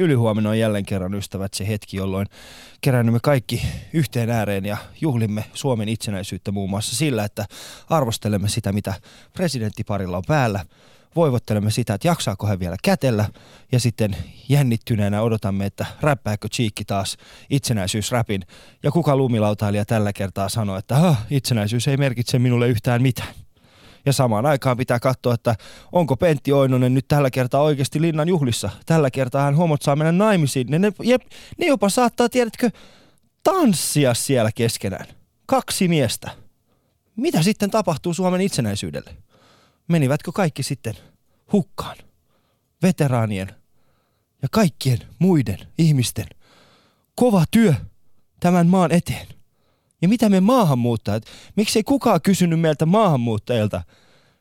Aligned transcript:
Ylihuomenna 0.00 0.50
on 0.50 0.58
jälleen 0.58 0.86
kerran 0.86 1.14
ystävät 1.14 1.54
se 1.54 1.68
hetki, 1.68 1.96
jolloin 1.96 2.26
kerännymme 2.80 3.18
kaikki 3.22 3.62
yhteen 3.92 4.30
ääreen 4.30 4.64
ja 4.64 4.76
juhlimme 5.00 5.44
Suomen 5.54 5.88
itsenäisyyttä 5.88 6.52
muun 6.52 6.70
muassa 6.70 6.96
sillä, 6.96 7.24
että 7.24 7.46
arvostelemme 7.90 8.48
sitä, 8.48 8.72
mitä 8.72 8.94
presidenttiparilla 9.32 10.16
on 10.16 10.22
päällä. 10.26 10.64
Voivottelemme 11.16 11.70
sitä, 11.70 11.94
että 11.94 12.08
jaksaako 12.08 12.46
hän 12.46 12.60
vielä 12.60 12.76
kätellä 12.82 13.28
ja 13.72 13.80
sitten 13.80 14.16
jännittyneenä 14.48 15.22
odotamme, 15.22 15.66
että 15.66 15.86
räppääkö 16.00 16.48
Cheekki 16.48 16.84
taas 16.84 17.16
itsenäisyysräpin. 17.50 18.46
Ja 18.82 18.90
kuka 18.90 19.16
lumilautailija 19.16 19.84
tällä 19.84 20.12
kertaa 20.12 20.48
sanoi, 20.48 20.78
että 20.78 21.14
itsenäisyys 21.30 21.88
ei 21.88 21.96
merkitse 21.96 22.38
minulle 22.38 22.68
yhtään 22.68 23.02
mitään. 23.02 23.34
Ja 24.06 24.12
samaan 24.12 24.46
aikaan 24.46 24.76
pitää 24.76 25.00
katsoa, 25.00 25.34
että 25.34 25.56
onko 25.92 26.16
Pentti 26.16 26.52
Oinonen 26.52 26.94
nyt 26.94 27.08
tällä 27.08 27.30
kertaa 27.30 27.62
oikeasti 27.62 28.00
linnan 28.00 28.28
juhlissa. 28.28 28.70
Tällä 28.86 29.10
kertaa 29.10 29.42
hän 29.42 29.54
homot 29.54 29.82
saa 29.82 29.96
mennä 29.96 30.12
naimisiin. 30.12 30.66
Ne, 30.66 30.78
ne, 30.78 30.92
jep, 31.02 31.22
ne 31.58 31.66
jopa 31.66 31.88
saattaa, 31.88 32.28
tiedätkö, 32.28 32.70
tanssia 33.42 34.14
siellä 34.14 34.50
keskenään. 34.54 35.06
Kaksi 35.46 35.88
miestä. 35.88 36.30
Mitä 37.16 37.42
sitten 37.42 37.70
tapahtuu 37.70 38.14
Suomen 38.14 38.40
itsenäisyydelle? 38.40 39.16
Menivätkö 39.88 40.32
kaikki 40.32 40.62
sitten 40.62 40.94
hukkaan? 41.52 41.96
Veteraanien 42.82 43.48
ja 44.42 44.48
kaikkien 44.50 44.98
muiden 45.18 45.58
ihmisten 45.78 46.26
kova 47.14 47.44
työ 47.50 47.74
tämän 48.40 48.66
maan 48.66 48.92
eteen. 48.92 49.26
Ja 50.02 50.08
mitä 50.08 50.28
me 50.28 50.40
maahanmuuttajat, 50.40 51.22
miksei 51.56 51.82
kukaan 51.82 52.20
kysynyt 52.22 52.60
meiltä 52.60 52.86
maahanmuuttajilta, 52.86 53.82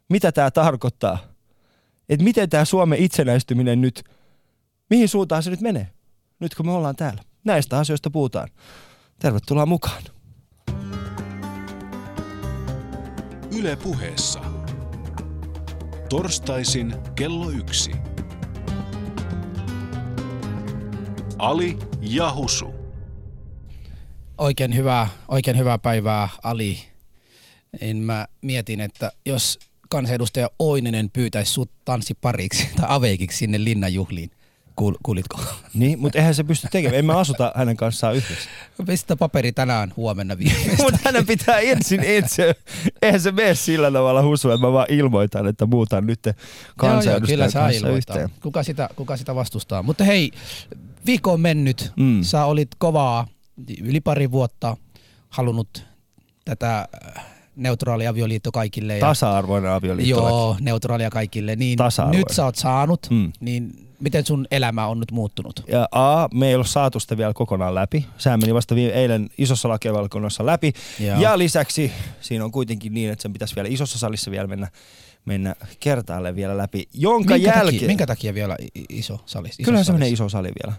mitä 0.09 0.31
tämä 0.31 0.51
tarkoittaa? 0.51 1.17
Että 2.09 2.23
miten 2.23 2.49
tämä 2.49 2.65
Suomen 2.65 2.99
itsenäistyminen 2.99 3.81
nyt, 3.81 4.03
mihin 4.89 5.09
suuntaan 5.09 5.43
se 5.43 5.49
nyt 5.49 5.61
menee? 5.61 5.87
Nyt 6.39 6.55
kun 6.55 6.65
me 6.65 6.71
ollaan 6.71 6.95
täällä. 6.95 7.21
Näistä 7.43 7.77
asioista 7.77 8.09
puhutaan. 8.09 8.49
Tervetuloa 9.19 9.65
mukaan. 9.65 10.03
Yle 13.57 13.75
puheessa. 13.75 14.39
Torstaisin 16.09 16.95
kello 17.15 17.49
yksi. 17.49 17.91
Ali 21.37 21.77
ja 22.01 22.33
Husu. 22.33 22.78
Oikein 24.39 24.75
hyvää, 24.75 25.07
oikein 25.27 25.57
hyvää 25.57 25.77
päivää 25.77 26.29
Ali. 26.43 26.79
En 27.81 27.97
mä 27.97 28.27
mietin, 28.41 28.81
että 28.81 29.11
jos 29.25 29.59
kansanedustaja 29.89 30.49
Oininen 30.59 31.09
pyytäisi 31.09 31.51
sut 31.53 31.71
tanssipariksi 31.85 32.69
tai 32.75 32.85
aveikiksi 32.89 33.37
sinne 33.37 33.63
linnanjuhliin, 33.63 34.31
Kuul, 34.75 34.93
kuulitko? 35.03 35.39
Niin, 35.73 35.99
mutta 35.99 36.17
eihän 36.17 36.35
se 36.35 36.43
pysty 36.43 36.67
tekemään. 36.71 36.99
Emme 36.99 37.13
asuta 37.13 37.51
hänen 37.55 37.77
kanssaan 37.77 38.15
yhdessä. 38.15 38.49
Pistä 38.85 39.15
paperi 39.15 39.51
tänään 39.51 39.93
huomenna 39.97 40.37
viimeistä. 40.37 40.83
mutta 40.83 40.99
hänen 41.05 41.25
pitää 41.25 41.59
ensin 41.59 42.03
itse. 42.03 42.55
Eihän 43.01 43.21
se 43.21 43.31
mene 43.31 43.55
sillä 43.55 43.91
tavalla 43.91 44.21
husua, 44.21 44.53
että 44.53 44.67
mä 44.67 44.73
vaan 44.73 44.87
ilmoitan, 44.89 45.47
että 45.47 45.65
muutan 45.65 46.07
nyt 46.07 46.19
kansanedustajan 46.77 47.51
kanssa 47.53 47.89
yhteen. 47.89 48.29
Kuka 48.41 48.63
sitä, 48.63 48.89
kuka 48.95 49.17
sitä 49.17 49.35
vastustaa? 49.35 49.83
Mutta 49.83 50.03
hei, 50.03 50.31
viikko 51.05 51.33
on 51.33 51.41
mennyt. 51.41 51.91
Mm. 51.97 52.23
Sä 52.23 52.45
olit 52.45 52.69
kovaa 52.77 53.27
yli 53.81 54.01
pari 54.01 54.31
vuotta 54.31 54.77
halunnut 55.29 55.85
tätä 56.45 56.87
äh, 57.17 57.25
neutraali 57.55 58.07
avioliitto 58.07 58.51
kaikille. 58.51 58.97
Ja, 58.97 58.99
Tasa-arvoinen 58.99 59.71
avioliitto. 59.71 60.19
Joo, 60.19 60.57
neutraalia 60.59 61.09
kaikille. 61.09 61.55
Niin 61.55 61.79
nyt 62.11 62.27
sä 62.31 62.45
oot 62.45 62.55
saanut, 62.55 63.07
mm. 63.09 63.31
niin 63.39 63.89
miten 63.99 64.25
sun 64.25 64.47
elämä 64.51 64.87
on 64.87 64.99
nyt 64.99 65.11
muuttunut? 65.11 65.63
Ja 65.67 65.87
A, 65.91 66.27
me 66.33 66.47
ei 66.47 66.55
ole 66.55 66.65
saatu 66.65 66.99
sitä 66.99 67.17
vielä 67.17 67.33
kokonaan 67.33 67.75
läpi. 67.75 68.05
Sehän 68.17 68.39
meni 68.39 68.53
vasta 68.53 68.75
viime, 68.75 68.93
eilen 68.93 69.29
isossa 69.37 69.69
lakivalkunnassa 69.69 70.45
läpi. 70.45 70.73
Joo. 70.99 71.21
Ja 71.21 71.37
lisäksi 71.37 71.91
siinä 72.21 72.45
on 72.45 72.51
kuitenkin 72.51 72.93
niin, 72.93 73.11
että 73.11 73.21
sen 73.21 73.33
pitäisi 73.33 73.55
vielä 73.55 73.69
isossa 73.71 73.99
salissa 73.99 74.31
vielä 74.31 74.47
mennä 74.47 74.67
mennä 75.25 75.55
kertaalle 75.79 76.35
vielä 76.35 76.57
läpi, 76.57 76.87
jonka 76.93 77.33
minkä 77.33 77.49
jälkeen... 77.49 77.73
Takia, 77.73 77.87
minkä 77.87 78.07
takia 78.07 78.33
vielä 78.33 78.57
iso 78.89 79.19
sali? 79.25 79.47
Iso 79.47 79.63
Kyllähän 79.63 79.85
se 79.85 79.93
menee 79.93 80.09
iso 80.09 80.29
sali 80.29 80.51
vielä. 80.63 80.73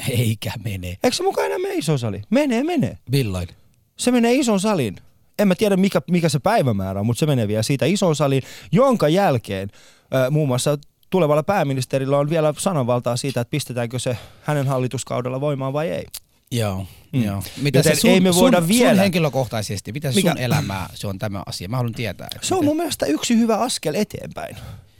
Eikä 0.18 0.52
mene. 0.64 0.88
Eikö 0.88 1.16
se 1.16 1.22
mukaan 1.22 1.46
enää 1.46 1.58
mene 1.58 1.74
iso 1.74 1.98
sali? 1.98 2.22
Menee, 2.30 2.64
menee. 2.64 2.98
Milloin? 3.10 3.48
Se 3.96 4.10
menee 4.10 4.34
ison 4.34 4.60
salin. 4.60 4.96
En 5.38 5.48
mä 5.48 5.54
tiedä 5.54 5.76
mikä, 5.76 6.02
mikä 6.10 6.28
se 6.28 6.38
päivämäärä 6.38 7.00
on, 7.00 7.06
mutta 7.06 7.20
se 7.20 7.26
menee 7.26 7.48
vielä 7.48 7.62
siitä 7.62 7.86
ison 7.86 8.16
salin, 8.16 8.42
jonka 8.72 9.08
jälkeen 9.08 9.70
äh, 10.14 10.30
muun 10.30 10.48
muassa 10.48 10.78
tulevalla 11.10 11.42
pääministerillä 11.42 12.18
on 12.18 12.30
vielä 12.30 12.54
sananvaltaa 12.58 13.16
siitä, 13.16 13.40
että 13.40 13.50
pistetäänkö 13.50 13.98
se 13.98 14.16
hänen 14.42 14.66
hallituskaudella 14.66 15.40
voimaan 15.40 15.72
vai 15.72 15.88
ei. 15.88 16.04
Joo, 16.50 16.86
mm. 17.12 17.24
joo. 17.24 17.42
Mitä 17.62 17.82
se 17.82 17.94
sun, 17.94 18.10
ei 18.10 18.20
me 18.20 18.34
voida 18.34 18.58
sun, 18.58 18.68
vielä... 18.68 18.90
sun 18.90 18.98
henkilökohtaisesti, 18.98 19.92
mitä 19.92 20.12
Mikä? 20.14 20.30
sun 20.30 20.38
elämää 20.38 20.90
se 20.94 21.06
on 21.06 21.18
tämä 21.18 21.42
asia? 21.46 21.68
Mä 21.68 21.76
haluan 21.76 21.94
tietää. 21.94 22.28
Se 22.42 22.54
on 22.54 22.64
mun 22.64 22.76
mielestä 22.76 23.06
yksi 23.06 23.38
hyvä 23.38 23.56
askel 23.56 23.94
eteenpäin. 23.94 24.56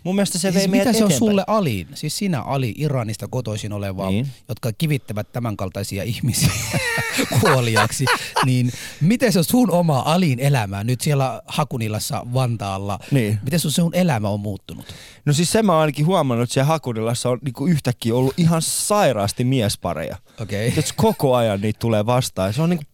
Mun 0.06 0.14
mielestä 0.14 0.38
se 0.38 0.52
siis 0.52 0.54
vei 0.54 0.68
Mitä 0.78 0.92
se 0.92 1.04
on 1.04 1.12
sulle 1.12 1.44
Ali, 1.46 1.86
siis 1.94 2.18
sinä 2.18 2.42
Ali 2.42 2.74
Iranista 2.76 3.28
kotoisin 3.28 3.72
oleva, 3.72 4.10
niin. 4.10 4.28
jotka 4.48 4.72
kivittävät 4.72 5.32
tämänkaltaisia 5.32 6.02
ihmisiä 6.02 6.50
kuoliaksi, 7.40 8.04
niin 8.44 8.72
miten 9.00 9.32
se 9.32 9.38
on 9.38 9.44
sun 9.44 9.70
oma 9.70 10.02
Alin 10.06 10.40
elämä 10.40 10.84
nyt 10.84 11.00
siellä 11.00 11.42
Hakunilassa 11.46 12.26
Vantaalla? 12.34 12.98
Niin. 13.10 13.38
Miten 13.44 13.60
sun, 13.60 13.70
sun 13.70 13.94
elämä 13.94 14.28
on 14.28 14.40
muuttunut? 14.40 14.86
No 15.24 15.32
siis 15.32 15.52
se 15.52 15.62
mä 15.62 15.72
oon 15.72 15.80
ainakin 15.80 16.06
huomannut, 16.06 16.42
että 16.44 16.54
siellä 16.54 16.66
Hakunilassa 16.66 17.30
on 17.30 17.38
niinku 17.44 17.66
yhtäkkiä 17.66 18.14
ollut 18.14 18.34
ihan 18.36 18.62
sairaasti 18.62 19.44
miespareja. 19.44 20.16
Okei. 20.40 20.68
Okay. 20.68 20.82
koko 20.96 21.34
ajan 21.34 21.60
niitä 21.60 21.78
tulee 21.78 22.06
vastaan. 22.06 22.52
Se 22.52 22.62
on 22.62 22.70
niinku 22.70 22.84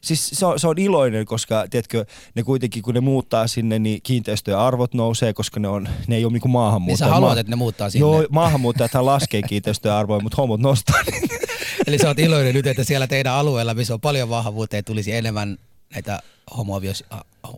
siis 0.00 0.30
se 0.32 0.46
on, 0.46 0.60
se 0.60 0.68
on 0.68 0.78
iloinen, 0.78 1.26
koska 1.26 1.66
tiedätkö, 1.70 2.04
ne 2.34 2.42
kuitenkin 2.42 2.82
kun 2.82 2.94
ne 2.94 3.00
muuttaa 3.00 3.46
sinne, 3.46 3.78
niin 3.78 4.02
kiinteistöjen 4.02 4.58
arvot 4.58 4.94
nousee, 4.94 5.32
koska 5.32 5.60
ne, 5.60 5.68
on, 5.68 5.88
ne 6.06 6.16
ei 6.16 6.24
ole 6.24 6.32
niinku 6.32 6.48
maahanmuuttajia. 6.48 7.06
Niin 7.06 7.14
sä 7.14 7.14
haluat, 7.14 7.38
että 7.38 7.50
ne 7.52 7.56
muuttaa 7.56 7.90
sinne. 7.90 8.00
Joo, 8.00 8.26
maahanmuuttajat 8.30 8.94
laskee 8.94 9.42
kiinteistöjen 9.42 9.96
arvoja, 9.96 10.20
mutta 10.20 10.36
homot 10.36 10.60
nostaa. 10.60 11.00
Eli 11.86 11.98
sä 11.98 12.08
oot 12.08 12.18
iloinen 12.18 12.54
nyt, 12.54 12.66
että 12.66 12.84
siellä 12.84 13.06
teidän 13.06 13.32
alueella, 13.32 13.74
missä 13.74 13.94
on 13.94 14.00
paljon 14.00 14.28
vahvuutta, 14.28 14.82
tulisi 14.82 15.12
enemmän 15.12 15.58
näitä 15.94 16.20
homoavios, 16.56 17.04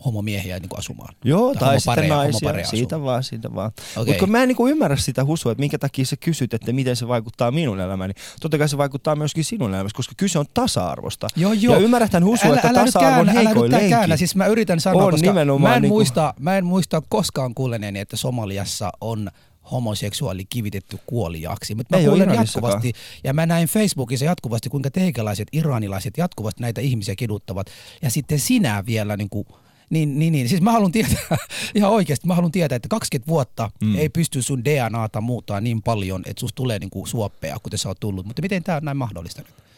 homomiehiä 0.05 0.59
niin 0.59 0.69
kuin 0.69 0.79
asumaan. 0.79 1.15
Joo, 1.23 1.53
tai, 1.53 1.59
tai 1.59 1.79
sitten 1.79 2.09
naisia, 2.09 2.65
siitä 2.65 3.01
vaan, 3.01 3.23
siitä 3.23 3.55
vaan. 3.55 3.71
Okay. 3.91 4.05
Mutta 4.05 4.19
kun 4.19 4.31
mä 4.31 4.41
en 4.41 4.47
niin 4.47 4.55
kuin 4.55 4.71
ymmärrä 4.71 4.97
sitä 4.97 5.25
husua, 5.25 5.51
että 5.51 5.59
minkä 5.59 5.77
takia 5.77 6.05
sä 6.05 6.15
kysyt, 6.17 6.53
että 6.53 6.73
miten 6.73 6.95
se 6.95 7.07
vaikuttaa 7.07 7.51
minun 7.51 7.79
elämäni. 7.79 8.13
Totta 8.41 8.57
kai 8.57 8.69
se 8.69 8.77
vaikuttaa 8.77 9.15
myöskin 9.15 9.43
sinun 9.43 9.73
elämässä, 9.73 9.95
koska 9.95 10.13
kyse 10.17 10.39
on 10.39 10.45
tasa-arvosta. 10.53 11.27
Joo, 11.35 11.53
joo. 11.53 11.75
Ja 11.75 11.81
ymmärrät 11.81 12.11
tämän 12.11 12.25
husua, 12.25 12.55
että 12.55 12.73
tasa-arvo 12.73 13.21
on 13.21 13.29
heikoin. 13.29 13.71
Käännä. 13.89 14.17
Siis 14.17 14.35
mä 14.35 14.45
yritän 14.45 14.79
sanoa, 14.79 15.03
on 15.03 15.11
koska 15.11 15.33
mä 15.33 15.41
en, 15.41 15.47
niin 15.47 15.59
kuin... 15.59 15.89
muista, 15.89 16.33
mä 16.39 16.57
en 16.57 16.65
muista 16.65 17.01
koskaan 17.09 17.55
kuuleneeni, 17.55 17.99
että 17.99 18.17
Somaliassa 18.17 18.91
on 19.01 19.31
homoseksuaali 19.71 20.45
kivitetty 20.45 20.97
kuoliaksi. 21.05 21.75
Mutta 21.75 21.97
mä 21.97 22.03
kuulen 22.03 22.33
jatkuvasti, 22.33 22.93
ja 23.23 23.33
mä 23.33 23.45
näin 23.45 23.67
Facebookissa 23.67 24.25
jatkuvasti, 24.25 24.69
kuinka 24.69 24.91
teikalaiset, 24.91 25.47
iranilaiset 25.51 26.17
jatkuvasti 26.17 26.61
näitä 26.61 26.81
ihmisiä 26.81 27.15
kiduttavat. 27.15 27.67
Ja 28.01 28.09
sitten 28.09 28.39
sinä 28.39 28.83
vielä 28.85 29.17
niin 29.17 29.29
kuin, 29.29 29.47
niin, 29.89 30.19
niin, 30.19 30.31
niin. 30.33 30.49
Siis 30.49 30.61
mä 30.61 30.71
haluan 30.71 30.91
tietää, 30.91 31.37
ihan 31.75 31.91
oikeasti, 31.91 32.27
mä 32.27 32.35
haluan 32.35 32.51
tietää, 32.51 32.75
että 32.75 32.89
20 32.89 33.27
vuotta 33.27 33.71
mm. 33.81 33.95
ei 33.95 34.09
pysty 34.09 34.41
sun 34.41 34.65
DNAta 34.65 35.21
muuttaa 35.21 35.61
niin 35.61 35.81
paljon, 35.81 36.23
että 36.25 36.39
susta 36.39 36.55
tulee 36.55 36.79
niin 36.79 36.89
kuin 36.89 37.07
suoppea, 37.07 37.57
kuten 37.63 37.79
sä 37.79 37.89
oot 37.89 37.99
tullut. 37.99 38.25
Mutta 38.25 38.41
miten 38.41 38.63
tämä 38.63 38.75
on 38.75 38.85
näin 38.85 38.97
mahdollista 38.97 39.41
nyt? 39.41 39.68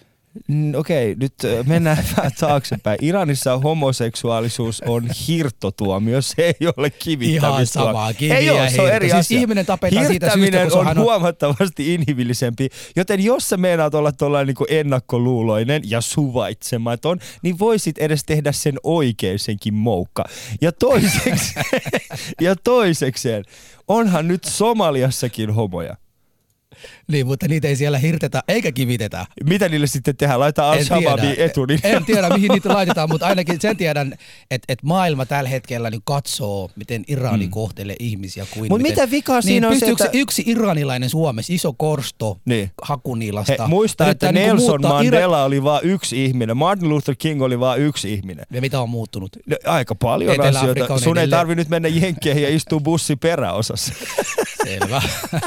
Okei, 0.77 1.15
nyt 1.15 1.33
mennään 1.67 1.97
vähän 2.17 2.31
taaksepäin. 2.39 2.99
Iranissa 3.01 3.57
homoseksuaalisuus 3.57 4.81
on 4.87 5.09
hirttotuomio, 5.27 6.21
se 6.21 6.35
ei 6.41 6.67
ole 6.77 6.89
kivittämistä. 6.89 7.47
Ihan 7.47 7.67
sama, 7.67 8.13
kivi 8.13 8.33
ei 8.33 8.49
ole, 8.49 8.69
se 8.69 8.81
on 8.81 8.91
eri 8.91 9.09
siis 9.09 9.19
asia. 9.19 9.39
ihminen 9.39 9.65
tapetaan 9.65 10.07
siitä 10.07 10.29
syystä, 10.33 10.79
on, 10.79 10.87
on 10.87 10.97
huomattavasti 10.99 11.93
inhimillisempi, 11.93 12.69
joten 12.95 13.23
jos 13.23 13.49
sä 13.49 13.57
meinaat 13.57 13.95
olla 13.95 14.11
tuollainen 14.11 14.55
niin 14.59 14.79
ennakkoluuloinen 14.79 15.81
ja 15.85 16.01
suvaitsematon, 16.01 17.19
niin 17.41 17.59
voisit 17.59 17.97
edes 17.97 18.23
tehdä 18.23 18.51
sen 18.51 18.75
oikein 18.83 19.39
senkin 19.39 19.73
moukka. 19.73 20.25
Ja 20.61 20.71
toiseksi, 20.71 21.53
ja 22.41 22.55
toisekseen, 22.55 23.43
onhan 23.87 24.27
nyt 24.27 24.43
Somaliassakin 24.43 25.51
homoja. 25.53 25.95
Niin, 27.11 27.27
mutta 27.27 27.47
niitä 27.47 27.67
ei 27.67 27.75
siellä 27.75 27.97
hirtetä 27.97 28.43
eikä 28.47 28.71
kivitetä. 28.71 29.25
Mitä 29.45 29.69
niille 29.69 29.87
sitten 29.87 30.17
tehdään? 30.17 30.39
Laitetaan 30.39 30.77
al 30.77 30.83
shabaabin 30.83 31.35
etu. 31.37 31.65
Niin. 31.65 31.79
En 31.83 32.05
tiedä, 32.11 32.29
mihin 32.29 32.51
niitä 32.51 32.69
laitetaan, 32.69 33.09
mutta 33.09 33.27
ainakin 33.27 33.61
sen 33.61 33.77
tiedän, 33.77 34.13
että, 34.51 34.65
että 34.73 34.87
maailma 34.87 35.25
tällä 35.25 35.49
hetkellä 35.49 35.89
niin 35.89 36.01
katsoo, 36.03 36.69
miten 36.75 37.03
Irani 37.07 37.45
mm. 37.45 37.51
kohtelee 37.51 37.95
ihmisiä. 37.99 38.45
Mutta 38.69 38.77
mitä 38.83 39.11
vika 39.11 39.33
niin, 39.33 39.43
siinä 39.43 39.67
on 39.67 39.79
se, 39.79 39.85
että... 39.85 40.09
yksi 40.13 40.43
iranilainen 40.45 41.09
Suomessa, 41.09 41.53
iso 41.53 41.73
korsto 41.73 42.37
niin. 42.45 42.71
Hakunilasta. 42.81 43.63
He, 43.63 43.67
muista, 43.67 44.09
että 44.09 44.31
niin 44.31 44.47
Nelson 44.47 44.81
Mandela 44.81 45.37
Ira... 45.37 45.43
oli 45.43 45.63
vain 45.63 45.85
yksi 45.85 46.25
ihminen. 46.25 46.57
Martin 46.57 46.89
Luther 46.89 47.15
King 47.15 47.41
oli 47.41 47.59
vain 47.59 47.81
yksi 47.81 48.13
ihminen. 48.13 48.45
Ja 48.51 48.61
mitä 48.61 48.81
on 48.81 48.89
muuttunut? 48.89 49.37
No, 49.45 49.57
aika 49.65 49.95
paljon 49.95 50.41
asioita. 50.41 50.99
Sun 50.99 51.17
ei 51.17 51.27
tarvi 51.27 51.55
nyt 51.55 51.69
mennä 51.69 51.87
jenkkeihin 51.87 52.43
ja 52.43 52.55
istua 52.55 52.79
bussi 52.79 53.15
peräosassa. 53.15 53.93
Selvä. 54.63 55.01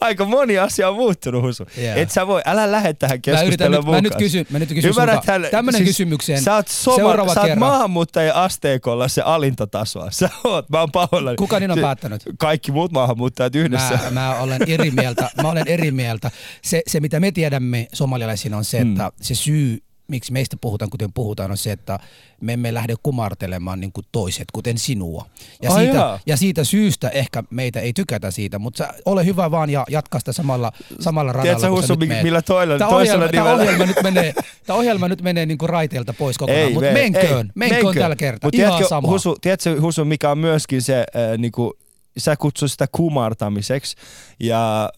aika 0.00 0.24
moni 0.24 0.57
moni 0.58 0.66
asia 0.66 0.88
on 0.88 0.96
muuttunut, 0.96 1.42
Husu. 1.42 1.66
Yeah. 1.78 1.98
Et 1.98 2.10
sä 2.10 2.26
voi, 2.26 2.42
älä 2.44 2.72
lähde 2.72 2.92
tähän 2.94 3.22
keskusteluun 3.22 3.84
mukaan. 3.84 4.02
Mä 4.02 4.08
nyt 4.08 4.16
kysyn, 4.18 4.46
mä 4.50 4.58
nyt 4.58 4.68
kysyn 4.68 4.94
sulta 4.94 5.22
tämmönen 5.50 5.78
siis, 5.78 5.88
kysymykseen. 5.88 6.42
Sä 6.42 6.54
oot, 6.54 6.68
soma, 6.68 6.96
Seuraava 6.96 7.34
sä 7.34 7.40
oot 7.40 7.56
maahanmuuttajien 7.56 8.34
asteikolla 8.34 9.08
se 9.08 9.22
alintotasoa. 9.22 10.10
Sä 10.18 10.30
oot, 10.44 10.70
mä 10.70 10.80
oon 10.80 10.92
pahoillani. 10.92 11.36
Kuka 11.36 11.60
niin 11.60 11.70
on 11.70 11.78
päättänyt? 11.78 12.22
Kaikki 12.38 12.72
muut 12.72 12.92
maahanmuuttajat 12.92 13.54
yhdessä. 13.54 13.98
Mä, 14.04 14.10
mä 14.10 14.34
olen 14.40 14.60
eri 14.66 14.90
mieltä. 14.90 15.30
Mä 15.42 15.50
olen 15.50 15.68
eri 15.68 15.90
mieltä. 15.90 16.30
Se, 16.62 16.82
se 16.86 17.00
mitä 17.00 17.20
me 17.20 17.32
tiedämme 17.32 17.88
somalialaisina 17.92 18.56
on 18.56 18.64
se, 18.64 18.78
että 18.78 19.04
mm. 19.04 19.12
se 19.20 19.34
syy 19.34 19.82
miksi 20.08 20.32
meistä 20.32 20.56
puhutaan, 20.60 20.90
kuten 20.90 21.12
puhutaan, 21.12 21.50
on 21.50 21.56
se, 21.56 21.72
että 21.72 21.98
me 22.40 22.52
emme 22.52 22.74
lähde 22.74 22.94
kumartelemaan 23.02 23.80
niin 23.80 23.92
kuin 23.92 24.06
toiset, 24.12 24.44
kuten 24.52 24.78
sinua. 24.78 25.26
Ja, 25.62 25.70
oh, 25.70 25.78
siitä, 25.78 26.20
ja 26.26 26.36
siitä 26.36 26.64
syystä 26.64 27.08
ehkä 27.08 27.44
meitä 27.50 27.80
ei 27.80 27.92
tykätä 27.92 28.30
siitä, 28.30 28.58
mutta 28.58 28.88
ole 29.04 29.24
hyvä 29.24 29.50
vaan 29.50 29.70
ja 29.70 29.84
jatka 29.90 30.18
sitä 30.18 30.32
samalla, 30.32 30.72
samalla 31.00 31.32
radalla. 31.32 31.58
Tiedätkö 31.58 31.76
Hussu, 31.76 31.96
millä 32.22 32.42
toilla, 32.42 32.78
tämä 32.78 32.90
toisella 32.90 33.24
ohjelma, 33.24 33.44
tämä 33.44 33.54
ohjelma 33.54 33.86
nyt 33.86 34.02
menee, 34.02 34.34
tämä 34.66 34.78
ohjelma 34.78 35.08
nyt 35.08 35.22
menee 35.22 35.46
niin 35.46 35.58
kuin 35.58 35.68
raiteilta 35.68 36.12
pois 36.12 36.38
kokonaan, 36.38 36.62
ei, 36.62 36.72
mutta 36.72 36.92
menköön, 36.92 37.24
ei, 37.24 37.28
menköön, 37.30 37.52
menköön 37.54 37.94
tällä 37.94 38.16
kertaa, 38.16 38.46
Mut 38.48 38.54
ihan 38.54 38.70
tiedätkö, 38.70 38.88
sama. 38.88 39.08
Husu, 39.08 39.36
tiedätkö 39.40 39.80
Husu, 39.80 40.04
mikä 40.04 40.30
on 40.30 40.38
myöskin 40.38 40.82
se, 40.82 40.98
äh, 40.98 41.38
niin 41.38 41.52
kuin, 41.52 41.72
sä 42.18 42.36
kutsut 42.36 42.70
sitä 42.70 42.86
kumartamiseksi 42.92 43.96
ja 44.40 44.90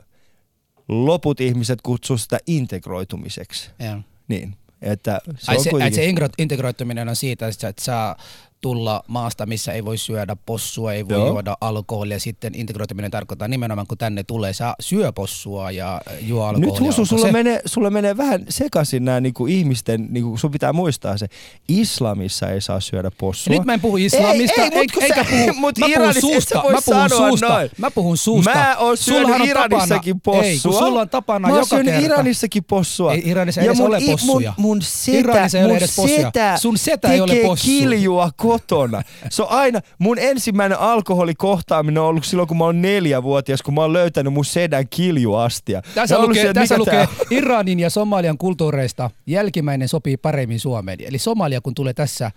loput 0.88 1.40
ihmiset 1.40 1.82
kutsuu 1.82 2.18
sitä 2.18 2.38
integroitumiseksi. 2.46 3.70
Yeah. 3.82 4.00
Niin. 4.28 4.56
Että 4.82 5.20
se, 5.38 5.50
Ai 5.52 5.56
on 5.56 5.64
se, 5.64 5.70
kuitenkin... 5.70 5.94
se 5.94 6.32
integroituminen 6.38 7.08
on 7.08 7.16
siitä, 7.16 7.46
että 7.46 7.72
sä 7.80 8.16
tulla 8.60 9.04
maasta, 9.06 9.46
missä 9.46 9.72
ei 9.72 9.84
voi 9.84 9.98
syödä 9.98 10.36
possua, 10.46 10.92
ei 10.92 11.08
voi 11.08 11.16
Joo. 11.16 11.26
juoda 11.26 11.56
alkoholia. 11.60 12.20
Sitten 12.20 12.54
integroituminen 12.54 13.10
tarkoittaa 13.10 13.48
nimenomaan, 13.48 13.86
kun 13.86 13.98
tänne 13.98 14.22
tulee, 14.22 14.52
saa 14.52 14.74
syö 14.80 15.12
possua 15.12 15.70
ja 15.70 16.00
juo 16.20 16.44
alkoholia. 16.44 16.72
Nyt 16.72 16.80
Husu, 16.80 17.06
sulla, 17.06 17.26
se... 17.26 17.32
menee, 17.32 17.60
sulla 17.64 17.90
menee 17.90 18.16
vähän 18.16 18.44
sekaisin 18.48 19.04
nämä 19.04 19.20
niinku 19.20 19.46
ihmisten, 19.46 20.06
niinku, 20.10 20.36
sun 20.36 20.50
pitää 20.50 20.72
muistaa 20.72 21.18
se, 21.18 21.26
islamissa 21.68 22.50
ei 22.50 22.60
saa 22.60 22.80
syödä 22.80 23.10
possua. 23.18 23.54
Nyt 23.54 23.64
mä 23.64 23.74
en 23.74 23.80
puhu 23.80 23.96
islamista, 23.96 24.62
ei, 24.62 24.70
ei, 24.72 24.78
ei, 24.78 25.04
eikä 25.04 25.24
puhu, 25.30 25.54
mut 25.54 25.78
mä 25.78 25.86
puhun 25.96 26.14
suusta, 26.20 26.54
mä 26.54 26.78
puhun 26.84 27.10
suusta, 27.10 27.48
noin. 27.48 27.70
mä 27.78 27.90
puhun 27.90 28.16
suusta. 28.16 28.54
Mä 28.54 28.76
oon 28.78 28.96
syönyt 28.96 29.48
Iranissakin 29.48 30.20
possua. 30.20 30.44
Ei, 30.44 30.58
kun 30.62 30.72
sulla 30.72 31.00
on 31.00 31.08
tapana 31.08 31.48
mä 31.48 31.58
joka 31.58 31.76
kerta. 31.84 32.00
Iranissakin 32.00 32.64
possua. 32.64 33.12
Ei 33.12 33.22
Iranissa 33.24 33.60
ei 33.60 33.66
edes 33.66 33.80
ole 33.80 33.98
possuja. 34.10 34.54
Mun, 34.56 34.66
mun 34.66 34.82
setä, 34.82 35.18
Iranissa 35.18 35.58
ei 35.58 35.64
ole 35.64 35.76
edes 35.76 35.96
possuja. 35.96 36.32
Sun 36.56 36.78
setä 36.78 37.12
ei 37.12 37.20
ole 37.20 37.34
possua. 37.34 37.64
kiljua 37.64 38.30
kotona. 38.52 39.02
Se 39.30 39.42
on 39.42 39.48
aina, 39.50 39.80
mun 39.98 40.18
ensimmäinen 40.18 40.78
alkoholikohtaaminen 40.78 42.02
on 42.02 42.08
ollut 42.08 42.24
silloin, 42.24 42.48
kun 42.48 42.58
mä 42.58 42.64
oon 42.64 42.82
neljävuotias, 42.82 43.62
kun 43.62 43.74
mä 43.74 43.80
oon 43.80 43.92
löytänyt 43.92 44.32
mun 44.32 44.44
sedän 44.44 44.88
kiljuastia. 44.88 45.82
Tässä 45.94 46.22
lukee, 46.22 46.42
se, 46.42 46.52
tässä 46.52 46.78
lukee 46.78 47.08
Iranin 47.30 47.80
ja 47.80 47.90
Somalian 47.90 48.38
kulttuureista 48.38 49.10
jälkimmäinen 49.26 49.88
sopii 49.88 50.16
paremmin 50.16 50.60
Suomeen. 50.60 50.98
Eli 51.00 51.18
Somalia 51.18 51.60
kun 51.60 51.74
tulee 51.74 51.94
tässä 51.94 52.30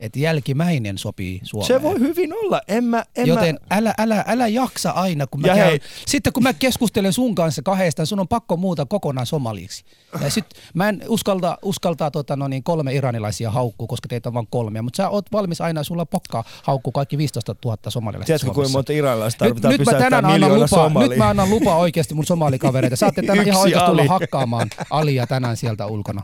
että 0.00 0.18
jälkimäinen 0.18 0.98
sopii 0.98 1.40
Suomeen. 1.42 1.66
Se 1.66 1.82
voi 1.82 1.98
hyvin 1.98 2.32
olla. 2.34 2.60
En 2.68 2.84
mä, 2.84 3.04
en 3.16 3.26
Joten 3.26 3.58
mä... 3.70 3.76
älä, 3.76 3.94
älä, 3.98 4.24
älä 4.26 4.48
jaksa 4.48 4.90
aina, 4.90 5.26
kun 5.26 5.40
mä 5.40 5.46
käyn, 5.46 5.58
hei. 5.58 5.80
sitten 6.06 6.32
kun 6.32 6.42
mä 6.42 6.52
keskustelen 6.52 7.12
sun 7.12 7.34
kanssa 7.34 7.62
kahdesta, 7.62 8.06
sun 8.06 8.20
on 8.20 8.28
pakko 8.28 8.56
muuta 8.56 8.86
kokonaan 8.86 9.26
somaliksi. 9.26 9.84
Ja 10.20 10.30
sit 10.30 10.46
mä 10.74 10.88
en 10.88 11.02
uskalta, 11.08 11.58
uskaltaa 11.62 12.10
tota, 12.10 12.36
no 12.36 12.48
niin, 12.48 12.62
kolme 12.62 12.94
iranilaisia 12.94 13.50
haukkua, 13.50 13.86
koska 13.86 14.08
teitä 14.08 14.28
on 14.28 14.34
vain 14.34 14.46
kolme, 14.50 14.82
mutta 14.82 14.96
sä 14.96 15.08
oot 15.08 15.26
valmis 15.32 15.60
aina, 15.60 15.82
sulla 15.82 16.06
pokkaa 16.06 16.44
haukkuu 16.62 16.92
kaikki 16.92 17.18
15 17.18 17.54
000 17.64 17.78
somalilaista 17.88 18.26
Tiedätkö, 18.26 18.50
kuinka 18.50 18.72
monta 18.72 18.92
iranilaista 18.92 19.38
tarvitaan 19.38 19.72
nyt, 19.72 19.78
nyt 19.78 19.86
mä 19.92 19.98
tänään 19.98 20.24
annan 20.24 20.54
lupa, 20.54 21.08
Nyt 21.08 21.18
mä 21.18 21.28
annan 21.28 21.50
lupa 21.50 21.76
oikeasti 21.76 22.14
mun 22.14 22.26
somalikavereita. 22.26 22.96
Saatte 22.96 23.22
tänään 23.26 23.46
ihan 23.46 23.60
oikeasti 23.60 23.90
tulla 23.90 24.04
hakkaamaan 24.04 24.70
Alia 24.90 25.26
tänään 25.26 25.56
sieltä 25.56 25.86
ulkona. 25.86 26.22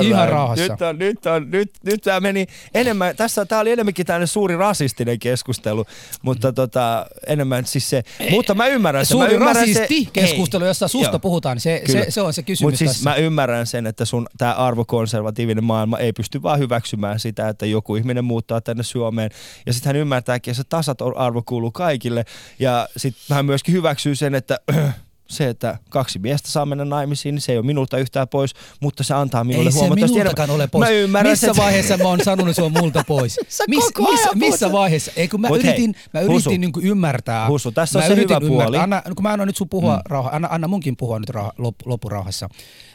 Ihan 0.00 0.28
rauhassa. 0.28 0.62
Nyt, 0.62 0.82
on, 0.82 0.98
nyt, 0.98 1.26
on, 1.26 1.50
nyt, 1.50 1.70
nyt 1.84 2.00
tämä 2.02 2.20
meni 2.20 2.46
enemmän, 2.86 3.16
tässä 3.16 3.46
tämä 3.46 3.60
oli 3.60 3.70
enemmänkin 3.70 4.06
tämmöinen 4.06 4.28
suuri 4.28 4.56
rasistinen 4.56 5.18
keskustelu, 5.18 5.86
mutta 6.22 6.52
tota, 6.52 7.06
enemmän 7.26 7.66
siis 7.66 7.90
se, 7.90 8.02
mutta 8.30 8.54
mä 8.54 8.66
ymmärrän 8.66 9.06
sen. 9.06 9.16
Suuri 9.16 9.38
rasisti-keskustelu, 9.38 10.64
jossa 10.64 10.88
susta 10.88 11.10
Joo. 11.10 11.18
puhutaan, 11.18 11.60
se, 11.60 11.82
se, 11.92 12.06
se, 12.08 12.20
on 12.20 12.32
se 12.32 12.42
kysymys 12.42 12.72
Mutta 12.72 12.78
siis 12.78 13.04
mä 13.04 13.14
ymmärrän 13.14 13.66
sen, 13.66 13.86
että 13.86 14.04
sun 14.04 14.26
tämä 14.38 14.52
arvokonservatiivinen 14.52 15.64
maailma 15.64 15.98
ei 15.98 16.12
pysty 16.12 16.42
vaan 16.42 16.58
hyväksymään 16.58 17.20
sitä, 17.20 17.48
että 17.48 17.66
joku 17.66 17.96
ihminen 17.96 18.24
muuttaa 18.24 18.60
tänne 18.60 18.82
Suomeen. 18.82 19.30
Ja 19.66 19.72
sitten 19.72 19.88
hän 19.88 19.96
ymmärtääkin, 19.96 20.50
että 20.50 20.62
se 20.62 20.68
tasat 20.68 20.98
arvo 21.16 21.42
kuuluu 21.42 21.70
kaikille. 21.70 22.24
Ja 22.58 22.88
sitten 22.96 23.36
hän 23.36 23.46
myöskin 23.46 23.74
hyväksyy 23.74 24.14
sen, 24.14 24.34
että 24.34 24.58
se, 25.28 25.48
että 25.48 25.78
kaksi 25.90 26.18
miestä 26.18 26.50
saa 26.50 26.66
mennä 26.66 26.84
naimisiin, 26.84 27.34
niin 27.34 27.42
se 27.42 27.52
ei 27.52 27.58
ole 27.58 27.66
minulta 27.66 27.98
yhtään 27.98 28.28
pois, 28.28 28.54
mutta 28.80 29.04
se 29.04 29.14
antaa 29.14 29.44
minulle 29.44 29.70
ei 29.70 29.74
huomattavasti 29.74 30.20
enemmän. 30.20 30.50
ole 30.50 30.66
pois. 30.66 30.80
Mä 30.80 30.88
ymmärrän, 30.88 31.32
missä 31.32 31.50
että... 31.50 31.62
vaiheessa 31.62 31.96
mä 31.96 32.08
oon 32.08 32.20
sanonut, 32.24 32.56
se 32.56 32.62
on 32.62 32.72
multa 32.72 33.04
pois? 33.06 33.36
Miss, 33.68 33.90
missä, 33.98 34.28
missä 34.34 34.72
vaiheessa? 34.72 35.12
Ei, 35.16 35.28
kun 35.28 35.40
mä 35.40 35.48
Mut 35.48 35.58
yritin, 35.58 35.94
hei, 35.96 36.04
mä 36.12 36.20
yritin 36.20 36.34
husu, 36.34 36.50
niin 36.50 36.72
kuin 36.72 36.86
ymmärtää. 36.86 37.48
Husu, 37.48 37.72
tässä 37.72 37.98
on 37.98 38.04
se 38.04 38.16
hyvä 38.16 38.40
puoli. 38.40 38.76
Anna, 38.76 39.02
kun 39.02 39.22
mä 39.22 39.32
annan 39.32 39.46
nyt 39.46 39.56
sun 39.56 39.68
puhua 39.68 39.96
mm. 39.96 40.02
rauha, 40.04 40.30
anna, 40.32 40.48
anna 40.50 40.68
munkin 40.68 40.96
puhua 40.96 41.18
nyt 41.18 41.28
rauha, 41.28 41.52
lop, 41.58 41.74
lopurauhassa. 41.84 42.48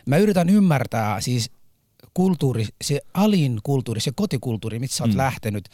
Mä 0.06 0.18
yritän 0.18 0.50
ymmärtää 0.50 1.22
siis 1.22 1.52
kulttuuri, 2.14 2.66
se 2.82 3.00
alin 3.14 3.60
kulttuuri, 3.64 4.02
se 4.02 4.12
kotikulttuuri, 4.16 4.80
mistä 4.80 4.96
sä 4.98 5.04
oot 5.04 5.12
mm. 5.12 5.18
lähtenyt. 5.18 5.70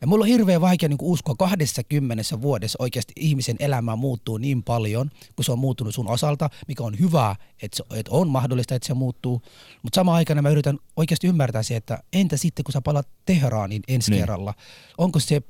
Ja 0.00 0.06
mulla 0.06 0.22
on 0.22 0.28
hirveän 0.28 0.60
vaikea 0.60 0.88
niin 0.88 0.98
uskoa 1.02 1.34
20 1.38 2.24
vuodessa 2.40 2.76
oikeasti 2.78 3.12
ihmisen 3.16 3.56
elämä 3.58 3.96
muuttuu 3.96 4.38
niin 4.38 4.62
paljon, 4.62 5.10
kun 5.36 5.44
se 5.44 5.52
on 5.52 5.58
muuttunut 5.58 5.94
sun 5.94 6.08
osalta, 6.08 6.50
mikä 6.68 6.84
on 6.84 6.98
hyvä, 6.98 7.36
että, 7.62 7.76
se, 7.76 7.98
että 7.98 8.10
on 8.10 8.28
mahdollista, 8.28 8.74
että 8.74 8.86
se 8.86 8.94
muuttuu. 8.94 9.42
Mutta 9.82 9.94
sama 9.94 10.14
aikana 10.14 10.42
mä 10.42 10.50
yritän 10.50 10.78
oikeasti 10.96 11.26
ymmärtää 11.26 11.62
se, 11.62 11.76
että 11.76 12.02
entä 12.12 12.36
sitten 12.36 12.64
kun 12.64 12.72
sä 12.72 12.80
palaat 12.80 13.08
Teheraniin 13.26 13.82
ensi 13.88 14.10
niin. 14.10 14.20
kerralla, 14.20 14.54
onko 14.98 15.20
se 15.20 15.42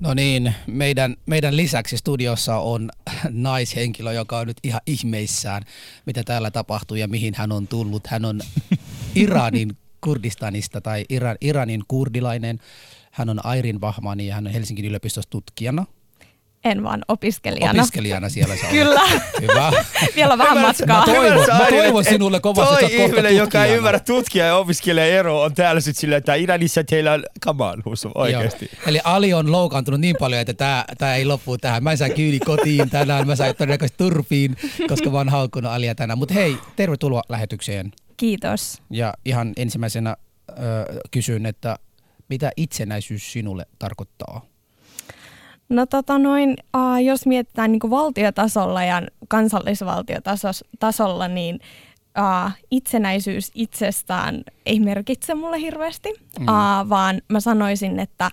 No 0.00 0.14
niin, 0.14 0.54
meidän, 0.66 1.16
meidän 1.26 1.56
lisäksi 1.56 1.96
studiossa 1.96 2.56
on 2.56 2.90
naishenkilö, 3.30 4.12
joka 4.12 4.38
on 4.38 4.46
nyt 4.46 4.56
ihan 4.62 4.80
ihmeissään, 4.86 5.62
mitä 6.06 6.22
täällä 6.24 6.50
tapahtuu 6.50 6.96
ja 6.96 7.08
mihin 7.08 7.34
hän 7.36 7.52
on 7.52 7.68
tullut. 7.68 8.06
Hän 8.06 8.24
on 8.24 8.40
Iranin 9.14 9.76
Kurdistanista 10.00 10.80
tai 10.80 11.04
Iran, 11.08 11.36
Iranin 11.40 11.84
kurdilainen. 11.88 12.58
Hän 13.10 13.28
on 13.28 13.46
Airin 13.46 13.80
Vahmani 13.80 14.26
ja 14.26 14.34
hän 14.34 14.46
on 14.46 14.52
Helsingin 14.52 14.84
yliopistossa 14.84 15.30
tutkijana 15.30 15.86
En 16.66 16.82
vaan 16.82 17.02
opiskelijana. 17.08 17.82
Opiskelijana 17.82 18.28
siellä 18.28 18.56
sä 18.56 18.66
Kyllä. 18.66 19.00
Hyvä. 19.40 19.72
Vielä 20.16 20.38
vähän 20.38 20.58
matkaa. 20.58 21.06
Mä 21.06 21.14
toivon, 21.14 21.46
mä 21.58 21.66
toivon 21.68 22.04
sinulle 22.04 22.40
kovasti, 22.40 22.84
että 22.84 23.02
ihminen, 23.02 23.36
joka 23.36 23.64
ei 23.64 23.76
ymmärrä 23.76 24.00
tutkija 24.00 24.46
ja 24.46 24.56
opiskelija 24.56 25.06
ero, 25.06 25.42
on 25.42 25.54
täällä 25.54 25.80
sitten 25.80 26.00
silleen, 26.00 26.18
että 26.18 26.34
Iranissa 26.34 26.84
teillä 26.84 27.12
on, 27.12 27.24
on, 27.46 27.82
Husu, 27.84 28.10
oikeasti. 28.14 28.68
Joo. 28.72 28.82
Eli 28.86 29.00
Ali 29.04 29.34
on 29.34 29.52
loukantunut 29.52 30.00
niin 30.00 30.16
paljon, 30.18 30.40
että 30.40 30.54
tää, 30.54 30.84
tää 30.98 31.16
ei 31.16 31.24
loppu 31.24 31.58
tähän. 31.58 31.82
Mä 31.82 31.96
sain 31.96 32.14
kyyni 32.14 32.38
kotiin 32.38 32.90
tänään, 32.90 33.26
mä 33.26 33.36
sain 33.36 33.56
todennäköisesti 33.56 33.98
turpiin, 33.98 34.56
koska 34.88 35.10
mä 35.10 35.16
oon 35.16 35.28
haukkunut 35.28 35.72
Alia 35.72 35.94
tänään. 35.94 36.18
Mutta 36.18 36.34
hei, 36.34 36.56
tervetuloa 36.76 37.22
lähetykseen. 37.28 37.92
Kiitos. 38.16 38.82
Ja 38.90 39.14
ihan 39.24 39.52
ensimmäisenä 39.56 40.10
äh, 40.10 40.56
kysyn, 41.10 41.46
että 41.46 41.76
mitä 42.28 42.50
itsenäisyys 42.56 43.32
sinulle 43.32 43.66
tarkoittaa? 43.78 44.55
No 45.68 45.86
tota 45.86 46.18
noin, 46.18 46.56
uh, 46.76 47.04
jos 47.04 47.26
mietitään 47.26 47.72
niin 47.72 47.90
valtiotasolla 47.90 48.84
ja 48.84 49.02
kansallisvaltiotasolla, 49.28 51.28
niin 51.28 51.60
uh, 52.18 52.52
itsenäisyys 52.70 53.50
itsestään 53.54 54.42
ei 54.66 54.80
merkitse 54.80 55.34
mulle 55.34 55.60
hirveästi, 55.60 56.14
mm. 56.38 56.44
uh, 56.44 56.88
vaan 56.88 57.22
mä 57.28 57.40
sanoisin, 57.40 58.00
että 58.00 58.30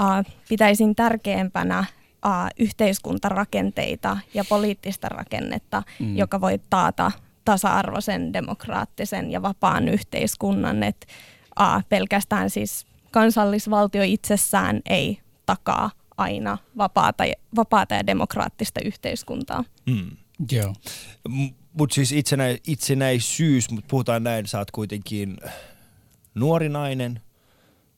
uh, 0.00 0.32
pitäisin 0.48 0.94
tärkeämpänä 0.94 1.78
uh, 1.78 2.30
yhteiskuntarakenteita 2.58 4.18
ja 4.34 4.44
poliittista 4.48 5.08
rakennetta, 5.08 5.82
mm. 6.00 6.16
joka 6.16 6.40
voi 6.40 6.60
taata 6.70 7.12
tasa-arvoisen, 7.44 8.32
demokraattisen 8.32 9.30
ja 9.30 9.42
vapaan 9.42 9.88
yhteiskunnan, 9.88 10.82
että 10.82 11.06
uh, 11.60 11.82
pelkästään 11.88 12.50
siis 12.50 12.86
kansallisvaltio 13.10 14.02
itsessään 14.02 14.80
ei 14.84 15.18
takaa 15.46 15.90
aina 16.22 16.58
vapaata, 16.76 17.24
vapaata 17.56 17.94
ja 17.94 18.06
demokraattista 18.06 18.80
yhteiskuntaa. 18.84 19.64
Mm. 19.86 20.16
Joo. 20.52 20.74
Mutta 21.72 21.94
siis 21.94 22.12
itsenä, 22.12 22.44
itsenäisyys, 22.66 23.70
mutta 23.70 23.88
puhutaan 23.90 24.22
näin, 24.22 24.46
sä 24.46 24.58
oot 24.58 24.70
kuitenkin 24.70 25.36
nuori 26.34 26.68
nainen 26.68 27.20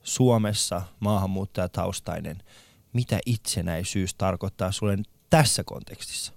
Suomessa, 0.02 0.82
maahanmuuttajataustainen. 1.00 2.38
Mitä 2.92 3.18
itsenäisyys 3.26 4.14
tarkoittaa 4.14 4.72
sulle 4.72 4.98
tässä 5.30 5.64
kontekstissa? 5.64 6.32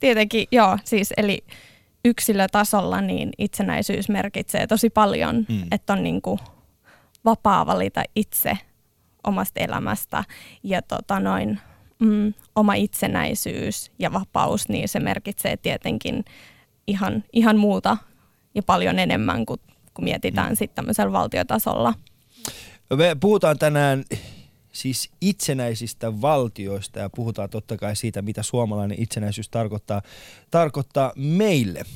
Tietenkin, 0.00 0.46
joo, 0.52 0.78
siis 0.84 1.12
eli 1.16 1.44
yksilötasolla 2.04 3.00
niin 3.00 3.30
itsenäisyys 3.38 4.08
merkitsee 4.08 4.66
tosi 4.66 4.90
paljon, 4.90 5.46
mm. 5.48 5.62
että 5.70 5.92
on 5.92 6.02
niin 6.02 6.22
kuin 6.22 6.38
vapaa 7.24 7.66
valita 7.66 8.02
itse 8.16 8.58
omasta 9.26 9.60
elämästä 9.60 10.24
ja 10.62 10.82
tota 10.82 11.20
noin, 11.20 11.60
mm, 11.98 12.34
oma 12.56 12.74
itsenäisyys 12.74 13.92
ja 13.98 14.12
vapaus, 14.12 14.68
niin 14.68 14.88
se 14.88 15.00
merkitsee 15.00 15.56
tietenkin 15.56 16.24
ihan, 16.86 17.24
ihan 17.32 17.58
muuta 17.58 17.96
ja 18.54 18.62
paljon 18.62 18.98
enemmän 18.98 19.46
kuin 19.46 19.60
kun 19.94 20.04
mietitään 20.04 20.52
mm. 20.52 20.56
sitten 20.56 20.74
tämmöisellä 20.74 21.12
valtiotasolla. 21.12 21.94
Me 22.96 23.16
puhutaan 23.20 23.58
tänään 23.58 24.04
siis 24.72 25.10
itsenäisistä 25.20 26.20
valtioista 26.20 26.98
ja 26.98 27.10
puhutaan 27.10 27.50
totta 27.50 27.76
kai 27.76 27.96
siitä, 27.96 28.22
mitä 28.22 28.42
suomalainen 28.42 29.02
itsenäisyys 29.02 29.48
tarkoittaa, 29.48 30.02
tarkoittaa 30.50 31.12
meille– 31.16 31.82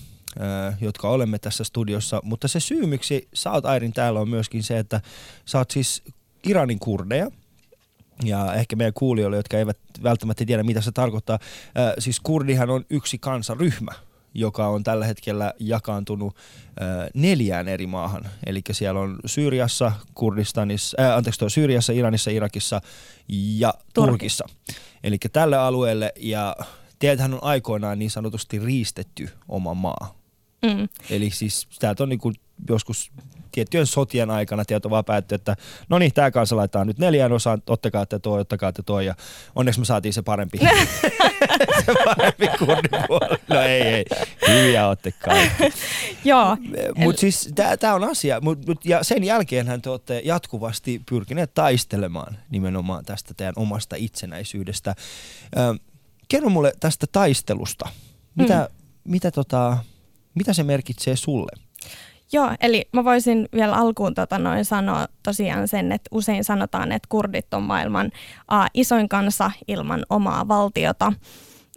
jotka 0.81 1.09
olemme 1.09 1.39
tässä 1.39 1.65
studiossa. 1.65 2.21
Mutta 2.25 2.49
se 2.49 2.61
syy, 2.61 2.87
miksi 2.87 3.29
sä 3.35 3.53
oot 3.53 3.67
Airin 3.67 3.93
täällä 3.93 4.21
on 4.21 4.29
myöskin 4.29 4.63
se, 4.63 4.79
että 4.79 5.01
sä 5.45 5.59
oot 5.59 5.71
siis 5.71 6.03
Iranin 6.45 6.79
kurdeja. 6.79 7.31
Ja 8.25 8.55
ehkä 8.55 8.77
meidän 8.77 8.95
kuulijoille, 8.95 9.37
jotka 9.37 9.59
eivät 9.59 9.79
välttämättä 10.03 10.45
tiedä, 10.45 10.63
mitä 10.63 10.81
se 10.81 10.93
tarkoittaa. 10.93 11.39
siis 11.99 12.21
kurdihan 12.21 12.71
on 12.71 12.85
yksi 12.91 13.19
kansaryhmä, 13.19 13.93
joka 14.35 14.67
on 14.67 14.85
tällä 14.85 15.07
hetkellä 15.07 15.55
jakaantunut 15.59 16.37
neljään 17.15 17.69
eri 17.69 17.87
maahan. 17.87 18.23
Eli 18.47 18.63
siellä 18.71 19.01
on 19.01 19.19
Syyriassa, 19.27 19.93
Kurdistanissa, 20.15 20.97
äh, 21.03 21.17
anteeksi, 21.17 21.45
Syyriassa, 21.49 21.93
Iranissa, 21.93 22.31
Irakissa 22.31 22.81
ja 23.29 23.75
Turkissa. 23.95 24.45
Eli 25.05 25.19
tälle 25.33 25.57
alueelle 25.57 26.13
ja 26.17 26.57
teiltähän 26.99 27.35
on 27.35 27.45
aikoinaan 27.45 27.99
niin 27.99 28.11
sanotusti 28.11 28.59
riistetty 28.59 29.29
oma 29.49 29.75
maa. 29.75 30.21
Mm. 30.63 30.89
Eli 31.11 31.31
siis 31.31 31.69
täältä 31.79 32.03
on 32.03 32.09
niin 32.09 32.19
kuin 32.19 32.35
joskus 32.69 33.13
tiettyjen 33.53 33.87
sotien 33.87 34.31
aikana 34.31 34.65
tieto 34.65 34.91
vaan 34.91 35.05
päätty, 35.05 35.35
että 35.35 35.57
no 35.89 35.99
niin, 35.99 36.13
tämä 36.13 36.31
kanssa 36.31 36.57
laitetaan 36.57 36.87
nyt 36.87 36.99
neljään 36.99 37.33
osaan, 37.33 37.63
ottakaa 37.67 38.07
te 38.07 38.19
toi, 38.19 38.41
ottakaa 38.41 38.73
te 38.73 38.83
toi, 38.83 39.07
ja 39.07 39.15
onneksi 39.55 39.81
me 39.81 39.85
saatiin 39.85 40.13
se 40.13 40.23
parempi, 40.23 40.59
se 41.87 41.93
parempi 42.05 42.49
kurdipuoli. 42.59 43.37
No 43.49 43.61
ei, 43.61 43.83
ei, 43.83 44.05
hyviä 44.49 44.89
olette 44.89 45.13
kaikki. 45.13 45.65
Joo. 46.25 46.57
Mutta 46.95 47.21
siis 47.21 47.51
tämä 47.81 47.95
on 47.95 48.05
asia, 48.05 48.41
mut, 48.41 48.67
mut, 48.67 48.85
ja 48.85 49.05
sen 49.05 49.25
jälkeenhän 49.25 49.83
te 49.83 49.91
olette 49.91 50.23
jatkuvasti 50.25 51.03
pyrkineet 51.09 51.55
taistelemaan 51.55 52.39
nimenomaan 52.51 53.05
tästä 53.05 53.35
teidän 53.35 53.55
omasta 53.57 53.97
itsenäisyydestä. 53.97 54.95
Ö, 55.57 55.75
kerro 56.29 56.51
mulle 56.51 56.73
tästä 56.81 57.07
taistelusta. 57.13 57.89
Mitä, 58.35 58.69
mm. 58.71 59.11
mitä 59.13 59.31
tota, 59.31 59.79
mitä 60.35 60.53
se 60.53 60.63
merkitsee 60.63 61.17
sulle? 61.17 61.70
Joo, 62.33 62.51
eli 62.61 62.89
mä 62.93 63.05
voisin 63.05 63.49
vielä 63.53 63.77
alkuun 63.77 64.15
tota 64.15 64.39
noin 64.39 64.65
sanoa 64.65 65.07
tosiaan 65.23 65.69
sen, 65.69 65.93
että 65.93 66.09
usein 66.13 66.45
sanotaan, 66.45 66.93
että 66.93 67.07
kurdit 67.09 67.55
on 67.55 67.63
maailman 67.63 68.11
a, 68.49 68.67
isoin 68.75 69.09
kansa 69.09 69.51
ilman 69.69 70.03
omaa 70.11 70.49
valtiota. 70.49 71.13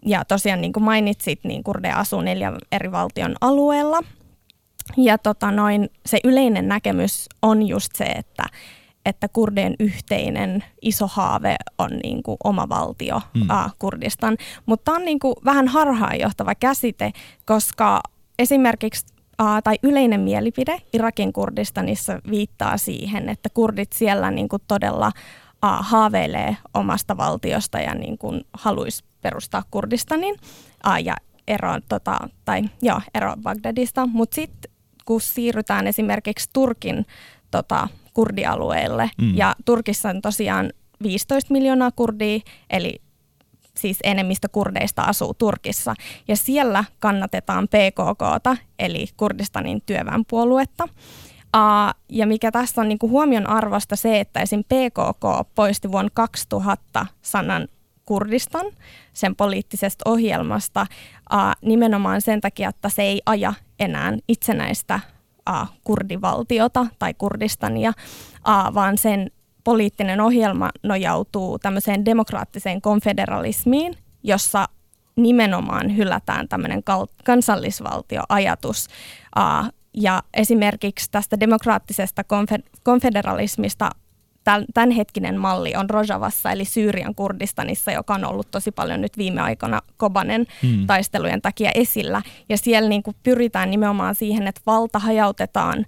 Ja 0.06 0.26
tosiaan 0.26 0.62
niin 0.62 0.74
kuin 0.74 0.84
mainitsit, 0.84 1.40
niin 1.44 1.64
kurdeja 1.64 2.00
asuu 2.00 2.22
neljän 2.22 2.58
eri 2.72 2.92
valtion 2.92 3.36
alueella. 3.42 4.00
Ja 4.98 5.18
tota 5.18 5.52
noin, 5.52 5.90
se 6.06 6.20
yleinen 6.24 6.68
näkemys 6.68 7.30
on 7.42 7.68
just 7.68 7.96
se, 7.96 8.04
että, 8.04 8.44
että 9.06 9.28
kurdien 9.28 9.76
yhteinen 9.80 10.64
iso 10.82 11.08
haave 11.08 11.56
on 11.78 11.90
niin 12.04 12.24
kuin 12.24 12.38
oma 12.44 12.70
valtio, 12.70 13.22
hmm. 13.38 13.50
a, 13.50 13.70
Kurdistan. 13.80 14.38
Mutta 14.66 14.84
tämä 14.86 14.98
on 14.98 15.06
niin 15.06 15.20
kuin 15.20 15.36
vähän 15.46 15.68
harhaanjohtava 15.68 16.56
käsite, 16.56 17.12
koska 17.46 18.02
esimerkiksi 18.40 19.13
tai 19.38 19.76
yleinen 19.84 20.20
mielipide 20.20 20.82
Irakin 20.94 21.34
Kurdistanissa 21.34 22.20
viittaa 22.30 22.78
siihen, 22.78 23.30
että 23.30 23.50
kurdit 23.54 23.94
siellä 23.94 24.32
niin 24.32 24.50
kuin 24.50 24.62
todella 24.68 25.12
haaveilee 25.62 26.58
omasta 26.74 27.18
valtiosta 27.18 27.80
ja 27.80 27.96
niin 27.96 28.18
kuin 28.18 28.42
haluaisi 28.54 29.04
perustaa 29.22 29.64
Kurdistanin 29.72 30.36
ja 31.04 31.16
ero, 31.48 31.80
tota, 31.90 32.18
tai, 32.46 32.64
joo, 32.82 33.02
ero 33.16 33.34
Bagdadista. 33.42 34.06
Mutta 34.06 34.36
sitten 34.36 34.72
kun 35.06 35.22
siirrytään 35.22 35.88
esimerkiksi 35.88 36.50
Turkin 36.54 37.06
tota, 37.52 37.88
kurdialueelle, 38.14 39.10
mm. 39.22 39.38
ja 39.38 39.56
Turkissa 39.66 40.10
on 40.10 40.22
tosiaan 40.22 40.74
15 41.04 41.54
miljoonaa 41.54 41.92
kurdia, 41.92 42.40
eli 42.70 43.02
siis 43.78 43.98
enemmistö 44.04 44.50
kurdeista 44.50 45.02
asuu 45.02 45.34
Turkissa. 45.34 45.96
Ja 46.28 46.36
siellä 46.36 46.84
kannatetaan 47.00 47.68
PKKta, 47.68 48.58
eli 48.80 49.08
Kurdistanin 49.18 49.82
työväenpuoluetta. 49.86 50.84
Uh, 51.58 51.96
ja 52.10 52.28
mikä 52.28 52.52
tässä 52.52 52.82
on 52.82 52.88
niinku 52.88 53.10
huomion 53.10 53.50
arvosta 53.50 53.96
se, 53.96 54.20
että 54.20 54.40
esim. 54.40 54.64
PKK 54.64 55.54
poisti 55.56 55.92
vuonna 55.92 56.12
2000 56.14 57.06
sanan 57.22 57.68
Kurdistan 58.06 58.66
sen 59.14 59.36
poliittisesta 59.36 60.10
ohjelmasta 60.10 60.86
uh, 61.34 61.40
nimenomaan 61.62 62.22
sen 62.22 62.42
takia, 62.42 62.70
että 62.70 62.90
se 62.90 63.02
ei 63.02 63.22
aja 63.26 63.54
enää 63.80 64.14
itsenäistä 64.28 65.00
uh, 65.50 65.68
kurdivaltiota 65.84 66.88
tai 67.00 67.14
Kurdistania, 67.14 67.90
uh, 67.90 68.74
vaan 68.74 68.98
sen 68.98 69.32
poliittinen 69.64 70.22
ohjelma 70.22 70.70
nojautuu 70.84 71.60
tämmöiseen 71.60 72.06
demokraattiseen 72.06 72.82
konfederalismiin, 72.82 73.98
jossa 74.24 74.66
nimenomaan 75.16 75.98
hylätään 75.98 76.48
tämmöinen 76.48 76.84
kansallisvaltioajatus. 77.24 78.88
Ja 79.94 80.24
esimerkiksi 80.34 81.12
tästä 81.12 81.40
demokraattisesta 81.40 82.24
konfederalismista 82.84 83.90
tämänhetkinen 84.74 85.40
malli 85.40 85.76
on 85.76 85.90
Rojavassa 85.90 86.52
eli 86.52 86.66
Syyrian 86.66 87.16
Kurdistanissa, 87.16 87.92
joka 87.92 88.14
on 88.14 88.26
ollut 88.26 88.52
tosi 88.52 88.72
paljon 88.72 89.02
nyt 89.02 89.18
viime 89.18 89.42
aikoina 89.42 89.82
Kobanen 89.98 90.46
hmm. 90.62 90.88
taistelujen 90.88 91.42
takia 91.42 91.72
esillä. 91.76 92.22
Ja 92.50 92.58
siellä 92.58 92.90
niin 92.90 93.04
kuin 93.04 93.16
pyritään 93.24 93.72
nimenomaan 93.72 94.16
siihen, 94.16 94.48
että 94.48 94.62
valta 94.66 95.00
hajautetaan 95.00 95.86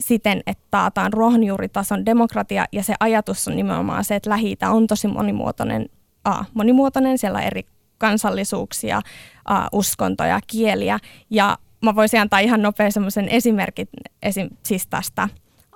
siten, 0.00 0.42
että 0.46 0.64
taataan 0.70 1.12
ruohonjuuritason 1.12 2.06
demokratia 2.06 2.64
ja 2.72 2.82
se 2.82 2.94
ajatus 3.00 3.48
on 3.48 3.56
nimenomaan 3.56 4.04
se, 4.04 4.16
että 4.16 4.30
lähi 4.30 4.56
on 4.70 4.86
tosi 4.86 5.08
monimuotoinen, 5.08 5.88
a, 6.24 6.44
monimuotoinen, 6.54 7.18
siellä 7.18 7.38
on 7.38 7.44
eri 7.44 7.62
kansallisuuksia, 7.98 9.00
a, 9.44 9.68
uskontoja, 9.72 10.40
kieliä 10.46 10.98
ja 11.30 11.58
mä 11.82 11.94
voisin 11.94 12.20
antaa 12.20 12.38
ihan 12.38 12.62
nopea 12.62 12.90
semmoisen 12.90 13.28
esimerkin 13.28 13.88
esim, 14.22 14.50
siis 14.62 14.86
tästä. 14.86 15.28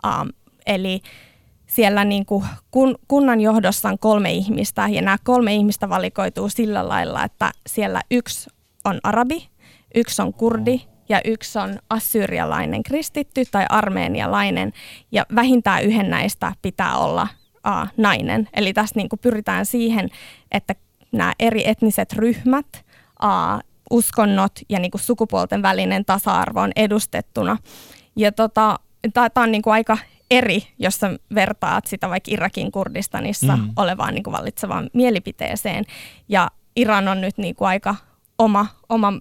A, 0.02 0.24
eli 0.66 1.00
siellä 1.66 2.04
niin 2.04 2.26
kuin 2.26 2.44
kun, 2.70 2.98
kunnan 3.08 3.40
johdossa 3.40 3.88
on 3.88 3.98
kolme 3.98 4.32
ihmistä 4.32 4.88
ja 4.88 5.02
nämä 5.02 5.16
kolme 5.24 5.54
ihmistä 5.54 5.88
valikoituu 5.88 6.48
sillä 6.48 6.88
lailla, 6.88 7.24
että 7.24 7.50
siellä 7.66 8.00
yksi 8.10 8.50
on 8.84 9.00
arabi, 9.02 9.48
yksi 9.94 10.22
on 10.22 10.34
kurdi 10.34 10.80
ja 11.08 11.20
yksi 11.24 11.58
on 11.58 11.78
assyrialainen 11.90 12.82
kristitty 12.82 13.44
tai 13.50 13.66
armeenialainen 13.68 14.72
ja 15.12 15.26
vähintään 15.34 15.82
yhden 15.82 16.10
näistä 16.10 16.52
pitää 16.62 16.96
olla 16.96 17.28
uh, 17.66 17.88
nainen. 17.96 18.48
Eli 18.52 18.72
tässä 18.72 18.94
niin 18.96 19.08
kuin 19.08 19.20
pyritään 19.20 19.66
siihen, 19.66 20.08
että 20.52 20.74
nämä 21.12 21.32
eri 21.38 21.68
etniset 21.68 22.12
ryhmät, 22.12 22.84
uh, 23.22 23.60
uskonnot 23.90 24.52
ja 24.68 24.78
niin 24.78 24.90
kuin 24.90 25.00
sukupuolten 25.00 25.62
välinen 25.62 26.04
tasa-arvo 26.04 26.60
on 26.60 26.72
edustettuna. 26.76 27.56
Ja 28.16 28.32
tota, 28.32 28.78
tämä 29.12 29.30
on 29.36 29.52
niin 29.52 29.62
kuin 29.62 29.74
aika 29.74 29.98
eri, 30.30 30.62
jos 30.78 31.00
sä 31.00 31.18
vertaat 31.34 31.86
sitä 31.86 32.10
vaikka 32.10 32.30
Irakin 32.30 32.72
Kurdistanissa 32.72 33.56
mm. 33.56 33.70
olevaan 33.76 34.14
niin 34.14 34.24
kuin 34.24 34.32
vallitsevaan 34.32 34.90
mielipiteeseen. 34.92 35.84
Ja 36.28 36.50
Iran 36.76 37.08
on 37.08 37.20
nyt 37.20 37.38
niin 37.38 37.54
kuin 37.54 37.68
aika 37.68 37.94
oma, 38.38 38.66
oma 38.88 39.12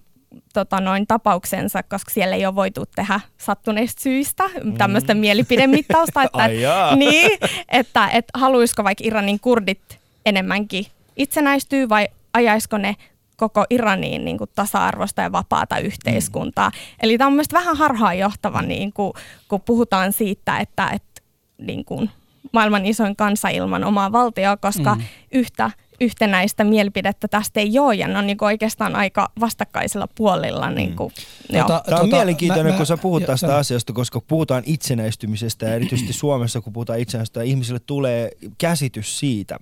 tota 0.54 0.80
noin, 0.80 1.06
tapauksensa, 1.06 1.82
koska 1.82 2.10
siellä 2.10 2.36
ei 2.36 2.46
ole 2.46 2.54
voitu 2.54 2.84
tehdä 2.96 3.20
sattuneista 3.38 4.02
syistä 4.02 4.44
mm. 4.64 4.74
tämmöistä 4.74 5.14
mielipidemittausta, 5.14 6.22
että, 6.24 6.48
niin, 6.96 7.30
että, 7.68 8.08
että 8.08 8.38
haluaisiko 8.38 8.84
vaikka 8.84 9.04
Iranin 9.06 9.40
kurdit 9.40 10.00
enemmänkin 10.26 10.86
itsenäistyy 11.16 11.88
vai 11.88 12.08
ajaisiko 12.32 12.78
ne 12.78 12.96
koko 13.36 13.64
Iraniin 13.70 14.24
niin 14.24 14.38
kuin 14.38 14.50
tasa-arvosta 14.54 15.22
ja 15.22 15.32
vapaata 15.32 15.78
yhteiskuntaa. 15.78 16.68
Mm. 16.70 16.74
Eli 17.02 17.18
tämä 17.18 17.28
on 17.28 17.34
myös 17.34 17.52
vähän 17.52 17.76
harhaanjohtava, 17.76 18.62
niin 18.62 18.92
kuin, 18.92 19.12
kun 19.48 19.60
puhutaan 19.60 20.12
siitä, 20.12 20.58
että, 20.58 20.88
että 20.88 21.22
niin 21.58 21.84
kuin, 21.84 22.10
maailman 22.52 22.86
isoin 22.86 23.16
kansa 23.16 23.48
ilman 23.48 23.84
omaa 23.84 24.12
valtioa, 24.12 24.56
koska 24.56 24.94
mm. 24.94 25.02
yhtä 25.32 25.70
yhtenäistä 26.00 26.64
mielipidettä 26.64 27.28
tästä 27.28 27.60
ei 27.60 27.78
ole, 27.78 27.94
ja 27.94 28.08
ne 28.08 28.18
on 28.18 28.26
niin 28.26 28.36
oikeastaan 28.40 28.96
aika 28.96 29.28
vastakkaisilla 29.40 30.08
puolilla. 30.14 30.70
Niin 30.70 30.96
kuin, 30.96 31.12
mm. 31.52 31.58
tota, 31.58 31.82
Tämä 31.84 32.00
on 32.00 32.04
tota, 32.04 32.16
mielenkiintoinen, 32.16 32.72
mä, 32.72 32.76
kun 32.76 32.86
sä 32.86 32.96
puhut 32.96 33.26
tästä 33.26 33.46
jo, 33.46 33.56
asiasta, 33.56 33.92
koska 33.92 34.20
puhutaan 34.20 34.62
itsenäistymisestä, 34.66 35.66
ja 35.66 35.74
erityisesti 35.76 36.12
Suomessa, 36.12 36.60
kun 36.60 36.72
puhutaan 36.72 36.98
itsenäistymisestä, 36.98 37.50
ihmisille 37.50 37.80
tulee 37.86 38.30
käsitys 38.58 39.18
siitä, 39.18 39.58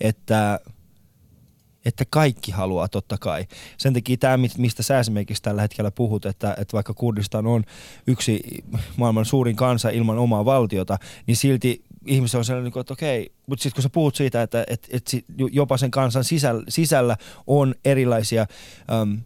että 0.00 0.60
että 1.84 2.04
kaikki 2.10 2.52
haluaa 2.52 2.88
totta 2.88 3.18
kai. 3.18 3.46
Sen 3.78 3.94
takia 3.94 4.16
tämä, 4.16 4.38
mistä 4.58 4.82
sä 4.82 5.00
esimerkiksi 5.00 5.42
tällä 5.42 5.62
hetkellä 5.62 5.90
puhut, 5.90 6.26
että, 6.26 6.54
että 6.58 6.72
vaikka 6.72 6.94
Kurdistan 6.94 7.46
on 7.46 7.64
yksi 8.06 8.64
maailman 8.96 9.24
suurin 9.24 9.56
kansa 9.56 9.90
ilman 9.90 10.18
omaa 10.18 10.44
valtiota, 10.44 10.98
niin 11.26 11.36
silti 11.36 11.84
ihmiset 12.06 12.38
on 12.38 12.44
sellainen, 12.44 12.72
että 12.80 12.92
okei, 12.92 13.32
mutta 13.46 13.62
sitten 13.62 13.76
kun 13.76 13.82
sä 13.82 13.88
puhut 13.90 14.14
siitä, 14.14 14.42
että, 14.42 14.64
että, 14.68 14.88
että 14.90 15.16
jopa 15.52 15.76
sen 15.76 15.90
kansan 15.90 16.24
sisällä, 16.24 16.62
sisällä 16.68 17.16
on 17.46 17.74
erilaisia 17.84 18.46
äm, 18.92 19.18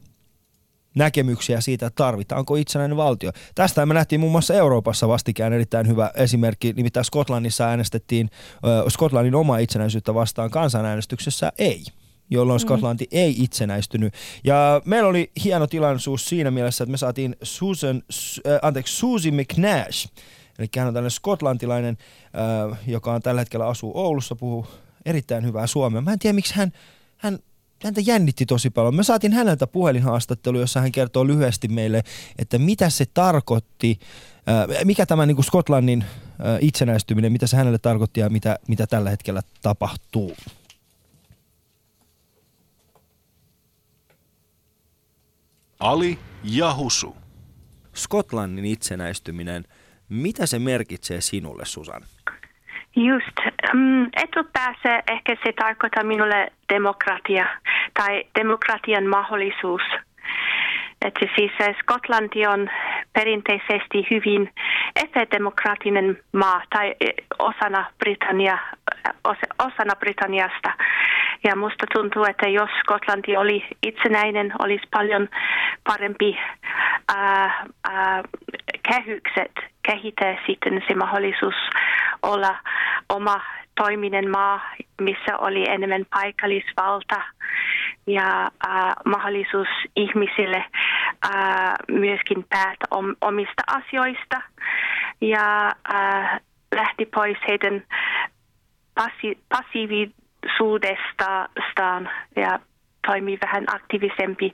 näkemyksiä 0.95 1.61
siitä, 1.61 1.87
että 1.87 2.05
tarvitaanko 2.05 2.57
itsenäinen 2.57 2.97
valtio. 2.97 3.33
Tästä 3.55 3.87
me 3.87 3.95
nähtiin 3.95 4.21
muun 4.21 4.33
muassa 4.33 4.55
Euroopassa 4.55 5.09
vastikään 5.09 5.53
erittäin 5.53 5.89
hyvä 5.89 6.11
esimerkki, 6.17 6.73
nimittäin 6.73 7.05
Skotlannissa 7.05 7.65
äänestettiin 7.65 8.31
äh, 8.55 8.85
Skotlannin 8.89 9.35
omaa 9.35 9.59
itsenäisyyttä 9.59 10.15
vastaan 10.15 10.51
kansanäänestyksessä 10.51 11.53
ei 11.59 11.85
jolloin 12.31 12.61
mm. 12.61 12.63
Skotlanti 12.63 13.05
mm. 13.05 13.19
ei 13.19 13.35
itsenäistynyt. 13.39 14.15
Ja 14.45 14.83
meillä 14.85 15.09
oli 15.09 15.33
hieno 15.45 15.67
tilaisuus 15.67 16.27
siinä 16.27 16.51
mielessä, 16.51 16.85
että 16.85 16.91
me 16.91 16.97
saatiin 16.97 17.37
Susan, 17.43 18.03
äh, 18.47 18.59
anteeksi, 18.63 18.97
Susie 18.97 19.33
McNash, 19.33 20.09
eli 20.59 20.69
hän 20.77 20.89
on 20.89 20.95
tällainen 20.95 21.11
skotlantilainen, 21.11 21.97
äh, 22.73 22.79
joka 22.87 23.13
on 23.13 23.23
tällä 23.23 23.41
hetkellä 23.41 23.67
asuu 23.67 23.93
Oulussa, 23.95 24.37
puhuu 24.37 24.67
erittäin 25.05 25.45
hyvää 25.45 25.67
suomea. 25.67 26.01
Mä 26.01 26.13
en 26.13 26.19
tiedä, 26.19 26.35
miksi 26.35 26.55
hän, 26.55 26.73
hän 27.17 27.39
häntä 27.85 28.01
jännitti 28.05 28.47
tosi 28.47 28.71
paljon. 28.71 28.95
Me 28.95 29.03
saatiin 29.03 29.33
häneltä 29.33 29.67
puhelinhaastattelu, 29.67 30.59
jossa 30.59 30.81
hän 30.81 30.93
kertoo 30.93 31.27
lyhyesti 31.27 31.69
meille, 31.69 32.03
että 32.39 32.59
mitä 32.59 32.91
se 32.91 33.05
tarkoitti, 33.15 33.99
äh, 34.49 34.85
mikä 34.85 35.07
tämä 35.07 35.27
niin 35.27 35.37
kuin 35.37 35.45
Skotlannin 35.45 36.03
äh, 36.03 36.59
itsenäistyminen, 36.61 37.33
mitä 37.33 37.47
se 37.47 37.57
hänelle 37.57 37.79
tarkoitti 37.79 38.21
ja 38.21 38.31
mitä, 38.31 38.59
mitä 38.69 38.87
tällä 38.87 39.11
hetkellä 39.11 39.43
tapahtuu. 39.63 40.37
Ali 45.81 46.19
ja 46.45 46.75
Husu. 46.75 47.17
Skotlannin 47.95 48.65
itsenäistyminen, 48.65 49.65
mitä 50.15 50.47
se 50.47 50.59
merkitsee 50.59 51.21
sinulle, 51.21 51.65
Susan? 51.65 52.03
Just. 52.97 53.39
Um, 53.75 54.07
etupäässä 54.17 55.03
ehkä 55.11 55.37
se 55.45 55.53
tarkoittaa 55.53 56.05
minulle 56.05 56.53
demokratia 56.69 57.47
tai 57.95 58.25
demokratian 58.39 59.07
mahdollisuus. 59.07 59.83
Että 61.05 61.27
siis 61.37 61.53
Skotlanti 61.81 62.47
on 62.47 62.71
perinteisesti 63.13 64.07
hyvin 64.11 64.51
epädemokraattinen 64.97 66.19
maa 66.33 66.63
tai 66.71 66.95
osana, 67.39 67.91
Britannia, 67.99 68.59
osana 69.59 69.97
Britanniasta. 69.99 70.73
Ja 71.45 71.57
musta 71.57 71.87
tuntuu, 71.95 72.25
että 72.25 72.49
jos 72.49 72.71
Skotlanti 72.81 73.37
oli 73.37 73.65
itsenäinen, 73.83 74.53
olisi 74.59 74.87
paljon 74.91 75.29
parempi 75.85 76.39
ää, 77.17 77.67
ää, 77.91 78.23
kehykset 78.89 79.74
kehittää 79.87 80.37
sitten 80.47 80.83
se 80.89 80.95
mahdollisuus 80.95 81.55
olla 82.23 82.59
oma 83.09 83.41
toiminen 83.77 84.31
maa, 84.31 84.61
missä 85.01 85.39
oli 85.39 85.69
enemmän 85.69 86.07
paikallisvalta 86.11 87.23
ja 88.07 88.51
äh, 88.69 88.93
mahdollisuus 89.05 89.69
ihmisille 89.97 90.65
äh, 91.25 91.75
myöskin 91.89 92.47
päätä 92.51 92.87
om, 92.91 93.17
omista 93.21 93.63
asioista. 93.67 94.43
Ja 95.21 95.73
äh, 95.95 96.41
lähti 96.75 97.07
pois 97.07 97.39
heidän 97.49 97.83
passi, 98.95 99.39
passiivisuudestaan 99.49 102.11
ja 102.37 102.59
toimii 103.07 103.39
vähän 103.41 103.65
aktiivisempi. 103.75 104.53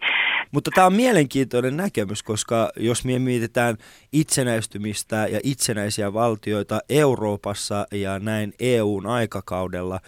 Mutta 0.53 0.71
tämä 0.75 0.87
on 0.87 0.93
mielenkiintoinen 0.93 1.77
näkemys, 1.77 2.23
koska 2.23 2.71
jos 2.77 3.05
me 3.05 3.19
mietitään 3.19 3.77
itsenäistymistä 4.13 5.17
ja 5.17 5.41
itsenäisiä 5.45 6.13
valtioita 6.13 6.81
Euroopassa 6.89 7.87
ja 7.93 8.19
näin 8.19 8.53
EUn 8.61 9.07
aikakaudella, 9.07 10.01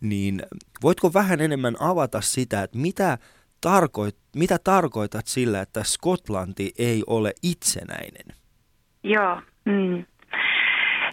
niin 0.00 0.42
voitko 0.82 1.10
vähän 1.14 1.40
enemmän 1.40 1.76
avata 1.80 2.20
sitä, 2.20 2.62
että 2.62 2.78
mitä, 2.78 3.18
tarkoit, 3.60 4.16
mitä 4.36 4.58
tarkoitat 4.64 5.26
sillä, 5.26 5.60
että 5.60 5.84
Skotlanti 5.84 6.72
ei 6.78 7.02
ole 7.06 7.32
itsenäinen? 7.42 8.36
Joo, 9.02 9.40
mm. 9.64 10.04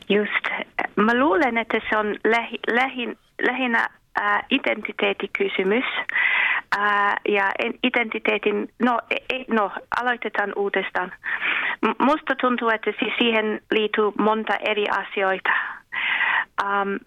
just. 0.09 0.71
Mä 0.95 1.19
luulen, 1.19 1.57
että 1.57 1.77
se 1.89 1.97
on 1.97 2.15
lähi, 2.23 2.59
lähin, 2.67 3.17
lähinnä 3.41 3.89
äh, 4.21 4.43
identiteettikysymys. 4.49 5.85
Äh, 6.77 7.15
ja 7.29 7.51
identiteetin, 7.83 8.69
no, 8.79 8.99
e, 9.09 9.35
e, 9.35 9.45
no 9.47 9.71
aloitetaan 10.01 10.53
uudestaan. 10.55 11.11
Musta 11.99 12.35
tuntuu, 12.41 12.69
että 12.69 12.91
siihen 13.17 13.61
liittyy 13.71 14.11
monta 14.17 14.55
eri 14.55 14.85
asioita. 14.89 15.49
Um, 16.63 16.99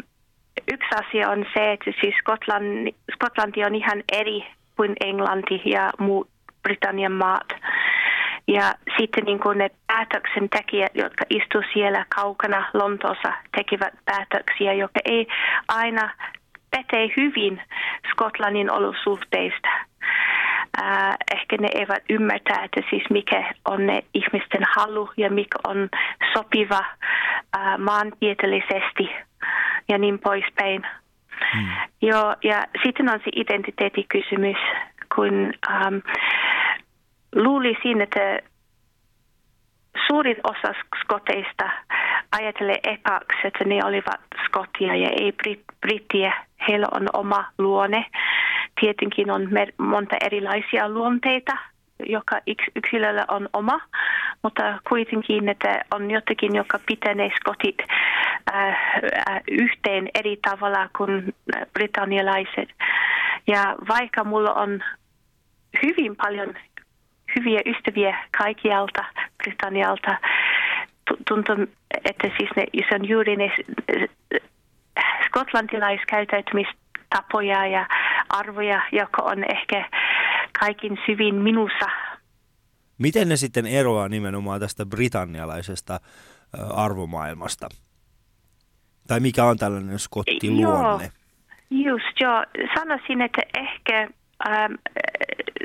yksi 0.73 0.89
asia 0.95 1.31
on 1.31 1.47
se, 1.55 1.73
että 1.73 1.91
siis 2.01 2.15
Skotlanti, 2.21 2.95
Skotlanti 3.15 3.65
on 3.65 3.75
ihan 3.75 4.03
eri 4.13 4.47
kuin 4.77 4.97
Englanti 5.01 5.63
ja 5.65 5.93
muut 5.99 6.29
Britannian 6.63 7.13
maat. 7.13 7.49
Ja 8.49 8.75
sitten 8.99 9.25
niin 9.25 9.41
kuin 9.41 9.59
ne 9.59 9.71
päätöksentekijät, 9.87 10.93
jotka 10.95 11.25
istuvat 11.31 11.67
siellä 11.73 12.07
kaukana 12.09 12.71
Lontoossa, 12.75 13.33
tekevät 13.57 13.95
päätöksiä, 14.05 14.73
jotka 14.73 15.01
ei 15.05 15.27
aina 15.69 16.11
pätee 16.71 17.09
hyvin 17.17 17.63
Skotlannin 18.11 18.71
olosuhteista. 18.71 19.69
Äh, 20.81 21.17
ehkä 21.35 21.57
ne 21.61 21.69
eivät 21.75 22.05
ymmärtää, 22.11 22.65
että 22.65 22.81
siis 22.91 23.03
mikä 23.11 23.55
on 23.65 23.87
ne 23.87 24.03
ihmisten 24.15 24.63
halu 24.77 25.11
ja 25.17 25.31
mikä 25.31 25.59
on 25.67 25.89
sopiva 26.33 26.81
äh, 27.57 27.79
maantieteellisesti 27.79 29.11
ja 29.89 29.99
niin 29.99 30.19
poispäin. 30.19 30.87
Hmm. 31.55 31.69
Joo, 32.03 32.37
ja 32.45 32.67
sitten 32.85 33.09
on 33.09 33.19
se 33.25 33.31
identiteettikysymys, 33.37 34.57
kun 35.15 35.53
ähm, 35.71 35.97
luulisin, 37.35 38.01
että 38.01 38.39
suurin 40.07 40.37
osa 40.45 40.75
skoteista 41.01 41.71
ajattelee 42.33 42.79
ekaksi, 42.85 43.39
että 43.45 43.65
ne 43.65 43.85
olivat 43.85 44.21
skottia 44.47 44.95
ja 44.95 45.09
ei 45.09 45.31
brit- 45.31 45.75
brittiä. 45.81 46.33
Heillä 46.69 46.87
on 46.91 47.09
oma 47.13 47.45
luonne. 47.59 48.07
Tietenkin 48.81 49.31
on 49.31 49.49
mer- 49.51 49.73
monta 49.79 50.17
erilaisia 50.21 50.89
luonteita 50.89 51.53
joka 52.07 52.41
yksilöllä 52.77 53.25
on 53.29 53.49
oma, 53.53 53.81
mutta 54.43 54.79
kuitenkin, 54.89 55.49
että 55.49 55.85
on 55.95 56.11
jotakin, 56.11 56.55
joka 56.55 56.79
pitänee 56.87 57.31
skotit 57.37 57.77
äh, 58.55 58.77
yhteen 59.51 60.09
eri 60.15 60.39
tavalla 60.43 60.89
kuin 60.97 61.35
britannialaiset. 61.73 62.69
Ja 63.47 63.75
vaikka 63.89 64.25
mulla 64.25 64.53
on 64.53 64.81
hyvin 65.83 66.17
paljon 66.17 66.55
hyviä 67.37 67.61
ystäviä 67.67 68.19
kaikkialta 68.39 69.05
Britannialta, 69.45 70.19
tuntuu, 71.29 71.57
että 72.05 72.29
siis 72.39 72.51
ne, 72.57 72.65
se 72.89 72.95
on 72.95 73.09
juuri 73.09 73.37
ne 73.37 73.51
skotlantilaiskäyttäytymistapoja 75.27 77.67
ja 77.67 77.87
arvoja, 78.29 78.83
joka 78.93 79.23
on 79.23 79.45
ehkä 79.57 79.89
kaikin 80.59 80.99
syvin 81.07 81.35
minussa. 81.35 81.87
Miten 82.99 83.29
ne 83.29 83.37
sitten 83.37 83.67
eroaa 83.67 84.09
nimenomaan 84.09 84.61
tästä 84.61 84.87
britannialaisesta 84.87 86.01
arvomaailmasta? 86.75 87.69
Tai 89.07 89.21
mikä 89.21 89.45
on 89.45 89.57
tällainen 89.57 89.99
skottiluonne? 89.99 91.11
Joo, 91.71 91.95
just 91.95 92.21
joo. 92.21 92.45
Sanoisin, 92.75 93.21
että 93.21 93.43
ehkä 93.55 94.09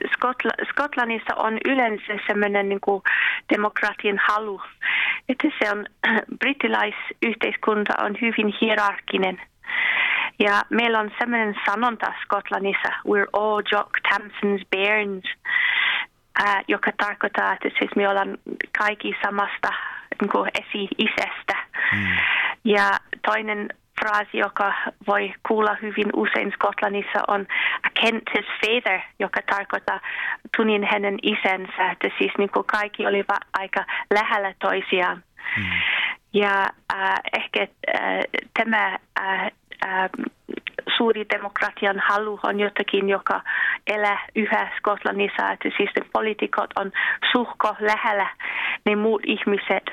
Skotla- 0.08 0.66
Skotlannissa 0.70 1.36
on 1.36 1.58
yleensä 1.66 2.14
sellainen 2.28 2.70
niin 2.70 2.82
kuin 2.82 3.04
demokratian 3.54 4.20
halu, 4.28 4.62
että 5.30 5.48
se 5.60 5.72
on, 5.72 5.86
brittilaisyhteiskunta 6.40 7.94
on 8.04 8.16
hyvin 8.22 8.54
hierarkinen. 8.62 9.42
Ja 10.40 10.62
meillä 10.70 11.00
on 11.00 11.12
sellainen 11.20 11.56
sanonta 11.66 12.14
Skotlannissa, 12.24 12.90
we're 13.08 13.30
all 13.34 13.62
Jock 13.72 13.90
Tamson's 14.08 14.66
bairns, 14.76 15.24
ää, 16.46 16.62
joka 16.68 16.92
tarkoittaa, 16.98 17.54
että 17.54 17.70
siis 17.80 17.92
me 17.96 18.10
ollaan 18.10 18.38
kaikki 18.78 19.16
samasta 19.24 19.70
niin 20.22 20.48
esi-isestä. 20.60 21.56
Mm. 21.92 22.08
Ja 22.66 22.92
toinen 23.26 23.70
fraasi, 24.04 24.38
joka 24.38 24.74
voi 25.08 25.34
kuulla 25.48 25.78
hyvin 25.82 26.10
usein 26.16 26.52
Skotlannissa 26.52 27.20
on 27.28 27.42
I 27.42 28.02
kent 28.02 28.24
his 28.38 28.46
father, 28.62 29.00
joka 29.20 29.42
tarkoittaa 29.50 30.00
tunin 30.58 30.84
hänen 30.84 31.18
isänsä, 31.22 31.92
että 31.92 32.10
siis 32.18 32.32
niin 32.38 32.50
kuin 32.50 32.66
kaikki 32.66 33.08
olivat 33.08 33.38
aika 33.54 33.86
lähellä 34.14 34.54
toisiaan. 34.60 35.24
Mm. 35.58 35.64
Ja 36.34 36.70
äh, 36.94 37.20
ehkä 37.34 37.62
äh, 37.62 38.20
tämä 38.54 38.98
äh, 39.20 39.52
äh, 39.86 40.10
suuri 40.98 41.26
demokratian 41.34 42.02
halu 42.10 42.39
on 42.44 42.60
jotakin, 42.60 43.10
joka 43.10 43.41
elää 43.88 44.28
yhä 44.36 44.72
Skotlannissa, 44.78 45.52
että 45.52 45.70
siis 45.78 45.89
ne 45.96 46.06
poliitikot 46.13 46.70
on 46.76 46.91
suhko 47.32 47.76
lähellä 47.80 48.28
ne 48.86 48.96
muut 48.96 49.22
ihmiset. 49.26 49.86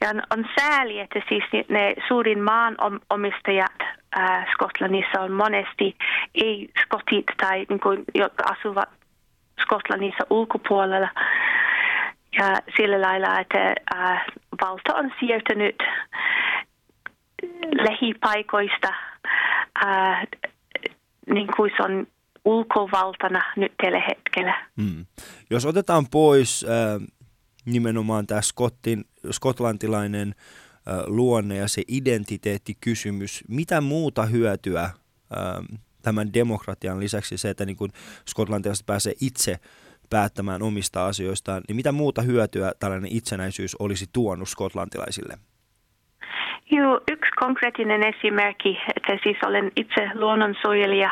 Ja 0.00 0.08
on, 0.30 0.44
sääli, 0.60 1.00
että 1.00 1.20
siis 1.28 1.44
ne 1.68 1.94
suurin 2.08 2.42
maanomistajat 2.42 3.80
äh, 4.18 4.46
Skotlannissa 4.52 5.20
on 5.20 5.32
monesti 5.32 5.96
ei-skotit 6.34 7.26
tai 7.40 7.66
niin 7.68 7.80
kuin, 7.80 8.04
jotka 8.14 8.44
asuvat 8.50 8.88
Skotlannissa 9.62 10.26
ulkopuolella. 10.30 11.08
Ja 12.38 12.56
sillä 12.76 13.00
lailla, 13.00 13.40
että 13.40 13.74
äh, 13.94 14.24
valta 14.62 14.94
on 14.94 15.12
siirtynyt 15.20 15.82
lähipaikoista 17.72 18.94
äh, 19.84 20.26
niin 21.34 21.48
kuin 21.56 21.70
se 21.76 21.82
on 21.82 22.06
ulkovaltana 22.44 23.42
nyt 23.56 23.72
tällä 23.82 24.00
hetkellä. 24.08 24.66
Hmm. 24.82 25.06
Jos 25.50 25.66
otetaan 25.66 26.06
pois 26.10 26.64
äh, 26.68 27.08
nimenomaan 27.64 28.26
tämä 28.26 28.42
skottin, 28.42 29.04
skotlantilainen 29.30 30.34
äh, 30.38 30.98
luonne 31.06 31.56
ja 31.56 31.68
se 31.68 31.82
identiteettikysymys, 31.88 33.44
mitä 33.48 33.80
muuta 33.80 34.26
hyötyä 34.26 34.82
äh, 34.82 34.92
tämän 36.02 36.34
demokratian 36.34 37.00
lisäksi 37.00 37.38
se, 37.38 37.50
että 37.50 37.66
niin 37.66 37.76
skotlantilaiset 38.28 38.86
pääsee 38.86 39.12
itse 39.20 39.58
päättämään 40.10 40.62
omista 40.62 41.06
asioistaan, 41.06 41.62
niin 41.68 41.76
mitä 41.76 41.92
muuta 41.92 42.22
hyötyä 42.22 42.72
tällainen 42.78 43.12
itsenäisyys 43.12 43.74
olisi 43.74 44.06
tuonut 44.12 44.48
skotlantilaisille? 44.48 45.38
Joo, 46.70 47.00
yksi 47.10 47.30
konkreettinen 47.36 48.02
esimerkki, 48.02 48.80
että 48.96 49.18
siis 49.22 49.36
olen 49.46 49.72
itse 49.76 50.10
luonnonsuojelija 50.14 51.10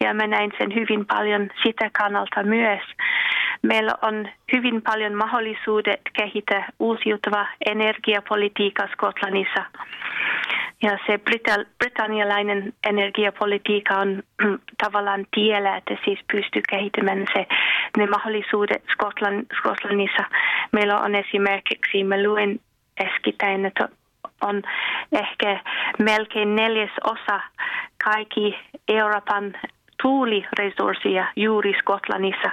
ja 0.00 0.14
mä 0.14 0.26
näin 0.26 0.52
sen 0.58 0.74
hyvin 0.74 1.06
paljon 1.06 1.50
sitä 1.62 1.90
kannalta 1.98 2.42
myös. 2.42 2.80
Meillä 3.62 3.92
on 4.02 4.28
hyvin 4.52 4.82
paljon 4.82 5.14
mahdollisuudet 5.14 6.00
kehittää 6.12 6.68
uusiutuva 6.78 7.46
energiapolitiikka 7.66 8.88
Skotlannissa. 8.92 9.64
Ja 10.82 10.98
se 11.06 11.16
brita- 11.16 11.66
britannialainen 11.78 12.72
energiapolitiikka 12.86 13.94
on 13.94 14.22
tavallaan 14.84 15.26
tiellä, 15.34 15.76
että 15.76 15.96
siis 16.04 16.18
pystyy 16.32 16.62
kehittämään 16.68 17.26
se, 17.32 17.46
ne 17.96 18.06
mahdollisuudet 18.06 18.84
Skotlan, 18.92 19.42
Skotlannissa. 19.58 20.24
Meillä 20.72 21.00
on 21.00 21.14
esimerkiksi, 21.14 22.04
mä 22.04 22.22
luen 22.22 22.60
äskettäin, 23.00 23.66
että 23.66 23.88
on 24.40 24.62
ehkä 25.12 25.60
melkein 25.98 26.56
neljäs 26.56 26.90
osa 27.04 27.40
kaikki 28.04 28.58
Euroopan 28.88 29.54
tuuliresursseja 30.02 31.32
juuri 31.36 31.74
Skotlannissa, 31.78 32.50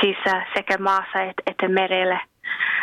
siis 0.00 0.16
sekä 0.54 0.78
maassa 0.78 1.22
että 1.46 1.68
merellä. 1.68 2.20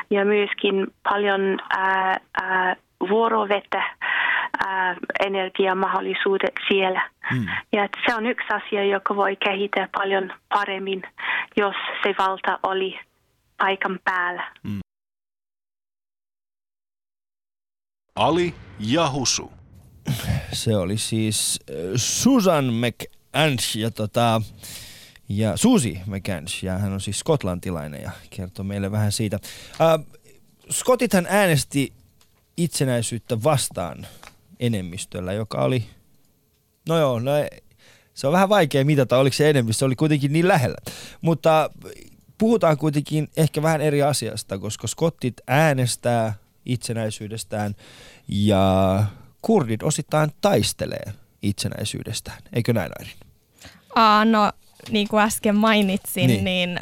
Ja 0.09 0.25
myöskin 0.25 0.87
paljon 1.03 1.57
ää, 1.69 2.17
ää, 2.41 2.75
vuorovettä 3.09 3.83
ää, 4.67 4.95
energiamahdollisuudet 5.25 6.53
siellä. 6.67 7.09
Mm. 7.31 7.45
Ja 7.73 7.89
se 8.07 8.15
on 8.15 8.25
yksi 8.25 8.47
asia, 8.53 8.83
joka 8.83 9.15
voi 9.15 9.35
kehittää 9.35 9.87
paljon 9.97 10.33
paremmin, 10.49 11.03
jos 11.57 11.75
se 12.03 12.15
valta 12.19 12.59
oli 12.63 12.99
paikan 13.57 13.99
päällä. 14.03 14.51
Mm. 14.63 14.79
Ali 18.17 18.55
ja 18.79 19.11
Husu. 19.11 19.51
Se 20.53 20.75
oli 20.75 20.97
siis 20.97 21.59
äh, 21.69 21.75
Susan 21.95 22.73
McAnsh 22.73 23.77
ja, 23.77 23.91
tota, 23.91 24.41
ja 25.29 25.57
Susi 25.57 25.99
McAnsh, 26.05 26.63
ja 26.63 26.77
hän 26.77 26.93
on 26.93 27.01
siis 27.01 27.19
skotlantilainen 27.19 28.01
ja 28.01 28.11
kertoo 28.29 28.65
meille 28.65 28.91
vähän 28.91 29.11
siitä. 29.11 29.39
Äh, 29.81 30.05
Skotithan 30.69 31.27
äänesti 31.29 31.93
itsenäisyyttä 32.57 33.43
vastaan 33.43 34.07
enemmistöllä, 34.59 35.33
joka 35.33 35.57
oli, 35.57 35.85
no 36.89 36.97
joo, 36.97 37.19
no 37.19 37.31
se 38.13 38.27
on 38.27 38.33
vähän 38.33 38.49
vaikea 38.49 38.85
mitata, 38.85 39.17
oliko 39.17 39.33
se 39.33 39.49
enemmistö, 39.49 39.79
se 39.79 39.85
oli 39.85 39.95
kuitenkin 39.95 40.33
niin 40.33 40.47
lähellä. 40.47 40.77
Mutta 41.21 41.69
puhutaan 42.37 42.77
kuitenkin 42.77 43.27
ehkä 43.37 43.61
vähän 43.61 43.81
eri 43.81 44.03
asiasta, 44.03 44.57
koska 44.57 44.87
skottit 44.87 45.33
äänestää 45.47 46.33
itsenäisyydestään 46.67 47.75
ja 48.27 49.03
kurdit 49.41 49.83
osittain 49.83 50.31
taistelee 50.41 51.13
itsenäisyydestään. 51.41 52.37
Eikö 52.53 52.73
näin 52.73 52.91
Airin? 52.99 53.17
Aa, 53.95 54.25
no 54.25 54.51
niin 54.91 55.07
kuin 55.07 55.23
äsken 55.23 55.55
mainitsin, 55.55 56.27
niin, 56.27 56.43
niin 56.43 56.79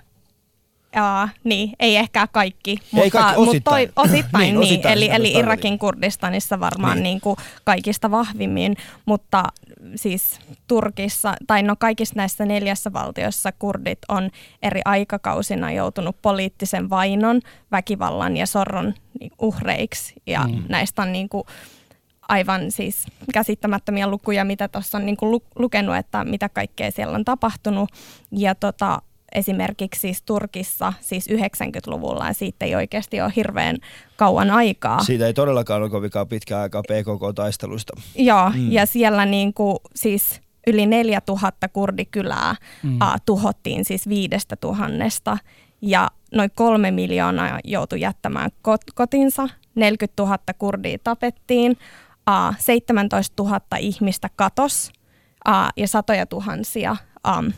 Jaa, 0.96 1.30
niin, 1.44 1.72
ei 1.80 1.96
ehkä 1.98 2.28
kaikki, 2.28 2.78
mutta, 2.92 3.04
ei 3.04 3.12
kaikki, 3.12 3.42
osittain. 3.42 3.56
mutta 3.56 3.72
toi, 3.72 4.06
osittain, 4.06 4.42
niin, 4.42 4.60
niin. 4.60 4.70
Osittain 4.70 4.98
eli, 4.98 5.10
eli 5.10 5.32
Irakin 5.32 5.80
Kurdistanissa 5.80 6.60
varmaan 6.60 6.96
niin. 6.96 7.04
Niin 7.04 7.22
kuin 7.22 7.36
kaikista 7.64 8.12
vahvimmin, 8.12 8.78
mutta 9.06 9.44
siis 9.96 10.40
Turkissa, 10.68 11.36
tai 11.48 11.64
no 11.64 11.76
kaikissa 11.80 12.16
näissä 12.16 12.46
neljässä 12.46 12.94
valtiossa 12.94 13.52
kurdit 13.52 14.00
on 14.08 14.30
eri 14.62 14.82
aikakausina 14.86 15.72
joutunut 15.72 16.22
poliittisen 16.22 16.90
vainon, 16.90 17.42
väkivallan 17.72 18.38
ja 18.38 18.46
sorron 18.46 18.94
niin, 19.20 19.32
uhreiksi, 19.42 20.14
ja 20.28 20.44
mm. 20.48 20.64
näistä 20.70 21.02
on 21.02 21.12
niin 21.12 21.30
kuin, 21.30 21.44
aivan 22.28 22.72
siis 22.72 23.06
käsittämättömiä 23.34 24.08
lukuja, 24.08 24.46
mitä 24.46 24.68
tuossa 24.68 24.98
on 24.98 25.06
niin 25.06 25.18
kuin 25.18 25.42
lukenut, 25.60 25.96
että 25.96 26.24
mitä 26.24 26.50
kaikkea 26.50 26.92
siellä 26.92 27.16
on 27.16 27.26
tapahtunut. 27.26 27.90
Ja 28.32 28.56
tota, 28.56 29.02
esimerkiksi 29.36 30.00
siis 30.00 30.22
Turkissa 30.22 30.94
siis 31.02 31.30
90-luvulla 31.30 32.28
ja 32.28 32.34
siitä 32.34 32.66
ei 32.66 32.76
oikeasti 32.76 33.22
ole 33.22 33.34
hirveän 33.36 33.78
kauan 34.18 34.52
aikaa. 34.52 35.04
Siitä 35.04 35.28
ei 35.28 35.34
todellakaan 35.34 35.82
ole 35.82 35.90
kovinkaan 35.90 36.28
pitkä 36.28 36.60
aikaa 36.60 36.82
PKK-taistelusta. 36.82 37.94
Joo, 38.16 38.50
mm. 38.50 38.72
ja 38.72 38.86
siellä 38.86 39.26
niin 39.26 39.54
kuin, 39.54 39.78
siis 39.96 40.42
yli 40.68 40.86
4000 40.86 41.70
kurdikylää 41.70 42.56
mm. 42.84 42.96
uh, 42.96 43.22
tuhottiin 43.26 43.86
siis 43.86 44.10
viidestä 44.10 44.56
tuhannesta 44.56 45.38
ja 45.82 46.12
noin 46.36 46.52
kolme 46.56 46.92
miljoonaa 46.92 47.60
joutui 47.64 48.02
jättämään 48.02 48.52
kot- 48.62 48.92
kotinsa, 48.96 49.50
40 49.76 50.24
000 50.24 50.38
kurdia 50.58 50.98
tapettiin, 51.04 51.72
uh, 52.52 52.56
17 52.60 53.44
000 53.44 53.60
ihmistä 53.80 54.30
katos 54.36 54.92
uh, 55.50 55.54
ja 55.78 55.88
satoja 55.88 56.26
tuhansia 56.26 56.96
um, 57.38 57.52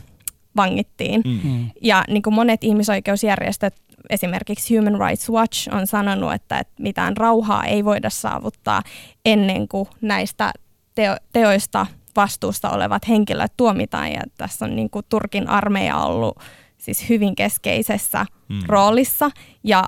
vangittiin. 0.58 1.22
Mm. 1.24 1.70
Ja 1.82 2.04
niin 2.08 2.22
kuin 2.22 2.34
monet 2.34 2.64
ihmisoikeusjärjestöt, 2.64 3.74
esimerkiksi 4.10 4.76
Human 4.76 5.00
Rights 5.08 5.30
Watch 5.30 5.74
on 5.74 5.86
sanonut, 5.86 6.32
että, 6.32 6.58
että 6.58 6.82
mitään 6.82 7.16
rauhaa 7.16 7.64
ei 7.64 7.84
voida 7.84 8.10
saavuttaa 8.10 8.82
ennen 9.24 9.68
kuin 9.68 9.88
näistä 10.00 10.52
teo- 10.94 11.16
teoista 11.32 11.86
vastuusta 12.16 12.70
olevat 12.70 13.08
henkilöt 13.08 13.52
tuomitaan. 13.56 14.12
Ja 14.12 14.20
tässä 14.36 14.64
on 14.64 14.76
niin 14.76 14.90
kuin 14.90 15.06
Turkin 15.08 15.48
armeija 15.48 15.96
ollut 15.96 16.38
siis 16.78 17.08
hyvin 17.08 17.36
keskeisessä 17.36 18.26
mm. 18.48 18.60
roolissa. 18.66 19.30
Ja 19.64 19.84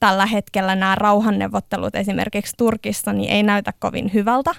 tällä 0.00 0.26
hetkellä 0.26 0.74
nämä 0.74 0.94
rauhanneuvottelut 0.94 1.94
esimerkiksi 1.94 2.54
Turkissa 2.56 3.12
niin 3.12 3.30
ei 3.30 3.42
näytä 3.42 3.72
kovin 3.78 4.10
hyvältä. 4.14 4.54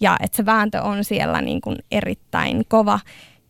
Ja 0.00 0.16
että 0.20 0.36
se 0.36 0.46
vääntö 0.46 0.82
on 0.82 1.04
siellä 1.04 1.40
niin 1.40 1.60
kuin 1.60 1.78
erittäin 1.90 2.62
kova. 2.68 3.00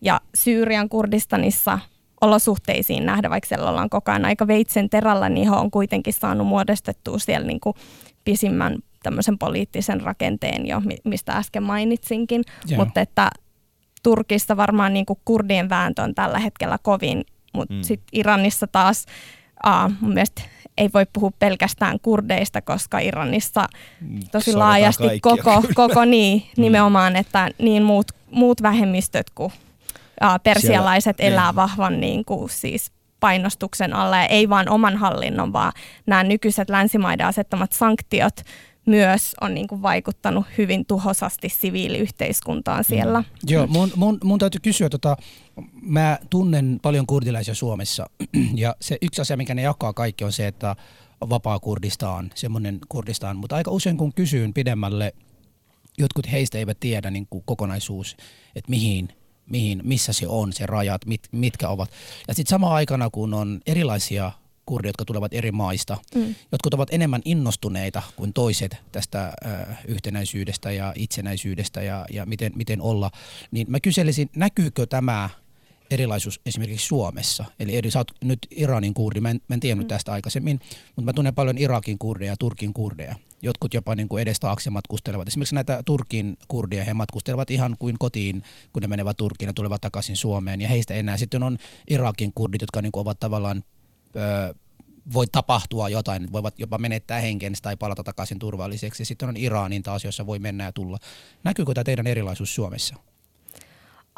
Ja 0.03 0.21
Syyrian 0.35 0.89
Kurdistanissa 0.89 1.79
olosuhteisiin 2.21 3.07
nähdä, 3.07 3.31
vaikka 3.31 3.49
siellä 3.49 3.71
ollaan 3.71 3.91
koko 3.91 4.11
ajan 4.11 4.25
aika 4.25 4.47
veitsen 4.47 4.91
terällä, 4.91 5.29
niin 5.29 5.49
he 5.49 5.57
on 5.57 5.71
kuitenkin 5.71 6.13
saanut 6.13 6.47
muodostettua 6.47 7.19
siellä 7.19 7.47
niin 7.47 7.61
kuin 7.61 7.75
pisimmän 8.25 8.79
tämmöisen 9.03 9.39
poliittisen 9.39 10.01
rakenteen 10.01 10.67
jo, 10.67 10.83
mistä 11.05 11.33
äsken 11.33 11.63
mainitsinkin. 11.63 12.45
Yeah. 12.71 12.79
Mutta 12.79 13.01
että 13.01 13.31
Turkissa 14.03 14.57
varmaan 14.57 14.93
niin 14.93 15.07
kuin 15.07 15.19
kurdien 15.25 15.69
vääntö 15.69 16.03
on 16.03 16.15
tällä 16.15 16.39
hetkellä 16.39 16.79
kovin, 16.83 17.25
mutta 17.55 17.75
mm. 17.75 17.83
sitten 17.83 18.09
Iranissa 18.13 18.67
taas 18.67 19.07
uh, 19.67 19.93
mun 20.01 20.15
mielestä 20.15 20.43
ei 20.79 20.91
voi 20.95 21.07
puhua 21.13 21.31
pelkästään 21.39 22.01
kurdeista, 22.01 22.63
koska 22.63 22.99
Iranissa 22.99 23.67
mm, 24.01 24.21
tosi 24.33 24.53
Sodataan 24.53 24.69
laajasti 24.69 25.21
koko, 25.21 25.63
koko 25.75 26.05
niin, 26.15 26.43
mm. 26.57 26.63
nimenomaan, 26.63 27.17
että 27.17 27.51
niin 27.59 27.83
muut, 27.83 28.07
muut 28.31 28.63
vähemmistöt 28.63 29.31
kuin 29.31 29.53
persialaiset 30.43 31.17
Siellä, 31.17 31.33
elää 31.35 31.51
niin. 31.51 31.57
vahvan 31.57 32.01
niin 32.01 32.25
kuin, 32.25 32.51
siis 32.51 32.93
painostuksen 33.21 33.93
alla 33.93 34.17
ja 34.17 34.27
ei 34.27 34.49
vain 34.49 34.69
oman 34.69 34.97
hallinnon, 34.97 35.53
vaan 35.53 35.73
nämä 36.07 36.25
nykyiset 36.25 36.71
länsimaiden 36.71 37.27
asettamat 37.27 37.73
sanktiot 37.73 38.35
myös 38.87 39.35
on 39.41 39.55
niin 39.55 39.69
kuin 39.69 39.83
vaikuttanut 39.83 40.47
hyvin 40.59 40.87
tuhosasti 40.87 41.49
siviiliyhteiskuntaan 41.49 42.85
siellä. 42.85 43.21
Mm. 43.21 43.27
Joo, 43.47 43.67
mun, 43.67 43.91
mun, 43.97 44.19
mun 44.25 44.39
täytyy 44.39 44.61
kysyä, 44.63 44.89
tota, 44.89 45.17
mä 45.83 46.19
tunnen 46.31 46.79
paljon 46.83 47.07
kurdilaisia 47.07 47.55
Suomessa 47.55 48.07
ja 48.55 48.77
se 48.81 48.99
yksi 49.03 49.23
asia, 49.23 49.37
mikä 49.37 49.55
ne 49.55 49.63
jakaa 49.63 49.93
kaikki 49.93 50.25
on 50.25 50.33
se, 50.33 50.47
että 50.47 50.77
vapaa 51.29 51.59
Kurdistaan, 51.59 52.31
semmoinen 52.35 52.79
Kurdistaan, 52.89 53.37
mutta 53.37 53.57
aika 53.57 53.71
usein 53.71 53.97
kun 53.97 54.15
kysyn 54.15 54.55
pidemmälle, 54.55 55.13
jotkut 55.99 56.33
heistä 56.33 56.59
eivät 56.59 56.81
tiedä 56.81 57.11
niin 57.11 57.27
kuin 57.31 57.43
kokonaisuus, 57.47 58.17
että 58.57 58.71
mihin 58.71 59.09
mihin, 59.53 59.81
missä 59.85 60.13
se 60.13 60.27
on, 60.27 60.53
se 60.53 60.67
rajat, 60.67 61.07
mit, 61.07 61.21
mitkä 61.33 61.69
ovat. 61.69 61.91
Ja 62.29 62.35
sitten 62.35 62.51
sama 62.51 62.75
aikana, 62.75 63.11
kun 63.11 63.35
on 63.35 63.61
erilaisia 63.67 64.33
kurdeja, 64.67 64.89
jotka 64.89 65.05
tulevat 65.05 65.35
eri 65.35 65.53
maista. 65.53 65.99
Mm. 66.15 66.35
Jotkut 66.53 66.75
ovat 66.75 66.89
enemmän 66.93 67.23
innostuneita 67.25 68.03
kuin 68.17 68.33
toiset 68.33 68.77
tästä 68.93 69.33
äh, 69.47 69.79
yhtenäisyydestä 69.89 70.73
ja 70.73 70.93
itsenäisyydestä 70.97 71.83
ja, 71.83 72.07
ja 72.13 72.27
miten, 72.27 72.53
miten 72.55 72.81
olla. 72.81 73.11
Niin 73.51 73.71
mä 73.71 73.81
kyselisin, 73.81 74.31
näkyykö 74.37 74.87
tämä 74.87 75.31
erilaisuus 75.91 76.41
esimerkiksi 76.47 76.87
Suomessa. 76.87 77.45
Eli 77.61 77.77
eri, 77.77 77.91
sä 77.91 77.99
oot 77.99 78.11
nyt 78.25 78.39
Iranin 78.51 78.95
kurdi, 78.95 79.21
mä 79.21 79.31
en, 79.31 79.41
mä 79.49 79.55
en 79.55 79.61
tiennyt 79.61 79.85
mm. 79.85 79.89
tästä 79.89 80.13
aikaisemmin, 80.13 80.61
mutta 80.87 81.03
mä 81.03 81.13
tunnen 81.13 81.35
paljon 81.35 81.59
Irakin 81.59 81.99
kurdeja 81.99 82.33
ja 82.33 82.37
Turkin 82.37 82.73
kurdeja. 82.73 83.17
Jotkut 83.43 83.75
jopa 83.75 83.95
niin 83.95 84.09
kuin 84.09 84.27
taakse 84.41 84.71
matkustelevat. 84.71 85.29
Esimerkiksi 85.29 85.55
näitä 85.55 85.83
Turkin 85.85 86.37
kurdia, 86.49 86.85
he 86.85 86.95
matkustelevat 86.95 87.51
ihan 87.51 87.77
kuin 87.79 87.99
kotiin, 87.99 88.43
kun 88.73 88.83
ne 88.83 88.89
menevät 88.89 89.17
Turkiin 89.17 89.47
ja 89.47 89.53
tulevat 89.53 89.81
takaisin 89.81 90.17
Suomeen. 90.17 90.61
Ja 90.61 90.69
heistä 90.69 90.95
enää 90.95 91.17
sitten 91.17 91.43
on 91.43 91.59
Irakin 91.91 92.33
kurdit, 92.35 92.61
jotka 92.61 92.83
niin 92.83 92.93
kuin 92.93 93.01
ovat 93.01 93.21
tavallaan 93.21 93.65
voi 95.13 95.27
tapahtua 95.33 95.89
jotain, 95.89 96.33
voivat 96.33 96.59
jopa 96.59 96.79
menettää 96.79 97.21
henkensä 97.21 97.63
tai 97.63 97.77
palata 97.77 98.05
takaisin 98.05 98.39
turvalliseksi. 98.39 99.05
Sitten 99.05 99.29
on 99.29 99.37
Iranin 99.37 99.83
taas, 99.83 100.05
jossa 100.05 100.27
voi 100.27 100.39
mennä 100.39 100.65
ja 100.65 100.73
tulla. 100.73 100.99
Näkyykö 101.45 101.75
tämä 101.75 101.85
teidän 101.85 102.07
erilaisuus 102.07 102.55
Suomessa? 102.55 102.97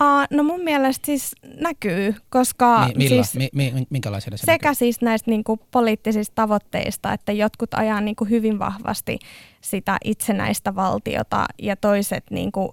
Uh, 0.00 0.36
no 0.36 0.42
mun 0.42 0.60
mielestä 0.60 1.06
siis 1.06 1.32
näkyy, 1.60 2.14
koska 2.28 2.86
mi- 2.88 2.94
milla? 2.94 3.24
siis 3.24 3.50
mi- 3.52 3.70
mi- 3.72 3.86
minkälaisena 3.90 4.36
se 4.36 4.40
sekä 4.40 4.68
näkyy? 4.68 4.74
siis 4.74 5.00
näistä 5.00 5.30
niinku 5.30 5.58
poliittisista 5.70 6.34
tavoitteista, 6.34 7.12
että 7.12 7.32
jotkut 7.32 7.74
ajaa 7.74 8.00
niinku 8.00 8.24
hyvin 8.24 8.58
vahvasti 8.58 9.18
sitä 9.60 9.96
itsenäistä 10.04 10.74
valtiota 10.74 11.46
ja 11.62 11.76
toiset, 11.76 12.24
niinku, 12.30 12.64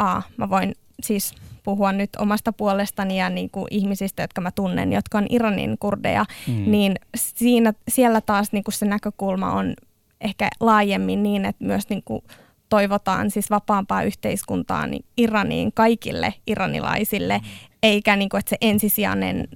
uh, 0.00 0.22
mä 0.36 0.50
voin 0.50 0.74
siis 1.02 1.34
puhua 1.64 1.92
nyt 1.92 2.10
omasta 2.16 2.52
puolestani 2.52 3.18
ja 3.18 3.30
niin 3.30 3.50
kuin 3.50 3.66
ihmisistä, 3.70 4.22
jotka 4.22 4.40
mä 4.40 4.50
tunnen, 4.50 4.92
jotka 4.92 5.18
on 5.18 5.26
Iranin 5.30 5.76
kurdeja, 5.78 6.24
mm. 6.48 6.70
niin 6.70 6.94
siinä, 7.16 7.72
siellä 7.88 8.20
taas 8.20 8.52
niin 8.52 8.64
kuin 8.64 8.74
se 8.74 8.86
näkökulma 8.86 9.52
on 9.52 9.74
ehkä 10.20 10.48
laajemmin 10.60 11.22
niin, 11.22 11.44
että 11.44 11.64
myös 11.64 11.88
niin 11.88 12.02
kuin 12.04 12.22
toivotaan 12.68 13.30
siis 13.30 13.50
vapaampaa 13.50 14.02
yhteiskuntaa 14.02 14.86
niin 14.86 15.04
Iraniin 15.16 15.72
kaikille 15.72 16.34
iranilaisille, 16.46 17.38
mm. 17.38 17.44
eikä 17.82 18.16
niin 18.16 18.28
kuin, 18.28 18.38
että 18.38 18.50
se 18.50 18.56
ensisijainen 18.60 19.48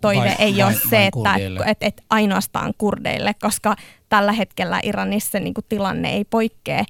toive 0.00 0.20
vai, 0.20 0.34
ei 0.38 0.54
vai, 0.54 0.62
ole 0.62 0.74
se, 0.90 1.06
että, 1.06 1.34
että, 1.66 1.86
että 1.86 2.02
ainoastaan 2.10 2.72
kurdeille, 2.78 3.34
koska 3.34 3.76
tällä 4.08 4.32
hetkellä 4.32 4.80
Iranissa 4.82 5.40
niin 5.40 5.54
kuin 5.54 5.64
tilanne 5.68 6.10
ei 6.10 6.24
poikkea 6.24 6.84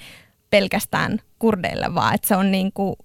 pelkästään 0.50 1.18
kurdeille, 1.38 1.94
vaan 1.94 2.14
että 2.14 2.28
se 2.28 2.36
on 2.36 2.50
niin 2.50 2.72
kuin 2.72 2.96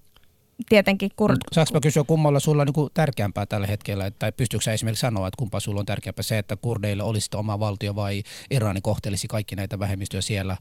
tietenkin... 0.68 1.10
Kur... 1.16 1.36
Saanko 1.52 1.74
mä 1.74 1.80
kysyä, 1.80 2.04
kummalla 2.04 2.40
sulla 2.40 2.62
on 2.62 2.68
niin 2.76 2.90
tärkeämpää 2.94 3.46
tällä 3.46 3.66
hetkellä, 3.66 4.10
tai 4.10 4.32
pystyykö 4.32 4.64
sä 4.64 4.72
esimerkiksi 4.72 5.00
sanoa, 5.00 5.28
että 5.28 5.38
kumpaa 5.38 5.60
sulla 5.60 5.80
on 5.80 5.86
tärkeämpää? 5.86 6.22
Se, 6.22 6.38
että 6.38 6.56
kurdeille 6.56 7.02
olisi 7.02 7.30
oma 7.34 7.60
valtio 7.60 7.94
vai 7.94 8.22
Irani 8.50 8.80
kohtelisi 8.80 9.28
kaikki 9.28 9.56
näitä 9.56 9.78
vähemmistöjä 9.78 10.20
siellä? 10.20 10.56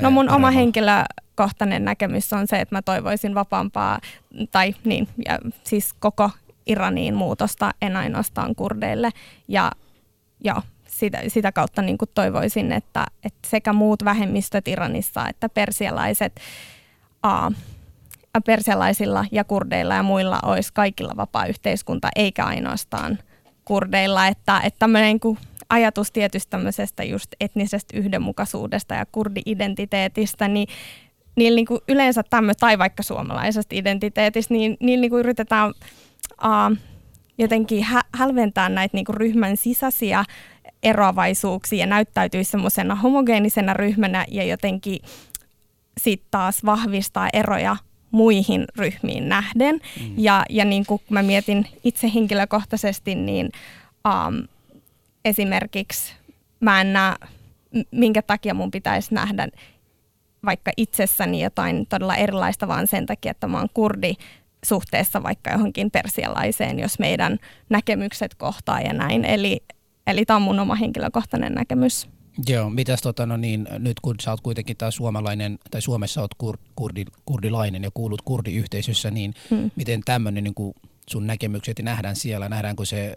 No 0.00 0.10
mun 0.10 0.28
ää, 0.28 0.36
oma 0.36 0.50
henkilökohtainen 0.50 1.84
näkemys 1.84 2.32
on 2.32 2.46
se, 2.46 2.60
että 2.60 2.74
mä 2.74 2.82
toivoisin 2.82 3.34
vapaampaa, 3.34 4.00
tai 4.50 4.74
niin, 4.84 5.08
ja 5.28 5.38
siis 5.64 5.92
koko 5.92 6.30
Iraniin 6.66 7.14
muutosta, 7.14 7.70
en 7.82 7.96
ainoastaan 7.96 8.54
kurdeille, 8.54 9.10
ja 9.48 9.72
joo, 10.44 10.62
sitä, 10.88 11.22
sitä 11.28 11.52
kautta 11.52 11.82
niin 11.82 11.98
kuin 11.98 12.10
toivoisin, 12.14 12.72
että, 12.72 13.06
että 13.24 13.48
sekä 13.48 13.72
muut 13.72 14.04
vähemmistöt 14.04 14.68
Iranissa 14.68 15.28
että 15.28 15.48
persialaiset, 15.48 16.40
aa, 17.22 17.52
persialaisilla 18.40 19.24
ja 19.32 19.44
kurdeilla 19.44 19.94
ja 19.94 20.02
muilla 20.02 20.38
olisi 20.42 20.72
kaikilla 20.72 21.16
vapaa 21.16 21.46
yhteiskunta, 21.46 22.08
eikä 22.16 22.44
ainoastaan 22.44 23.18
kurdeilla. 23.64 24.26
Että, 24.26 24.60
että 24.64 24.78
tämmöinen 24.78 25.18
niin 25.24 25.38
ajatus 25.68 26.12
tietysti 26.12 26.50
tämmöisestä 26.50 27.04
just 27.04 27.34
etnisestä 27.40 27.96
yhdenmukaisuudesta 27.96 28.94
ja 28.94 29.06
kurdi-identiteetistä, 29.12 30.48
niin 30.48 30.68
niillä 31.36 31.56
niin 31.56 31.80
yleensä 31.88 32.22
tämmöinen, 32.30 32.56
tai 32.60 32.78
vaikka 32.78 33.02
suomalaisesta 33.02 33.74
identiteetistä, 33.74 34.54
niin 34.54 34.76
niillä 34.80 35.00
niin 35.00 35.18
yritetään 35.20 35.70
uh, 36.44 36.76
jotenkin 37.38 37.82
hä- 37.82 38.04
hälventää 38.14 38.68
näitä 38.68 38.96
niin 38.96 39.04
ryhmän 39.08 39.56
sisäisiä 39.56 40.24
eroavaisuuksia 40.82 41.78
ja 41.78 41.86
näyttäytyy 41.86 42.44
semmoisena 42.44 42.94
homogeenisena 42.94 43.74
ryhmänä 43.74 44.24
ja 44.28 44.44
jotenkin 44.44 44.98
sitten 46.00 46.28
taas 46.30 46.64
vahvistaa 46.64 47.28
eroja 47.32 47.76
muihin 48.14 48.64
ryhmiin 48.76 49.28
nähden. 49.28 49.74
Mm. 49.74 50.14
Ja, 50.16 50.44
ja 50.50 50.64
niin 50.64 50.86
kuin 50.86 51.02
mä 51.10 51.22
mietin 51.22 51.66
itse 51.84 52.10
henkilökohtaisesti, 52.14 53.14
niin 53.14 53.50
um, 54.08 54.48
esimerkiksi 55.24 56.12
mä 56.60 56.80
en 56.80 56.92
näe, 56.92 57.14
minkä 57.90 58.22
takia 58.22 58.54
mun 58.54 58.70
pitäisi 58.70 59.14
nähdä 59.14 59.48
vaikka 60.44 60.72
itsessäni 60.76 61.42
jotain 61.42 61.86
todella 61.86 62.16
erilaista, 62.16 62.68
vaan 62.68 62.86
sen 62.86 63.06
takia, 63.06 63.30
että 63.30 63.46
mä 63.46 63.58
oon 63.58 63.68
kurdi 63.74 64.14
suhteessa 64.64 65.22
vaikka 65.22 65.50
johonkin 65.50 65.90
persialaiseen, 65.90 66.78
jos 66.78 66.98
meidän 66.98 67.38
näkemykset 67.68 68.34
kohtaa 68.34 68.80
ja 68.80 68.92
näin. 68.92 69.24
Eli, 69.24 69.62
eli 70.06 70.24
tämä 70.24 70.36
on 70.36 70.42
mun 70.42 70.60
oma 70.60 70.74
henkilökohtainen 70.74 71.52
näkemys. 71.52 72.08
Joo, 72.48 72.70
mitäs 72.70 73.02
tota, 73.02 73.26
no 73.26 73.36
niin, 73.36 73.68
nyt 73.78 74.00
kun 74.00 74.14
sä 74.20 74.30
oot 74.30 74.40
kuitenkin 74.40 74.76
taas 74.76 74.96
suomalainen, 74.96 75.58
tai 75.70 75.82
Suomessa 75.82 76.20
oot 76.20 76.34
kur, 76.38 76.58
kurdi, 76.76 77.04
kurdilainen 77.24 77.82
ja 77.82 77.90
kuulut 77.94 78.22
kurdiyhteisössä, 78.22 79.10
niin 79.10 79.34
hmm. 79.50 79.70
miten 79.76 80.00
tämmöinen 80.04 80.44
niin 80.44 80.54
kuin 80.54 80.74
sun 81.10 81.26
näkemykset 81.26 81.78
nähdään 81.78 82.16
siellä? 82.16 82.48
Nähdäänkö 82.48 82.84
se 82.84 83.14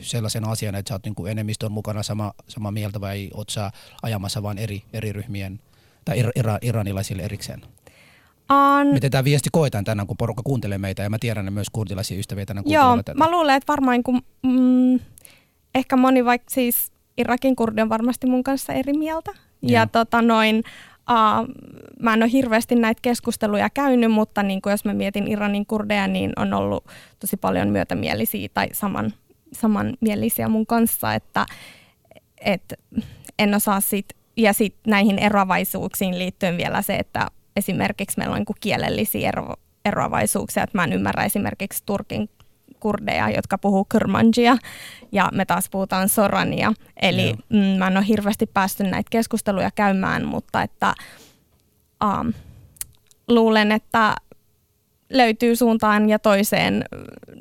sellaisen 0.00 0.48
asian, 0.48 0.74
että 0.74 0.88
sä 0.88 0.94
oot 0.94 1.04
niin 1.04 1.14
kuin 1.14 1.30
enemmistön 1.30 1.72
mukana 1.72 2.02
sama, 2.02 2.32
sama 2.48 2.70
mieltä 2.70 3.00
vai 3.00 3.30
oot 3.34 3.48
sä 3.48 3.70
ajamassa 4.02 4.42
vain 4.42 4.58
eri, 4.58 4.82
eri 4.92 5.12
ryhmien 5.12 5.60
tai 6.04 6.18
ir, 6.18 6.30
ir, 6.36 6.46
iranilaisille 6.62 7.22
erikseen? 7.22 7.62
On... 8.48 8.86
Miten 8.86 9.10
tämä 9.10 9.24
viesti 9.24 9.48
koetaan 9.52 9.84
tänään, 9.84 10.06
kun 10.06 10.16
porukka 10.16 10.42
kuuntelee 10.42 10.78
meitä 10.78 11.02
ja 11.02 11.10
mä 11.10 11.18
tiedän 11.18 11.52
myös 11.52 11.70
kurdilaisia 11.72 12.18
ystäviä 12.18 12.46
tänään 12.46 12.64
Joo, 12.68 12.96
tätä. 12.96 13.14
mä 13.14 13.30
luulen, 13.30 13.56
että 13.56 13.72
varmaan 13.72 14.02
kun, 14.02 14.22
mm, 14.42 15.00
ehkä 15.74 15.96
moni 15.96 16.24
vaikka 16.24 16.50
siis 16.50 16.93
Irakin 17.18 17.56
kurdi 17.56 17.82
on 17.82 17.88
varmasti 17.88 18.26
mun 18.26 18.44
kanssa 18.44 18.72
eri 18.72 18.92
mieltä. 18.92 19.30
Ja, 19.62 19.72
ja 19.72 19.86
tota 19.86 20.22
noin, 20.22 20.62
Uh, 21.10 21.48
mä 22.00 22.14
en 22.14 22.22
ole 22.22 22.32
hirveästi 22.32 22.74
näitä 22.74 22.98
keskusteluja 23.02 23.70
käynyt, 23.70 24.12
mutta 24.12 24.42
niin 24.42 24.62
kuin 24.62 24.70
jos 24.70 24.84
mä 24.84 24.94
mietin 24.94 25.28
Iranin 25.28 25.66
kurdeja, 25.66 26.06
niin 26.06 26.32
on 26.36 26.52
ollut 26.52 26.84
tosi 27.20 27.36
paljon 27.36 27.68
myötämielisiä 27.68 28.48
tai 28.54 28.68
saman, 28.72 29.12
samanmielisiä 29.52 30.48
mun 30.48 30.66
kanssa, 30.66 31.14
että 31.14 31.46
et 32.40 32.74
en 33.38 33.54
osaa 33.54 33.80
sit, 33.80 34.06
ja 34.36 34.52
sitten 34.52 34.90
näihin 34.90 35.18
eroavaisuuksiin 35.18 36.18
liittyen 36.18 36.56
vielä 36.56 36.82
se, 36.82 36.96
että 36.96 37.28
esimerkiksi 37.56 38.18
meillä 38.18 38.32
on 38.32 38.38
niin 38.38 38.56
kielellisiä 38.60 39.28
ero, 39.28 39.54
eroavaisuuksia, 39.84 40.62
että 40.62 40.78
mä 40.78 40.84
en 40.84 40.92
ymmärrä 40.92 41.24
esimerkiksi 41.24 41.82
Turkin 41.86 42.28
kurdeja, 42.84 43.30
jotka 43.30 43.58
puhuu 43.58 43.86
kurmanjia, 43.92 44.56
ja 45.12 45.28
me 45.32 45.44
taas 45.44 45.68
puhutaan 45.70 46.08
sorania. 46.08 46.72
Eli 47.02 47.34
mm, 47.48 47.58
mä 47.58 47.86
en 47.86 47.96
ole 47.96 48.06
hirveästi 48.08 48.46
päästy 48.46 48.84
näitä 48.84 49.08
keskusteluja 49.10 49.70
käymään, 49.70 50.26
mutta 50.26 50.62
että 50.62 50.94
um, 52.04 52.32
luulen, 53.28 53.72
että 53.72 54.16
löytyy 55.10 55.56
suuntaan 55.56 56.08
ja 56.08 56.18
toiseen 56.18 56.84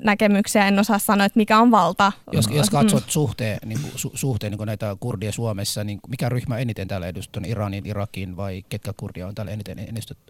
näkemyksiä. 0.04 0.68
En 0.68 0.80
osaa 0.80 1.00
sanoa, 1.00 1.26
että 1.26 1.40
mikä 1.40 1.60
on 1.60 1.72
valta. 1.72 2.12
Jos, 2.32 2.46
jos 2.52 2.70
katsot 2.70 3.04
mm. 3.04 3.10
suhteen, 3.10 3.60
niin 3.66 3.82
kuin, 3.82 3.92
su, 3.96 4.12
suhteen 4.14 4.52
niin 4.52 4.58
kuin 4.58 4.68
näitä 4.68 4.98
kurdia 5.00 5.32
Suomessa, 5.32 5.84
niin 5.84 6.00
mikä 6.08 6.30
ryhmä 6.30 6.58
eniten 6.58 6.88
täällä 6.88 7.08
edustettu? 7.08 7.50
Iranin, 7.50 7.86
Irakin 7.86 8.38
vai 8.38 8.64
ketkä 8.70 8.94
kurdia 8.98 9.28
on 9.28 9.36
täällä 9.36 9.52
eniten 9.52 9.78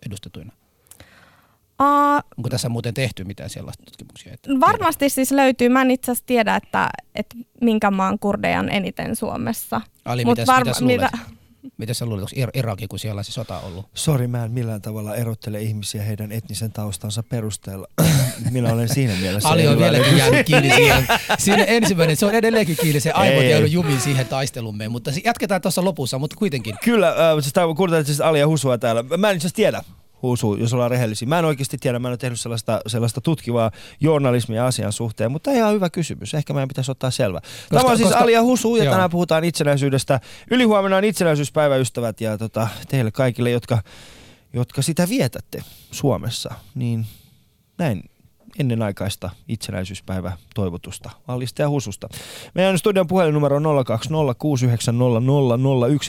edustettuina? 0.05 0.51
Uh, 1.83 2.23
Onko 2.37 2.49
tässä 2.49 2.69
muuten 2.69 2.93
tehty 2.93 3.23
mitään 3.23 3.49
sellaista 3.49 3.83
tutkimuksia? 3.83 4.33
Että 4.33 4.49
varmasti 4.59 4.99
tiedä? 4.99 5.09
siis 5.09 5.31
löytyy. 5.31 5.69
Mä 5.69 5.81
en 5.81 5.91
itse 5.91 6.11
asiassa 6.11 6.25
tiedä, 6.25 6.55
että, 6.55 6.89
että 7.15 7.35
minkä 7.61 7.91
maan 7.91 8.19
kurdeja 8.19 8.59
on 8.59 8.69
eniten 8.69 9.15
Suomessa. 9.15 9.81
Ali, 10.05 10.25
Mut 10.25 10.31
mitäs, 10.31 10.47
varma, 10.47 10.65
mitäs 10.65 10.81
mitä, 10.81 11.09
Miten 11.77 11.95
sä 11.95 12.05
luulet, 12.05 12.23
onko 12.23 12.51
Irakin, 12.53 12.89
kun 12.89 12.99
siellä 12.99 13.19
on 13.19 13.23
se 13.23 13.31
sota 13.31 13.59
ollut? 13.59 13.85
Sori, 13.93 14.27
mä 14.27 14.43
en 14.43 14.51
millään 14.51 14.81
tavalla 14.81 15.15
erottele 15.15 15.61
ihmisiä 15.61 16.03
heidän 16.03 16.31
etnisen 16.31 16.71
taustansa 16.71 17.23
perusteella. 17.23 17.87
Minä 18.51 18.73
olen 18.73 18.89
siinä 18.89 19.13
mielessä. 19.15 19.49
Ali 19.49 19.67
on 19.67 19.77
vieläkin 19.77 20.17
jäänyt 20.17 20.45
kiinni 20.45 20.75
siihen. 20.75 21.07
Siinä 21.37 21.63
ensimmäinen, 21.63 22.17
se 22.17 22.25
on 22.25 22.33
edelleenkin 22.33 22.77
kiinni, 22.81 22.99
se 22.99 23.11
aivot 23.11 23.43
jäänyt 23.43 23.71
jumiin 23.71 24.01
siihen 24.01 24.25
taistelumme, 24.25 24.89
mutta 24.89 25.11
jatketaan 25.25 25.61
tuossa 25.61 25.83
lopussa, 25.83 26.19
mutta 26.19 26.35
kuitenkin. 26.35 26.75
Kyllä, 26.83 27.09
äh, 27.09 27.15
siis 27.41 27.53
kuuntelen 27.77 28.05
siis 28.05 28.21
Ali 28.21 28.39
ja 28.39 28.47
Husua 28.47 28.77
täällä. 28.77 29.03
Mä 29.17 29.29
en 29.29 29.35
itse 29.35 29.49
tiedä, 29.53 29.83
huusu, 30.23 30.55
jos 30.55 30.73
ollaan 30.73 30.91
rehellisiä. 30.91 31.27
Mä 31.27 31.39
en 31.39 31.45
oikeasti 31.45 31.77
tiedä, 31.77 31.99
mä 31.99 32.07
en 32.07 32.11
ole 32.11 32.17
tehnyt 32.17 32.39
sellaista, 32.39 32.81
sellaista 32.87 33.21
tutkivaa 33.21 33.71
journalismia 33.99 34.67
asian 34.67 34.91
suhteen, 34.91 35.31
mutta 35.31 35.51
ihan 35.51 35.73
hyvä 35.73 35.89
kysymys. 35.89 36.33
Ehkä 36.33 36.53
meidän 36.53 36.67
pitäisi 36.67 36.91
ottaa 36.91 37.11
selvä. 37.11 37.41
Koska, 37.41 37.77
Tämä 37.77 37.91
on 37.91 37.97
siis 37.97 38.09
koska, 38.09 38.23
Alia 38.23 38.41
Husu 38.43 38.75
ja 38.75 38.83
joo. 38.83 38.93
tänään 38.93 39.09
puhutaan 39.09 39.43
itsenäisyydestä. 39.43 40.19
Ylihuomenna 40.51 40.97
on 40.97 41.03
itsenäisyyspäiväystävät 41.03 42.21
ja 42.21 42.37
tota, 42.37 42.67
teille 42.87 43.11
kaikille, 43.11 43.51
jotka, 43.51 43.83
jotka 44.53 44.81
sitä 44.81 45.09
vietätte 45.09 45.63
Suomessa, 45.91 46.53
niin 46.75 47.05
näin 47.77 48.03
ennenaikaista 48.59 49.29
itsenäisyyspäivä 49.47 50.31
toivotusta 50.55 51.09
Allista 51.27 51.61
ja 51.61 51.69
Hususta. 51.69 52.09
Meidän 52.55 52.77
studion 52.77 53.07
puhelinnumero 53.07 53.55
on 53.55 53.63
020690001. 53.63 53.67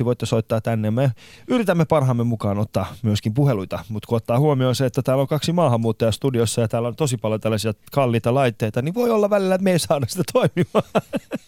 Voitte 0.04 0.26
soittaa 0.26 0.60
tänne. 0.60 0.90
Me 0.90 1.12
yritämme 1.48 1.84
parhaamme 1.84 2.24
mukaan 2.24 2.58
ottaa 2.58 2.86
myöskin 3.02 3.34
puheluita, 3.34 3.84
mutta 3.88 4.06
kun 4.06 4.16
ottaa 4.16 4.38
huomioon 4.38 4.74
se, 4.74 4.86
että 4.86 5.02
täällä 5.02 5.20
on 5.20 5.28
kaksi 5.28 5.52
maahanmuuttajaa 5.52 6.12
studiossa 6.12 6.60
ja 6.60 6.68
täällä 6.68 6.88
on 6.88 6.96
tosi 6.96 7.16
paljon 7.16 7.40
tällaisia 7.40 7.72
kalliita 7.92 8.34
laitteita, 8.34 8.82
niin 8.82 8.94
voi 8.94 9.10
olla 9.10 9.30
välillä, 9.30 9.54
että 9.54 9.64
me 9.64 9.72
ei 9.72 9.78
saada 9.78 10.06
sitä 10.08 10.22
toimimaan. 10.32 10.84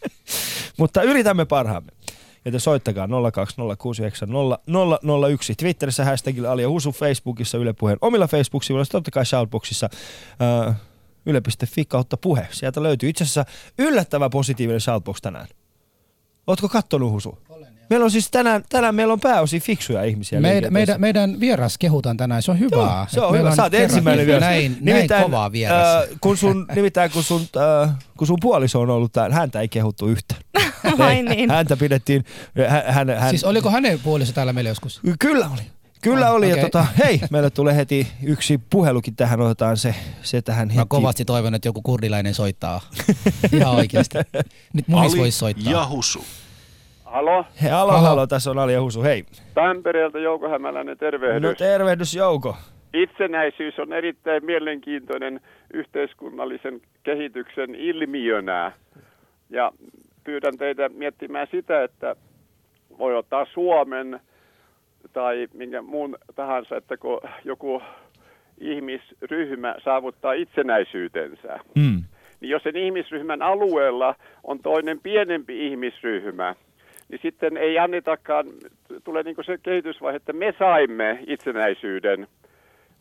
mutta 0.78 1.02
yritämme 1.02 1.44
parhaamme. 1.44 1.95
Joten 2.46 2.60
soittakaa 2.60 3.06
020690001. 3.06 3.10
Twitterissä 5.56 6.04
hashtagilla 6.04 6.52
Alia 6.52 6.68
Husu, 6.68 6.92
Facebookissa 6.92 7.58
Yle 7.58 7.72
Puheen 7.72 7.98
omilla 8.00 8.26
Facebook-sivuilla, 8.28 8.86
totta 8.92 9.10
kai 9.10 9.26
Shoutboxissa. 9.26 9.88
Uh, 10.68 10.74
yle.fi 11.26 11.84
kautta 11.84 12.16
puhe. 12.16 12.48
Sieltä 12.50 12.82
löytyy 12.82 13.08
itse 13.08 13.24
asiassa 13.24 13.44
yllättävän 13.78 14.30
positiivinen 14.30 14.80
Shoutbox 14.80 15.20
tänään. 15.22 15.46
Ootko 16.46 16.68
kattonut 16.68 17.12
Husu? 17.12 17.38
Olen. 17.48 17.76
Meillä 17.90 18.04
on 18.04 18.10
siis 18.10 18.30
tänään, 18.30 18.64
tänään 18.68 18.94
meillä 18.94 19.12
on 19.12 19.20
pääosin 19.20 19.60
fiksuja 19.60 20.04
ihmisiä. 20.04 20.40
Meidän, 20.40 20.72
meidän, 20.72 21.00
meidän 21.00 21.40
vieras 21.40 21.78
kehutaan 21.78 22.16
tänään, 22.16 22.42
se 22.42 22.50
on 22.50 22.58
hyvää. 22.58 22.78
Joo, 22.78 23.06
se 23.08 23.20
on 23.20 23.38
hyvä, 23.38 23.54
sä 23.54 23.62
oot 23.62 23.74
ensimmäinen 23.74 24.26
vieras. 24.26 24.40
Näin, 24.40 24.76
nimittäin, 24.80 25.08
näin 25.08 25.22
kovaa 25.22 25.52
vieras. 25.52 26.02
Äh, 26.02 26.08
kun 26.20 26.36
sun, 26.36 26.66
nimittäin 26.74 27.10
kun 27.10 27.22
sun, 27.22 27.40
äh, 27.82 27.90
kun 28.18 28.26
sun 28.26 28.38
puoliso 28.40 28.80
on 28.80 28.90
ollut 28.90 29.12
täällä, 29.12 29.36
häntä 29.36 29.60
ei 29.60 29.68
kehuttu 29.68 30.06
yhtään. 30.06 30.40
Ai 30.98 31.22
niin. 31.22 31.50
Häntä 31.50 31.76
pidettiin, 31.76 32.24
hän, 32.88 33.10
hän, 33.10 33.30
Siis 33.30 33.44
oliko 33.44 33.70
hänen 33.70 33.98
puoliso 34.04 34.32
täällä 34.32 34.52
meillä 34.52 34.70
joskus? 34.70 35.00
Kyllä 35.18 35.48
oli. 35.52 35.62
Kyllä 36.02 36.30
oli. 36.30 36.46
Okay. 36.46 36.58
Ja 36.58 36.64
tota, 36.64 36.86
hei, 37.04 37.20
meille 37.30 37.50
tulee 37.50 37.76
heti 37.76 38.06
yksi 38.22 38.60
puhelukin 38.70 39.16
tähän, 39.16 39.40
otetaan 39.40 39.76
se, 39.76 39.94
se 40.22 40.42
tähän 40.42 40.68
heti. 40.68 40.78
Mä 40.78 40.86
kovasti 40.88 41.24
toivon, 41.24 41.54
että 41.54 41.68
joku 41.68 41.82
kurdilainen 41.82 42.34
soittaa. 42.34 42.80
Ihan 43.52 43.74
oikeasti. 43.74 44.18
Nyt 44.72 44.88
muhis 44.88 45.16
voisi 45.16 45.38
soittaa. 45.38 45.72
ja 45.72 45.86
Husu. 45.88 46.24
Halo? 47.04 47.44
Hei, 47.62 47.70
halo, 47.70 47.92
halo, 47.92 48.02
halo, 48.08 48.26
tässä 48.26 48.50
on 48.50 48.58
Ali 48.58 48.72
ja 48.72 48.82
Husu, 48.82 49.02
hei. 49.02 49.24
Tampereelta 49.54 50.18
Jouko 50.18 50.48
Hämäläinen, 50.48 50.98
tervehdys. 50.98 51.42
No 51.42 51.54
tervehdys 51.54 52.14
Jouko. 52.14 52.56
Itsenäisyys 52.94 53.78
on 53.78 53.92
erittäin 53.92 54.44
mielenkiintoinen 54.44 55.40
yhteiskunnallisen 55.74 56.80
kehityksen 57.02 57.74
ilmiönä. 57.74 58.72
Ja 59.50 59.72
pyydän 60.26 60.58
teitä 60.58 60.88
miettimään 60.88 61.46
sitä, 61.50 61.84
että 61.84 62.16
voi 62.98 63.16
ottaa 63.16 63.46
Suomen 63.54 64.20
tai 65.12 65.48
minkä 65.54 65.82
muun 65.82 66.18
tahansa, 66.34 66.76
että 66.76 66.96
kun 66.96 67.20
joku 67.44 67.82
ihmisryhmä 68.58 69.74
saavuttaa 69.84 70.32
itsenäisyytensä, 70.32 71.58
mm. 71.74 72.02
niin 72.40 72.50
jos 72.50 72.62
sen 72.62 72.76
ihmisryhmän 72.76 73.42
alueella 73.42 74.14
on 74.44 74.58
toinen 74.58 75.00
pienempi 75.00 75.66
ihmisryhmä, 75.66 76.54
niin 77.08 77.20
sitten 77.22 77.56
ei 77.56 77.78
annetakaan, 77.78 78.46
tulee 79.04 79.22
niin 79.22 79.36
se 79.46 79.58
kehitysvaihe, 79.62 80.16
että 80.16 80.32
me 80.32 80.54
saimme 80.58 81.18
itsenäisyyden, 81.26 82.26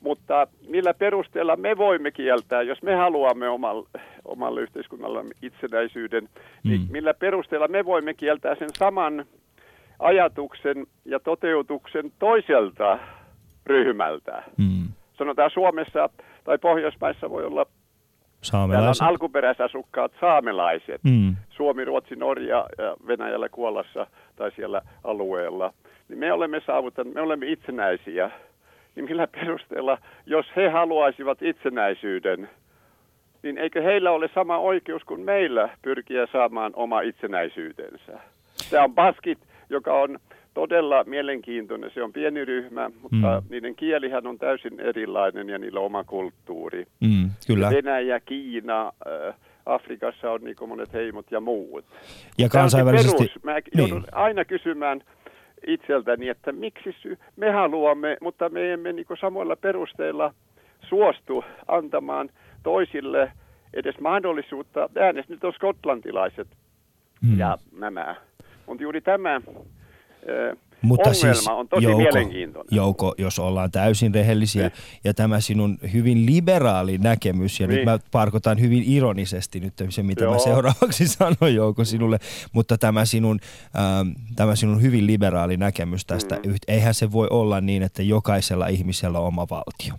mutta 0.06 0.48
millä 0.68 0.94
perusteella 0.94 1.56
me 1.56 1.78
voimme 1.78 2.12
kieltää, 2.12 2.62
jos 2.62 2.82
me 2.82 2.96
haluamme 2.96 3.50
omalle, 3.50 3.88
omalle 4.26 4.62
yhteiskunnalle 4.62 5.24
itsenäisyyden, 5.42 6.24
niin 6.24 6.32
mm. 6.64 6.70
niin 6.70 6.92
millä 6.92 7.14
perusteella 7.14 7.68
me 7.68 7.86
voimme 7.86 8.14
kieltää 8.14 8.56
sen 8.56 8.70
saman 8.78 9.26
ajatuksen 10.00 10.88
ja 11.06 11.20
toteutuksen 11.20 12.12
toiselta 12.20 13.00
ryhmältä. 13.66 14.44
Mm. 14.58 14.88
Sanotaan 15.18 15.52
Suomessa 15.52 16.10
tai 16.44 16.58
Pohjoismaissa 16.58 17.30
voi 17.30 17.46
olla 17.46 17.66
Täällä 18.52 18.90
on 18.90 19.08
alkuperäisasukkaat 19.08 20.12
saamelaiset. 20.20 21.04
Mm. 21.04 21.36
Suomi, 21.50 21.86
Ruotsi, 21.86 22.16
Norja 22.16 22.66
ja 22.78 22.96
Venäjällä 23.08 23.50
Kuolassa 23.50 24.08
tai 24.36 24.52
siellä 24.56 24.82
alueella. 25.04 25.74
Niin 26.10 26.20
me 26.20 26.34
olemme 26.34 26.62
saavuttaneet, 26.66 27.16
me 27.16 27.22
olemme 27.22 27.46
itsenäisiä. 27.46 28.32
Niin 28.96 29.06
millä 29.06 29.28
perusteella, 29.28 29.98
jos 30.26 30.46
he 30.56 30.70
haluaisivat 30.70 31.42
itsenäisyyden, 31.42 32.50
niin 33.44 33.58
eikö 33.58 33.82
heillä 33.82 34.12
ole 34.12 34.30
sama 34.36 34.58
oikeus 34.58 35.04
kuin 35.04 35.22
meillä 35.22 35.70
pyrkiä 35.82 36.28
saamaan 36.32 36.72
oma 36.76 37.02
itsenäisyytensä? 37.02 38.20
Tämä 38.70 38.84
on 38.84 38.96
baskit, 38.96 39.40
joka 39.70 39.94
on 39.94 40.20
todella 40.54 41.04
mielenkiintoinen. 41.04 41.92
Se 41.94 42.04
on 42.04 42.14
pieni 42.14 42.46
ryhmä, 42.46 42.92
mutta 43.02 43.42
mm. 43.42 43.48
niiden 43.50 43.76
kielihän 43.76 44.28
on 44.28 44.38
täysin 44.38 44.80
erilainen 44.80 45.50
ja 45.50 45.58
niillä 45.58 45.80
on 45.80 45.86
oma 45.86 46.04
kulttuuri. 46.04 46.86
Mm, 47.00 47.30
kyllä. 47.48 47.70
Venäjä, 47.70 48.20
Kiina, 48.20 48.88
äh, 48.88 49.36
Afrikassa 49.66 50.32
on 50.32 50.44
niin 50.44 50.56
monet 50.68 50.94
heimot 50.94 51.32
ja 51.32 51.40
muut. 51.40 51.86
Ja 52.38 52.50
kansainvälisesti... 52.50 53.18
Perus. 53.18 53.44
Mä 53.44 53.56
niin. 53.76 54.04
aina 54.12 54.46
kysymään 54.46 55.02
itseltäni, 55.68 56.30
että 56.30 56.52
miksi 56.52 56.96
me 57.36 57.52
haluamme, 57.52 58.18
mutta 58.22 58.50
me 58.50 58.74
emme 58.74 58.94
niin 58.94 59.06
samoilla 59.22 59.56
perusteilla 59.56 60.34
suostu 60.90 61.44
antamaan 61.68 62.30
toisille 62.64 63.32
edes 63.74 64.00
mahdollisuutta 64.00 64.90
äänestää. 65.00 65.34
Nyt 65.36 65.44
on 65.44 65.54
skotlantilaiset 65.54 66.48
mm. 67.22 67.40
ja 67.40 67.58
nämä 67.80 68.16
mutta 68.66 68.84
juuri 68.84 69.02
tämä 69.02 69.42
mutta 70.86 71.10
ongelma 71.10 71.34
siis, 71.34 71.48
on 71.48 71.68
tosi 71.68 71.84
Jouko, 71.84 71.98
mielenkiintoinen. 71.98 72.76
Jouko, 72.76 73.16
jos 73.18 73.40
ollaan 73.40 73.72
täysin 73.72 74.14
rehellisiä, 74.14 74.62
niin. 74.62 74.72
ja 75.04 75.14
tämä 75.14 75.40
sinun 75.40 75.78
hyvin 75.94 76.26
liberaali 76.26 76.98
näkemys, 76.98 77.60
ja 77.60 77.68
niin. 77.68 77.76
nyt 77.76 77.86
mä 77.86 78.00
parkotan 78.12 78.62
hyvin 78.62 78.84
ironisesti 78.86 79.60
nyt 79.60 79.74
se, 79.90 80.04
mitä 80.04 80.24
Joo. 80.24 80.34
mä 80.34 80.40
seuraavaksi 80.40 81.08
sanon 81.18 81.56
Jouko 81.56 81.86
sinulle, 81.86 82.20
mutta 82.54 82.78
tämä 82.78 83.06
sinun, 83.06 83.40
ähm, 83.78 84.10
tämä 84.36 84.56
sinun 84.56 84.82
hyvin 84.82 85.08
liberaali 85.08 85.58
näkemys 85.58 86.06
tästä, 86.06 86.36
mm. 86.36 86.56
eihän 86.68 86.94
se 86.94 87.12
voi 87.12 87.28
olla 87.30 87.62
niin, 87.62 87.84
että 87.84 88.04
jokaisella 88.04 88.68
ihmisellä 88.68 89.20
on 89.20 89.28
oma 89.28 89.48
valtio. 89.50 89.94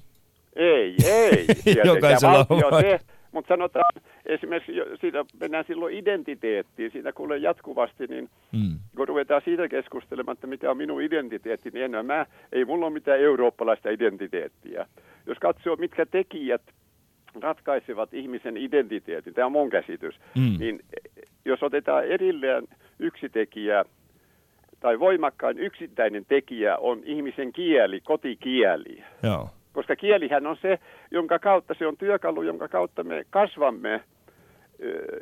Ei, 0.56 0.96
ei. 1.04 1.46
jokaisella 1.84 2.46
on 2.48 2.64
oma... 2.64 2.80
se, 2.80 3.00
mutta 3.36 3.48
sanotaan 3.48 4.02
esimerkiksi, 4.26 4.72
siitä 5.00 5.24
mennään 5.40 5.64
silloin 5.66 5.94
identiteettiin, 5.94 6.90
siinä 6.90 7.12
kuulee 7.12 7.38
jatkuvasti, 7.38 8.06
niin 8.06 8.30
mm. 8.52 8.78
kun 8.96 9.08
ruvetaan 9.08 9.42
siitä 9.44 9.68
keskustelemaan, 9.68 10.34
että 10.34 10.46
mikä 10.46 10.70
on 10.70 10.76
minun 10.76 11.02
identiteetti, 11.02 11.70
niin 11.70 11.84
enää 11.84 12.02
mä, 12.02 12.26
ei 12.52 12.64
mulla 12.64 12.86
ole 12.86 12.92
mitään 12.92 13.20
eurooppalaista 13.20 13.90
identiteettiä. 13.90 14.86
Jos 15.26 15.38
katsoo, 15.38 15.76
mitkä 15.76 16.06
tekijät 16.06 16.62
ratkaisevat 17.40 18.14
ihmisen 18.14 18.56
identiteetin, 18.56 19.34
tämä 19.34 19.46
on 19.46 19.52
mun 19.52 19.70
käsitys, 19.70 20.14
mm. 20.36 20.56
niin 20.58 20.80
jos 21.44 21.62
otetaan 21.62 22.04
erilleen 22.04 22.68
yksi 22.98 23.28
tekijä, 23.28 23.84
tai 24.80 24.98
voimakkain 24.98 25.58
yksittäinen 25.58 26.24
tekijä 26.24 26.76
on 26.76 27.00
ihmisen 27.04 27.52
kieli, 27.52 28.00
kotikieli. 28.00 29.04
Joo. 29.22 29.48
Koska 29.76 29.96
kielihän 29.96 30.46
on 30.46 30.56
se, 30.62 30.78
jonka 31.10 31.38
kautta 31.38 31.74
se 31.78 31.86
on 31.86 31.96
työkalu, 31.96 32.42
jonka 32.42 32.68
kautta 32.68 33.04
me 33.04 33.24
kasvamme 33.30 34.00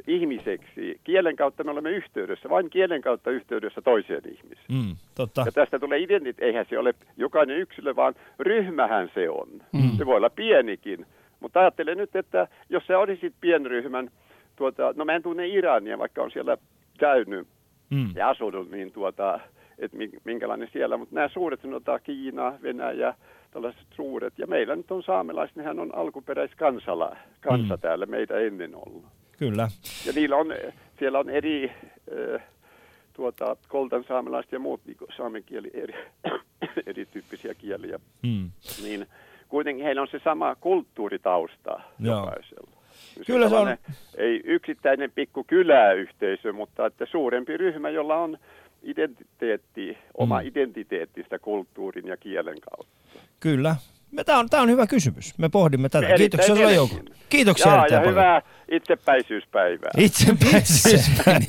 ihmiseksi. 0.06 1.00
Kielen 1.04 1.36
kautta 1.36 1.64
me 1.64 1.70
olemme 1.70 1.90
yhteydessä, 1.90 2.48
vain 2.48 2.70
kielen 2.70 3.00
kautta 3.00 3.30
yhteydessä 3.30 3.82
toiseen 3.82 4.22
ihmiseen. 4.26 4.66
Mm, 4.68 4.96
totta. 5.14 5.42
Ja 5.46 5.52
tästä 5.52 5.78
tulee 5.78 5.98
identit, 5.98 6.36
eihän 6.38 6.66
se 6.68 6.78
ole 6.78 6.94
jokainen 7.16 7.58
yksilö, 7.58 7.96
vaan 7.96 8.14
ryhmähän 8.38 9.10
se 9.14 9.30
on. 9.30 9.48
Mm. 9.72 9.90
Se 9.98 10.06
voi 10.06 10.16
olla 10.16 10.30
pienikin. 10.30 11.06
Mutta 11.40 11.60
ajattelen 11.60 11.98
nyt, 11.98 12.16
että 12.16 12.48
jos 12.70 12.86
sä 12.86 12.98
olisit 12.98 13.34
pienryhmän, 13.40 14.10
tuota, 14.56 14.94
no 14.96 15.04
mä 15.04 15.14
en 15.14 15.22
tunne 15.22 15.48
Irania, 15.48 15.98
vaikka 15.98 16.22
on 16.22 16.30
siellä 16.30 16.56
käynyt 16.98 17.46
mm. 17.90 18.08
ja 18.14 18.28
asunut, 18.28 18.70
niin 18.70 18.92
tuota, 18.92 19.40
että 19.78 19.96
minkälainen 20.24 20.68
siellä, 20.72 20.96
mutta 20.96 21.14
nämä 21.14 21.28
suuret, 21.28 21.62
sanotaan 21.62 22.00
Kiina, 22.02 22.52
Venäjä, 22.62 23.14
tällaiset 23.54 23.86
suuret, 23.96 24.38
ja 24.38 24.46
meillä 24.46 24.76
nyt 24.76 24.90
on 24.90 25.02
saamelaiset, 25.02 25.56
nehän 25.56 25.80
on 25.80 25.94
alkuperäiskansala, 25.94 27.16
kansa 27.40 27.74
mm. 27.74 27.80
täällä 27.80 28.06
meitä 28.06 28.38
ennen 28.38 28.74
ollut. 28.74 29.04
Kyllä. 29.38 29.68
Ja 30.06 30.12
niillä 30.12 30.36
on, 30.36 30.46
siellä 30.98 31.18
on 31.18 31.30
eri, 31.30 31.72
äh, 32.34 32.42
tuota, 33.12 33.56
koltan 33.68 34.04
saamelaiset 34.08 34.52
ja 34.52 34.58
muut 34.58 34.80
niin 34.86 34.96
saamen 35.16 35.44
kieli, 35.44 35.70
eri, 35.74 35.94
erityyppisiä 36.86 37.54
kieliä, 37.54 37.98
mm. 38.22 38.50
niin 38.82 39.06
kuitenkin 39.48 39.84
heillä 39.84 40.02
on 40.02 40.08
se 40.10 40.20
sama 40.24 40.54
kulttuuritausta 40.54 41.80
Joo. 41.98 42.18
jokaisella. 42.18 42.70
Kyllä 43.26 43.48
se 43.48 43.56
on. 43.56 43.76
Ei 44.16 44.40
yksittäinen 44.44 45.12
pikku 45.14 45.44
kyläyhteisö, 45.44 46.52
mutta 46.52 46.86
että 46.86 47.06
suurempi 47.06 47.56
ryhmä, 47.56 47.90
jolla 47.90 48.16
on 48.16 48.38
identiteetti, 48.82 49.98
oma 50.14 50.40
mm. 50.40 50.46
identiteettistä 50.46 51.38
kulttuurin 51.38 52.06
ja 52.06 52.16
kielen 52.16 52.60
kautta. 52.60 53.03
Kyllä. 53.40 53.76
Tämä 54.26 54.38
on, 54.38 54.50
tämä 54.50 54.62
on 54.62 54.70
hyvä 54.70 54.86
kysymys. 54.86 55.38
Me 55.38 55.48
pohdimme 55.48 55.88
tätä. 55.88 56.06
Erittäin 56.06 56.18
Kiitoksia 56.30 56.54
sinulle 56.54 56.74
Jouko. 56.74 56.94
Kiitoksia 57.28 57.72
Jaa, 57.72 57.86
ja 57.86 57.96
paljon. 57.96 58.10
hyvää 58.10 58.42
itsepäisyyspäivää. 58.70 59.90
Itsepäisyyspäivää. 59.98 61.40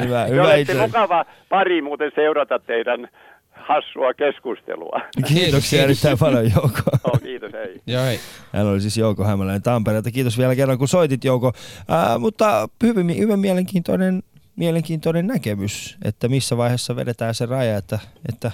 hyvä, 0.04 0.24
hyvä 0.24 0.42
olette 0.42 0.60
itse. 0.60 0.74
mukava 0.74 1.24
pari 1.48 1.82
muuten 1.82 2.12
seurata 2.14 2.58
teidän 2.58 3.08
hassua 3.50 4.14
keskustelua. 4.14 5.00
Kiitoksia 5.26 5.82
erittäin 5.82 6.18
paljon 6.24 6.52
Jouko. 6.52 6.80
Oh, 7.04 7.20
kiitos, 7.22 7.52
hei. 7.52 7.80
Joo, 7.86 8.04
hei. 8.04 8.20
Hän 8.52 8.66
oli 8.66 8.80
siis 8.80 8.96
Jouko 8.96 9.24
Hämäläinen 9.24 9.62
Tampereelta. 9.62 10.10
Kiitos 10.10 10.38
vielä 10.38 10.56
kerran 10.56 10.78
kun 10.78 10.88
soitit 10.88 11.24
Jouko. 11.24 11.52
Äh, 11.90 12.18
mutta 12.18 12.68
hyvin, 12.82 13.18
hyvin 13.18 13.38
mielenkiintoinen 13.38 14.22
mielenkiintoinen 14.56 15.26
näkemys, 15.26 15.96
että 16.04 16.28
missä 16.28 16.56
vaiheessa 16.56 16.96
vedetään 16.96 17.34
se 17.34 17.46
raja, 17.46 17.76
että, 17.76 17.98
että 18.28 18.50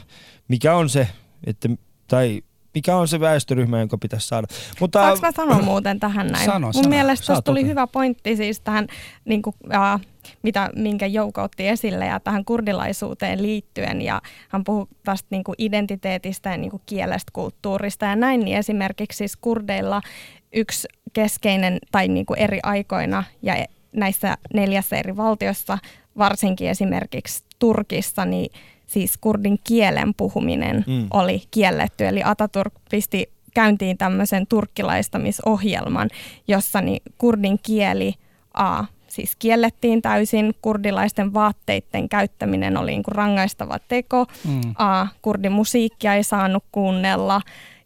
mikä 0.48 0.74
on 0.74 0.88
se, 0.88 1.08
että, 1.46 1.68
tai 2.08 2.42
mikä 2.74 2.96
on 2.96 3.08
se 3.08 3.20
väestöryhmä, 3.20 3.78
jonka 3.78 3.98
pitäisi 3.98 4.28
saada. 4.28 4.46
Mutta, 4.80 4.98
Saanko 4.98 5.18
mä 5.20 5.32
sanoa 5.32 5.62
muuten 5.62 6.00
tähän 6.00 6.26
näin? 6.26 6.44
Sano, 6.46 6.66
Mun 6.66 6.74
sano, 6.74 6.88
mielestä 6.88 7.26
tuossa 7.26 7.42
tuli 7.42 7.66
hyvä 7.66 7.86
pointti 7.86 8.36
siis 8.36 8.60
tähän, 8.60 8.86
niin 9.24 9.42
kuin, 9.42 9.56
äh, 9.74 10.00
mitä, 10.42 10.70
minkä 10.76 11.06
Jouko 11.06 11.42
otti 11.42 11.68
esille 11.68 12.06
ja 12.06 12.20
tähän 12.20 12.44
kurdilaisuuteen 12.44 13.42
liittyen. 13.42 14.02
Ja 14.02 14.22
hän 14.48 14.64
puhui 14.64 14.86
tästä 15.04 15.26
niin 15.30 15.44
kuin 15.44 15.56
identiteetistä 15.58 16.50
ja 16.50 16.56
niin 16.56 16.70
kuin 16.70 16.82
kielestä, 16.86 17.30
kulttuurista 17.32 18.06
ja 18.06 18.16
näin. 18.16 18.40
Niin 18.40 18.58
esimerkiksi 18.58 19.16
siis 19.16 19.36
kurdeilla 19.36 20.00
yksi 20.54 20.88
keskeinen 21.12 21.78
tai 21.92 22.08
niin 22.08 22.26
kuin 22.26 22.38
eri 22.38 22.58
aikoina 22.62 23.24
ja 23.42 23.54
näissä 23.92 24.38
neljässä 24.54 24.96
eri 24.96 25.16
valtiossa, 25.16 25.78
varsinkin 26.18 26.68
esimerkiksi 26.68 27.44
Turkissa, 27.58 28.24
niin 28.24 28.52
siis 28.86 29.18
kurdin 29.20 29.58
kielen 29.64 30.14
puhuminen 30.14 30.84
mm. 30.86 31.06
oli 31.10 31.42
kielletty. 31.50 32.06
Eli 32.06 32.22
Ataturk 32.24 32.74
pisti 32.90 33.30
käyntiin 33.54 33.98
tämmöisen 33.98 34.46
turkkilaistamisohjelman, 34.46 36.10
jossa 36.48 36.80
niin 36.80 37.02
kurdin 37.18 37.58
kieli 37.62 38.14
A, 38.54 38.84
siis 39.08 39.36
kiellettiin 39.36 40.02
täysin, 40.02 40.54
kurdilaisten 40.62 41.34
vaatteiden 41.34 42.08
käyttäminen 42.08 42.76
oli 42.76 42.90
niin 42.90 43.02
kuin 43.02 43.14
rangaistava 43.14 43.78
teko, 43.78 44.26
mm. 44.48 44.60
A, 44.78 45.06
kurdin 45.22 45.52
musiikkia 45.52 46.14
ei 46.14 46.24
saanut 46.24 46.64
kuunnella 46.72 47.40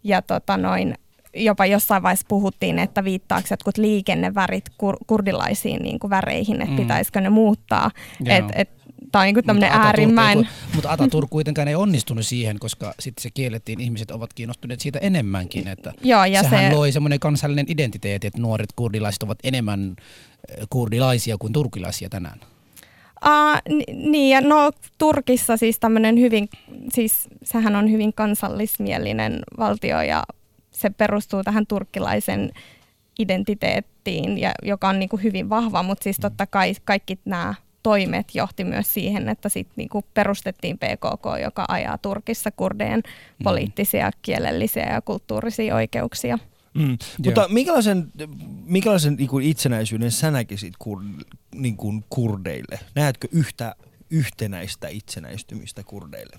ja 0.04 0.22
tota 0.22 0.56
noin, 0.56 0.94
jopa 1.34 1.66
jossain 1.66 2.02
vaiheessa 2.02 2.26
puhuttiin, 2.28 2.78
että 2.78 3.04
viittaako 3.04 3.46
jotkut 3.50 3.78
liikennevärit 3.78 4.68
kur- 4.68 5.04
kurdilaisiin 5.06 5.82
niin 5.82 5.98
kuin 5.98 6.10
väreihin, 6.10 6.60
että 6.60 6.72
mm. 6.72 6.76
pitäisikö 6.76 7.20
ne 7.20 7.30
muuttaa. 7.30 7.90
Et, 8.26 8.44
et, 8.54 8.70
Tämä 9.12 9.22
on 9.22 9.34
niin 9.34 9.44
tämmöinen 9.44 9.72
äärimmäin. 9.72 10.48
mutta 10.74 10.92
Ataturk 10.92 11.30
kuitenkaan 11.30 11.68
ei 11.68 11.74
onnistunut 11.74 12.26
siihen, 12.26 12.58
koska 12.58 12.94
sitten 13.00 13.22
se 13.22 13.30
kiellettiin, 13.30 13.80
ihmiset 13.80 14.10
ovat 14.10 14.34
kiinnostuneet 14.34 14.80
siitä 14.80 14.98
enemmänkin. 14.98 15.68
Että 15.68 15.92
Joo, 16.02 16.24
ja 16.24 16.42
sehän 16.42 16.70
se... 16.70 16.76
loi 16.76 16.92
semmoinen 16.92 17.20
kansallinen 17.20 17.66
identiteetti, 17.68 18.26
että 18.26 18.40
nuoret 18.40 18.72
kurdilaiset 18.76 19.22
ovat 19.22 19.38
enemmän 19.44 19.96
eh, 20.48 20.66
kurdilaisia 20.70 21.36
kuin 21.38 21.52
turkilaisia 21.52 22.08
tänään. 22.08 22.40
Uh, 23.26 23.76
niin, 23.94 24.30
ja 24.30 24.40
no 24.40 24.70
Turkissa 24.98 25.56
siis 25.56 25.78
tämmöinen 25.78 26.20
hyvin, 26.20 26.48
siis 26.94 27.28
sehän 27.42 27.76
on 27.76 27.90
hyvin 27.90 28.12
kansallismielinen 28.12 29.40
valtio 29.58 30.02
ja 30.02 30.24
se 30.70 30.90
perustuu 30.90 31.42
tähän 31.42 31.66
turkkilaisen 31.66 32.50
identiteettiin, 33.18 34.38
ja, 34.38 34.52
joka 34.62 34.88
on 34.88 34.98
niin 34.98 35.08
kuin 35.08 35.22
hyvin 35.22 35.48
vahva, 35.50 35.82
mutta 35.82 36.04
siis 36.04 36.16
totta 36.20 36.46
kai 36.46 36.74
kaikki 36.84 37.18
nämä 37.24 37.54
toimet 37.82 38.34
johti 38.34 38.64
myös 38.64 38.94
siihen, 38.94 39.28
että 39.28 39.48
sit 39.48 39.68
niinku 39.76 40.04
perustettiin 40.14 40.78
PKK, 40.78 41.42
joka 41.42 41.64
ajaa 41.68 41.98
Turkissa 41.98 42.50
kurdeen 42.50 43.00
mm. 43.00 43.44
poliittisia, 43.44 44.10
kielellisiä 44.22 44.92
ja 44.92 45.00
kulttuurisia 45.00 45.74
oikeuksia. 45.74 46.38
Mm. 46.74 46.98
Mutta 47.24 47.48
minkälaisen, 47.48 48.12
minkälaisen 48.64 49.14
niin 49.14 49.28
kuin 49.28 49.46
itsenäisyyden 49.46 50.10
sä 50.10 50.30
näkisit 50.30 50.74
kur, 50.78 51.02
niin 51.54 51.76
kuin 51.76 52.04
kurdeille? 52.10 52.80
Näetkö 52.94 53.28
yhtä 53.32 53.74
yhtenäistä 54.10 54.88
itsenäistymistä 54.88 55.82
kurdeille? 55.82 56.38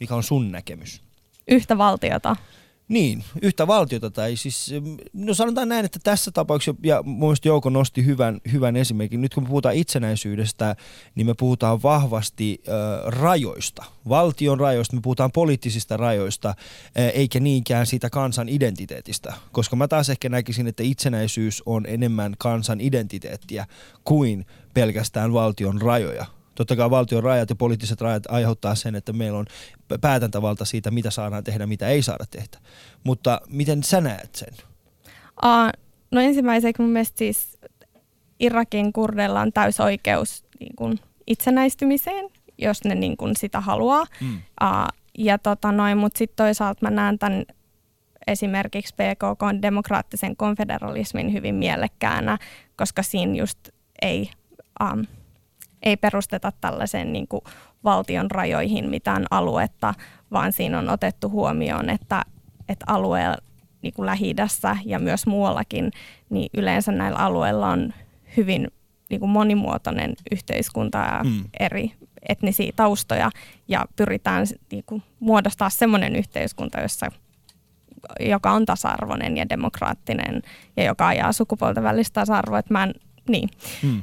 Mikä 0.00 0.14
on 0.14 0.22
sun 0.22 0.52
näkemys? 0.52 1.02
Yhtä 1.48 1.78
valtiota. 1.78 2.36
Niin, 2.90 3.24
yhtä 3.42 3.66
valtiota 3.66 4.10
tai 4.10 4.36
siis, 4.36 4.74
no 5.12 5.34
sanotaan 5.34 5.68
näin, 5.68 5.84
että 5.84 5.98
tässä 6.02 6.30
tapauksessa, 6.30 6.80
ja 6.82 7.02
mun 7.02 7.36
Jouko 7.44 7.70
nosti 7.70 8.04
hyvän, 8.04 8.40
hyvän 8.52 8.76
esimerkin, 8.76 9.20
nyt 9.20 9.34
kun 9.34 9.42
me 9.42 9.48
puhutaan 9.48 9.74
itsenäisyydestä, 9.74 10.76
niin 11.14 11.26
me 11.26 11.34
puhutaan 11.34 11.82
vahvasti 11.82 12.62
äh, 12.68 12.74
rajoista, 13.06 13.84
valtion 14.08 14.60
rajoista, 14.60 14.96
me 14.96 15.02
puhutaan 15.02 15.32
poliittisista 15.32 15.96
rajoista, 15.96 16.48
äh, 16.48 16.54
eikä 17.14 17.40
niinkään 17.40 17.86
siitä 17.86 18.10
kansan 18.10 18.48
identiteetistä, 18.48 19.34
koska 19.52 19.76
mä 19.76 19.88
taas 19.88 20.10
ehkä 20.10 20.28
näkisin, 20.28 20.66
että 20.66 20.82
itsenäisyys 20.82 21.62
on 21.66 21.86
enemmän 21.86 22.34
kansan 22.38 22.80
identiteettiä 22.80 23.66
kuin 24.04 24.46
pelkästään 24.74 25.32
valtion 25.32 25.82
rajoja 25.82 26.26
Totta 26.54 26.76
kai 26.76 26.90
valtion 26.90 27.22
rajat 27.22 27.50
ja 27.50 27.56
poliittiset 27.56 28.00
rajat 28.00 28.22
aiheuttaa 28.28 28.74
sen, 28.74 28.94
että 28.94 29.12
meillä 29.12 29.38
on 29.38 29.46
päätäntävalta 30.00 30.64
siitä, 30.64 30.90
mitä 30.90 31.10
saadaan 31.10 31.44
tehdä, 31.44 31.66
mitä 31.66 31.88
ei 31.88 32.02
saada 32.02 32.24
tehdä. 32.30 32.58
Mutta 33.04 33.40
miten 33.48 33.82
sä 33.82 34.00
näet 34.00 34.34
sen? 34.34 34.54
Uh, 35.44 35.80
no 36.10 36.20
ensimmäiseksi 36.20 36.82
mun 36.82 36.92
mielestä 36.92 37.18
siis 37.18 37.58
Irakin 38.40 38.92
kurdeilla 38.92 39.40
on 39.40 39.52
täysoikeus 39.52 40.44
niin 40.60 40.76
kuin 40.76 41.00
itsenäistymiseen, 41.26 42.30
jos 42.58 42.84
ne 42.84 42.94
niin 42.94 43.16
kuin 43.16 43.36
sitä 43.36 43.60
haluaa. 43.60 44.04
Mm. 44.20 44.34
Uh, 44.36 45.00
ja 45.18 45.38
tota 45.38 45.72
noin, 45.72 45.98
mutta 45.98 46.18
sitten 46.18 46.36
toisaalta 46.36 46.78
mä 46.82 46.90
näen 46.90 47.18
tämän 47.18 47.44
esimerkiksi 48.26 48.94
PKK 48.94 49.62
demokraattisen 49.62 50.36
konfederalismin 50.36 51.32
hyvin 51.32 51.54
mielekkäänä, 51.54 52.38
koska 52.76 53.02
siinä 53.02 53.34
just 53.34 53.58
ei 54.02 54.30
um, 54.82 55.06
ei 55.82 55.96
perusteta 55.96 56.52
tällaisen 56.60 57.12
niin 57.12 57.28
kuin 57.28 57.40
valtion 57.84 58.30
rajoihin 58.30 58.90
mitään 58.90 59.26
aluetta, 59.30 59.94
vaan 60.32 60.52
siinä 60.52 60.78
on 60.78 60.88
otettu 60.88 61.30
huomioon, 61.30 61.90
että, 61.90 62.22
että 62.68 62.84
alueella 62.88 63.36
niin 63.82 63.94
kuin 63.94 64.06
lähi 64.06 64.34
ja 64.84 64.98
myös 64.98 65.26
muuallakin, 65.26 65.90
niin 66.30 66.50
yleensä 66.54 66.92
näillä 66.92 67.18
alueilla 67.18 67.68
on 67.68 67.94
hyvin 68.36 68.68
niin 69.10 69.20
kuin 69.20 69.30
monimuotoinen 69.30 70.14
yhteiskunta 70.30 70.98
ja 70.98 71.20
mm. 71.24 71.44
eri 71.60 71.92
etnisiä 72.28 72.72
taustoja 72.76 73.30
ja 73.68 73.84
pyritään 73.96 74.46
niin 74.70 74.84
kuin, 74.86 75.02
muodostaa 75.20 75.70
semmoinen 75.70 76.16
yhteiskunta, 76.16 76.80
jossa 76.80 77.10
joka 78.20 78.52
on 78.52 78.66
tasa-arvoinen 78.66 79.36
ja 79.36 79.48
demokraattinen 79.48 80.42
ja 80.76 80.84
joka 80.84 81.08
ajaa 81.08 81.32
sukupuolten 81.32 81.82
välistä 81.82 82.20
tasa-arvoa. 82.20 82.60
Mä 82.70 82.82
en, 82.82 82.94
niin. 83.28 83.48
Hmm. 83.82 84.02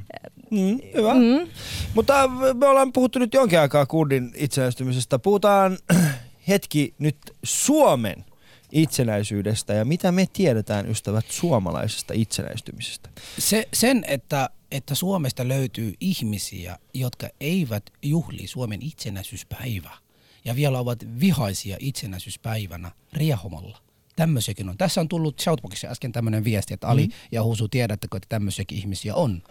Mm, 0.51 0.79
hyvä. 0.93 1.13
Mm. 1.13 1.47
Mutta 1.95 2.27
me 2.53 2.67
ollaan 2.67 2.93
puhuttu 2.93 3.19
nyt 3.19 3.33
jonkin 3.33 3.59
aikaa 3.59 3.85
kurdin 3.85 4.31
itsenäistymisestä. 4.35 5.19
Puhutaan 5.19 5.77
hetki 6.47 6.93
nyt 6.99 7.17
Suomen 7.43 8.25
itsenäisyydestä 8.71 9.73
ja 9.73 9.85
mitä 9.85 10.11
me 10.11 10.27
tiedetään 10.33 10.89
ystävät 10.89 11.25
suomalaisesta 11.29 12.13
itsenäistymisestä? 12.13 13.09
Se, 13.39 13.67
sen, 13.73 14.05
että, 14.07 14.49
että 14.71 14.95
Suomesta 14.95 15.47
löytyy 15.47 15.93
ihmisiä, 15.99 16.79
jotka 16.93 17.27
eivät 17.39 17.83
juhli 18.01 18.47
Suomen 18.47 18.81
itsenäisyyspäivää 18.81 19.97
ja 20.45 20.55
vielä 20.55 20.79
ovat 20.79 21.05
vihaisia 21.19 21.77
itsenäisyyspäivänä 21.79 22.91
riehomalla. 23.13 23.86
Tämmöisiäkin 24.17 24.69
on. 24.69 24.77
Tässä 24.77 25.01
on 25.01 25.07
tullut 25.07 25.39
Shoutboxissa 25.39 25.87
äsken 25.87 26.11
tämmöinen 26.11 26.43
viesti, 26.43 26.73
että 26.73 26.87
Ali 26.87 27.07
mm. 27.07 27.13
ja 27.31 27.43
Husu, 27.43 27.67
tiedättekö, 27.67 28.17
että 28.17 28.29
tämmöisiäkin 28.29 28.77
ihmisiä 28.77 29.15
on? 29.15 29.43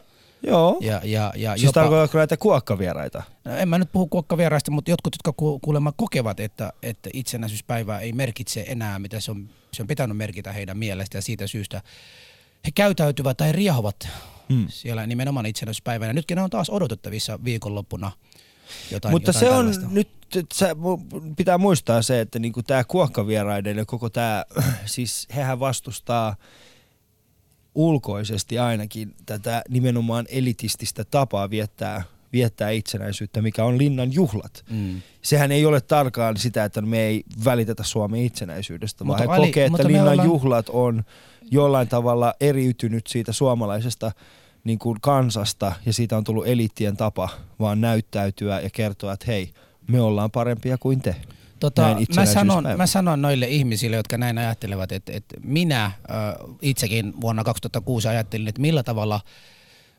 Joo. 0.42 0.78
Ja, 0.80 1.00
ja, 1.04 1.32
ja 1.36 1.52
siis 1.52 1.62
jopa, 1.62 1.80
tarkoitatko 1.80 2.18
näitä 2.18 2.36
kuokkavieraita? 2.36 3.22
No, 3.44 3.56
en 3.56 3.68
mä 3.68 3.78
nyt 3.78 3.92
puhu 3.92 4.06
kuokkavieraista, 4.06 4.70
mutta 4.70 4.90
jotkut, 4.90 5.14
jotka 5.14 5.32
kuulemma 5.62 5.92
kokevat, 5.92 6.40
että, 6.40 6.72
että 6.82 7.10
itsenäisyyspäivä 7.12 7.98
ei 7.98 8.12
merkitse 8.12 8.64
enää, 8.68 8.98
mitä 8.98 9.20
se 9.20 9.30
on, 9.30 9.48
se 9.72 9.82
on 9.82 9.86
pitänyt 9.86 10.16
merkitä 10.16 10.52
heidän 10.52 10.78
mielestä 10.78 11.18
ja 11.18 11.22
siitä 11.22 11.46
syystä 11.46 11.82
he 12.66 12.70
käytäytyvät 12.74 13.36
tai 13.36 13.52
riehovat 13.52 14.08
hmm. 14.48 14.66
siellä 14.68 15.06
nimenomaan 15.06 15.46
itsenäisyyspäivänä. 15.46 16.12
Nytkin 16.12 16.36
ne 16.36 16.42
on 16.42 16.50
taas 16.50 16.70
odotettavissa 16.70 17.38
viikonloppuna 17.44 18.12
jotain 18.90 19.12
Mutta 19.12 19.28
jotain 19.28 19.40
se 19.40 19.50
on 19.50 19.56
tällaista. 19.56 19.86
nyt, 19.90 20.08
se, 20.54 20.76
pitää 21.36 21.58
muistaa 21.58 22.02
se, 22.02 22.20
että 22.20 22.38
niinku 22.38 22.62
tämä 22.62 22.84
kuokkavieraiden 22.84 23.76
ja 23.76 23.84
koko 23.84 24.10
tämä, 24.10 24.44
siis 24.86 25.26
hehän 25.34 25.60
vastustaa– 25.60 26.36
ulkoisesti 27.76 28.58
ainakin 28.58 29.14
tätä 29.26 29.62
nimenomaan 29.68 30.26
elitististä 30.28 31.04
tapaa 31.04 31.50
viettää, 31.50 32.02
viettää 32.32 32.70
itsenäisyyttä, 32.70 33.42
mikä 33.42 33.64
on 33.64 33.78
linnan 33.78 34.12
juhlat. 34.12 34.64
Mm. 34.70 35.02
Sehän 35.22 35.52
ei 35.52 35.66
ole 35.66 35.80
tarkkaan 35.80 36.36
sitä, 36.36 36.64
että 36.64 36.82
me 36.82 37.00
ei 37.00 37.24
välitetä 37.44 37.82
Suomen 37.82 38.20
itsenäisyydestä, 38.20 39.04
mutta 39.04 39.26
vaan 39.26 39.40
he 39.40 39.46
kokee, 39.46 39.66
että 39.66 39.86
linnan 39.86 40.08
ollaan... 40.08 40.28
juhlat 40.28 40.68
on 40.68 41.04
jollain 41.50 41.88
tavalla 41.88 42.34
eriytynyt 42.40 43.06
siitä 43.06 43.32
suomalaisesta 43.32 44.12
niin 44.66 44.78
kuin 44.78 45.00
kansasta 45.00 45.72
ja 45.86 45.92
siitä 45.92 46.16
on 46.16 46.24
tullut 46.24 46.46
eliittien 46.46 46.96
tapa 46.96 47.28
vaan 47.60 47.80
näyttäytyä 47.80 48.60
ja 48.60 48.70
kertoa, 48.70 49.12
että 49.12 49.26
hei, 49.26 49.50
me 49.88 50.00
ollaan 50.00 50.30
parempia 50.30 50.78
kuin 50.78 51.00
te. 51.00 51.16
Tota, 51.60 51.96
mä, 52.16 52.26
sanon, 52.26 52.64
mä 52.76 52.86
sanon 52.86 53.22
noille 53.22 53.46
ihmisille, 53.46 53.96
jotka 53.96 54.18
näin 54.18 54.38
ajattelevat, 54.38 54.92
että, 54.92 55.12
että 55.12 55.36
minä 55.42 55.84
äh, 55.84 55.92
itsekin 56.62 57.20
vuonna 57.20 57.44
2006 57.44 58.08
ajattelin, 58.08 58.48
että 58.48 58.60
millä 58.60 58.82
tavalla– 58.82 59.20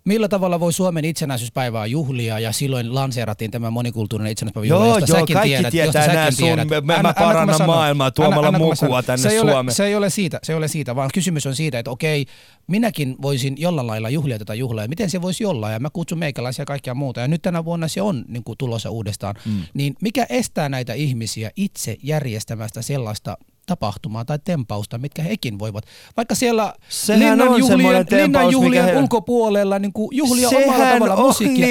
Millä 0.05 0.27
tavalla 0.27 0.59
voi 0.59 0.73
Suomen 0.73 1.05
itsenäisyyspäivää 1.05 1.85
juhlia 1.85 2.39
ja 2.39 2.51
silloin 2.51 2.95
lanseerattiin 2.95 3.51
tämä 3.51 3.71
monikulttuurinen 3.71 4.31
itsenäisyyspäivä 4.31 4.67
joo, 4.67 4.85
joo, 4.85 5.07
kaikki 5.07 5.35
tiedät, 5.43 5.71
tietää 5.71 6.07
nämä 6.07 6.31
sun, 6.31 6.45
tiedät. 6.45 6.67
mä, 6.85 7.03
mä, 7.03 7.13
parannan 7.13 7.65
maailmaa 7.65 8.11
tuomalla 8.11 8.47
anna, 8.47 8.59
mukua 8.59 9.03
tänne 9.03 9.23
se 9.23 9.29
ei 9.29 9.39
Suomeen. 9.39 9.57
Ole, 9.57 9.71
se, 9.71 9.85
ei 9.85 9.95
ole 9.95 10.09
siitä, 10.09 10.39
se 10.43 10.53
ei 10.53 10.57
ole 10.57 10.67
siitä, 10.67 10.95
vaan 10.95 11.09
kysymys 11.13 11.45
on 11.45 11.55
siitä, 11.55 11.79
että 11.79 11.91
okei, 11.91 12.25
minäkin 12.67 13.15
voisin 13.21 13.55
jollain 13.57 13.87
lailla 13.87 14.09
juhlia 14.09 14.39
tätä 14.39 14.53
juhlaa 14.53 14.83
ja 14.83 14.89
miten 14.89 15.09
se 15.09 15.21
voisi 15.21 15.45
olla 15.45 15.71
ja 15.71 15.79
mä 15.79 15.89
kutsun 15.89 16.19
meikäläisiä 16.19 16.61
ja 16.61 16.65
kaikkia 16.65 16.95
muuta 16.95 17.21
ja 17.21 17.27
nyt 17.27 17.41
tänä 17.41 17.65
vuonna 17.65 17.87
se 17.87 18.01
on 18.01 18.25
niin 18.27 18.43
kuin 18.43 18.57
tulossa 18.57 18.89
uudestaan, 18.89 19.35
mm. 19.45 19.61
niin 19.73 19.95
mikä 20.01 20.25
estää 20.29 20.69
näitä 20.69 20.93
ihmisiä 20.93 21.51
itse 21.55 21.97
järjestämästä 22.03 22.81
sellaista 22.81 23.37
tapahtumaa 23.67 24.25
tai 24.25 24.39
tempausta, 24.43 24.97
mitkä 24.97 25.21
hekin 25.23 25.59
voivat. 25.59 25.83
Vaikka 26.17 26.35
siellä 26.35 26.73
Sehän 26.89 27.19
linnan 27.19 27.59
juhlien, 27.59 28.05
tempaus, 28.05 28.21
linnan 28.21 28.51
juhlien 28.51 28.85
he... 28.85 28.97
ulkopuolella 28.97 29.79
niin 29.79 29.93
kuin 29.93 30.17
juhlia 30.17 30.49
Sehän 30.49 30.69
omalla 30.69 30.93
tavalla 30.93 31.15
musiikkia. 31.15 31.67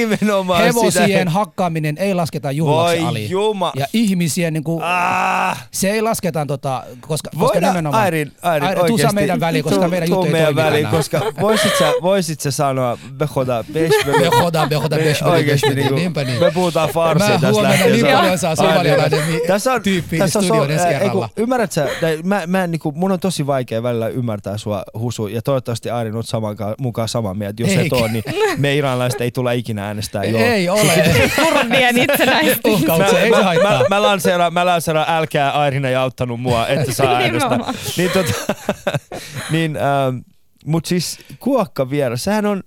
Hevosien 0.65 1.19
sitä... 1.19 1.31
hakkaaminen 1.31 1.99
ei 1.99 2.15
lasketa 2.15 2.51
juhlaksi 2.51 2.99
ali. 2.99 3.31
Juma. 3.31 3.73
Ja 3.77 3.87
ihmisiä, 3.93 4.51
niin 4.51 4.65
kuin, 4.65 4.83
ah. 4.85 5.67
se 5.71 5.91
ei 5.91 6.03
lasketa, 6.03 6.47
tota, 6.47 6.85
koska, 7.01 7.31
koska 7.39 7.61
nimenomaan... 7.61 8.03
Airin, 8.03 8.33
Airin, 8.43 8.69
Airin 8.69 8.87
tuu 8.87 8.99
meidän 9.13 9.41
väliin, 9.41 9.65
koska 9.65 9.89
meidän 9.89 10.09
juttu 10.09 10.25
ei 10.25 10.33
meidän 10.33 10.57
väliin, 10.57 10.87
koska 10.87 11.21
voisit 11.41 11.73
sä, 11.79 11.93
voisit 12.03 12.41
sä 12.41 12.51
sanoa 12.51 12.99
behoda 13.13 13.65
besh, 13.73 14.07
behoda 14.07 14.67
behoda 14.67 14.97
besh, 14.97 15.27
oikeasti 15.27 15.75
niin 15.75 15.89
kuin, 15.89 16.13
me 16.41 16.51
puhutaan 16.55 16.89
farsia 16.89 17.29
tästä. 17.29 17.47
Mä 17.47 17.53
huomenna 17.53 17.87
niin 17.87 18.07
paljon 18.07 18.39
saa 18.39 18.57
somalialainen 18.57 19.23
studioon 20.29 20.71
ensi 20.71 20.87
kerralla. 20.87 21.29
Tai 22.01 22.19
mä, 22.25 22.43
mä 22.47 22.65
en, 22.65 22.71
niinku, 22.71 22.93
mun 22.93 23.13
on 23.13 23.21
tosi 23.21 23.47
vaikea 23.47 23.83
välillä 23.83 24.09
ymmärtää 24.09 24.59
sua 24.59 24.83
Husu, 24.99 25.27
ja 25.27 25.43
toivottavasti 25.43 25.91
on 25.91 26.25
saman, 26.25 26.57
mukaan 26.79 27.09
samaa 27.09 27.35
mieltä. 27.35 27.63
Jos 27.63 27.71
Eikä. 27.71 27.83
et 27.83 27.93
ole, 27.93 28.13
niin 28.13 28.25
me 28.57 28.75
iranilaiset 28.75 29.21
ei 29.21 29.31
tule 29.31 29.57
ikinä 29.57 29.87
äänestää. 29.87 30.23
Ei, 30.23 30.37
ei 30.37 30.69
ole. 30.69 30.93
Kurdien 31.37 31.99
itsenäistä. 31.99 32.69
mä, 32.99 33.19
ei 33.19 33.31
mä, 33.31 33.55
se 33.55 33.63
Mä, 33.63 33.85
mä, 33.91 34.03
lanseeraan, 34.03 34.55
mä 34.55 34.67
lanseeraan, 34.67 35.11
älkää 35.11 35.51
Airina 35.51 35.89
ei 35.89 35.95
auttanut 35.95 36.41
mua, 36.41 36.69
että 36.69 36.93
saa 36.93 37.15
äänestää. 37.15 37.59
niin, 37.97 38.11
tota, 38.11 38.33
niin, 39.53 39.77
ähm, 39.77 40.19
mut 40.65 40.87
siis 40.87 41.19
kuokka 41.39 41.91
vieras, 41.91 42.25
sehän 42.25 42.47
on, 42.47 42.63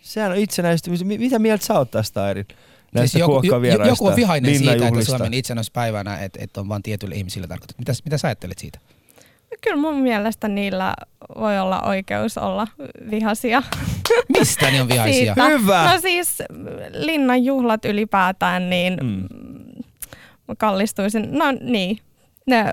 sehän 0.00 0.30
on 0.30 0.36
itsenäistymistä. 0.36 1.04
Mitä 1.04 1.38
mieltä 1.38 1.66
sä 1.66 1.74
oot 1.74 1.90
tästä 1.90 2.24
Airin? 2.24 2.46
Näistä 2.94 3.12
siis 3.12 3.20
joku, 3.20 3.42
joku 3.88 4.06
on 4.06 4.16
vihainen 4.16 4.58
siitä, 4.58 4.72
että 4.72 5.04
Suomen 5.04 5.34
itsenäispäivänä, 5.34 6.18
että, 6.18 6.38
että 6.42 6.60
on 6.60 6.68
vain 6.68 6.82
tietyille 6.82 7.14
ihmisille 7.14 7.46
tarkoitettu. 7.46 7.80
Mitä, 7.80 7.92
mitä 8.04 8.18
sä 8.18 8.28
ajattelet 8.28 8.58
siitä? 8.58 8.78
Kyllä 9.60 9.76
mun 9.76 9.96
mielestä 9.96 10.48
niillä 10.48 10.94
voi 11.38 11.58
olla 11.58 11.82
oikeus 11.82 12.38
olla 12.38 12.66
vihaisia. 13.10 13.62
Mistä 14.38 14.70
ne 14.70 14.82
on 14.82 14.88
vihaisia? 14.88 15.34
Siitä. 15.34 15.48
Hyvä! 15.48 15.92
No 15.92 16.00
siis 16.00 16.42
linnan 16.92 17.44
juhlat 17.44 17.84
ylipäätään, 17.84 18.70
niin 18.70 18.98
mm. 19.02 19.24
kallistuisin. 20.58 21.28
No 21.30 21.44
niin, 21.60 21.98
ne 22.46 22.72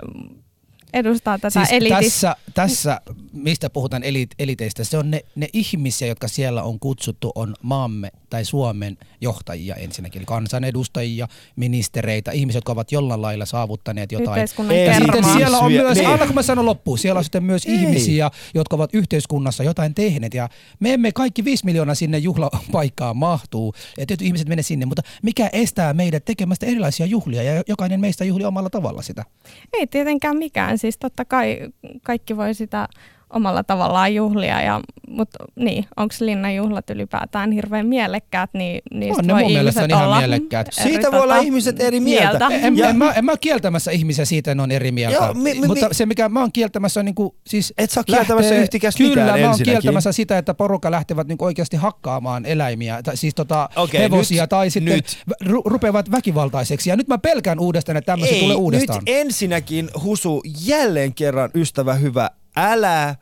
edustaa 0.93 1.38
tätä 1.38 1.49
siis 1.49 1.72
elitis- 1.72 2.03
tässä, 2.03 2.36
tässä, 2.53 3.01
mistä 3.36 3.69
puhutaan 3.69 4.03
elit, 4.03 4.29
eliteistä, 4.39 4.83
se 4.83 4.97
on 4.97 5.11
ne, 5.11 5.21
ne 5.36 5.47
ihmisiä, 5.53 6.07
jotka 6.07 6.27
siellä 6.27 6.63
on 6.63 6.79
kutsuttu, 6.79 7.31
on 7.36 7.55
maamme 7.61 8.11
tai 8.29 8.45
Suomen 8.45 8.97
johtajia 9.21 9.75
ensinnäkin, 9.75 10.19
eli 10.19 10.25
kansanedustajia, 10.25 11.27
ministereitä, 11.55 12.31
ihmisiä, 12.31 12.57
jotka 12.57 12.71
ovat 12.71 12.91
jollain 12.91 13.21
lailla 13.21 13.45
saavuttaneet 13.45 14.11
jotain. 14.11 14.39
Ei, 14.39 14.95
sitten 14.95 15.23
siellä 15.23 15.57
on 15.57 15.71
myös, 15.71 15.97
niin. 15.97 16.07
anna 16.07 16.25
kun 16.25 16.36
mä 16.36 16.41
sanon 16.41 16.65
loppuun, 16.65 16.97
siellä 16.97 17.17
on 17.17 17.23
sitten 17.23 17.43
myös 17.43 17.65
Ei. 17.65 17.75
ihmisiä, 17.75 18.31
jotka 18.53 18.75
ovat 18.75 18.93
yhteiskunnassa 18.93 19.63
jotain 19.63 19.95
tehneet, 19.95 20.33
ja 20.33 20.49
me 20.79 20.93
emme 20.93 21.11
kaikki 21.11 21.45
viisi 21.45 21.65
miljoonaa 21.65 21.95
sinne 21.95 22.17
juhlapaikkaan 22.17 23.17
mahtuu, 23.17 23.73
ja 23.97 24.05
tietyt 24.05 24.27
ihmiset 24.27 24.47
menee 24.47 24.63
sinne, 24.63 24.86
mutta 24.86 25.01
mikä 25.23 25.49
estää 25.53 25.93
meidät 25.93 26.25
tekemästä 26.25 26.65
erilaisia 26.65 27.05
juhlia, 27.05 27.43
ja 27.43 27.63
jokainen 27.67 27.99
meistä 27.99 28.25
juhlia 28.25 28.47
omalla 28.47 28.69
tavalla 28.69 29.01
sitä? 29.01 29.25
Ei 29.73 29.88
tietenkään 29.88 30.38
mikään, 30.38 30.77
siis 30.77 30.97
totta 30.97 31.25
kai 31.25 31.59
kaikki 32.03 32.38
voi 32.38 32.53
sitä 32.53 32.88
omalla 33.30 33.63
tavallaan 33.63 34.15
juhlia. 34.15 34.61
Ja, 34.61 34.82
mutta 35.07 35.45
niin, 35.55 35.86
onko 35.97 36.15
linnan 36.19 36.55
juhlat 36.55 36.89
ylipäätään 36.89 37.51
hirveän 37.51 37.88
mielekkäät, 37.88 38.49
niin 38.53 38.82
niistä 38.93 39.19
on 39.21 39.28
ne 39.28 39.34
voi 39.34 39.41
mun 39.41 39.51
ihmiset 39.51 39.89
ihan 39.89 40.17
mielekkäät. 40.17 40.67
Siitä 40.71 41.11
voi 41.11 41.21
olla 41.21 41.38
ihmiset 41.38 41.80
eri 41.80 41.99
mieltä. 41.99 42.47
mieltä. 42.47 42.67
En, 42.67 42.78
ja, 42.78 42.89
en, 42.89 42.97
mä, 42.97 43.11
en 43.11 43.26
mä 43.26 43.32
ole 43.32 43.38
kieltämässä 43.41 43.91
ihmisiä 43.91 44.26
siitä, 44.26 44.51
että 44.51 44.55
ne 44.55 44.63
on 44.63 44.71
eri 44.71 44.91
mieltä. 44.91 45.15
Joo, 45.17 45.34
mi, 45.34 45.53
mi, 45.53 45.67
mutta 45.67 45.88
mi, 45.88 45.93
se, 45.93 46.05
mikä 46.05 46.30
mä 46.30 46.39
oon 46.39 46.51
kieltämässä 46.51 46.99
on 46.99 47.05
niinku, 47.05 47.36
siis 47.47 47.73
Et 47.78 47.91
sä 47.91 48.03
kieltämässä 48.03 48.49
lähtee, 48.49 48.61
yhtikäs 48.61 48.95
Kyllä, 48.95 49.09
mitään 49.09 49.39
mä 49.39 49.49
oon 49.49 49.59
kieltämässä 49.63 50.11
sitä, 50.11 50.38
että 50.38 50.53
porukka 50.53 50.91
lähtevät 50.91 51.28
niinku 51.28 51.45
oikeasti 51.45 51.78
hakkaamaan 51.78 52.45
eläimiä, 52.45 53.03
tai 53.03 53.17
siis 53.17 53.36
tota 53.36 53.69
okay, 53.76 53.99
hevosia, 53.99 54.43
nyt, 54.43 54.49
tai 54.49 54.69
sitten 54.69 54.95
nyt. 54.95 55.17
Ru- 55.43 55.61
rupeavat 55.65 56.11
väkivaltaiseksi. 56.11 56.89
Ja 56.89 56.95
nyt 56.95 57.07
mä 57.07 57.17
pelkään 57.17 57.59
uudestaan, 57.59 57.97
että 57.97 58.11
tämmöistä 58.11 58.39
tulee 58.39 58.55
uudestaan. 58.55 58.99
nyt 59.05 59.15
ensinnäkin 59.15 59.89
Husu, 60.03 60.41
jälleen 60.65 61.13
kerran 61.13 61.49
ystävä 61.55 61.93
hyvä, 61.93 62.30
älä 62.55 63.15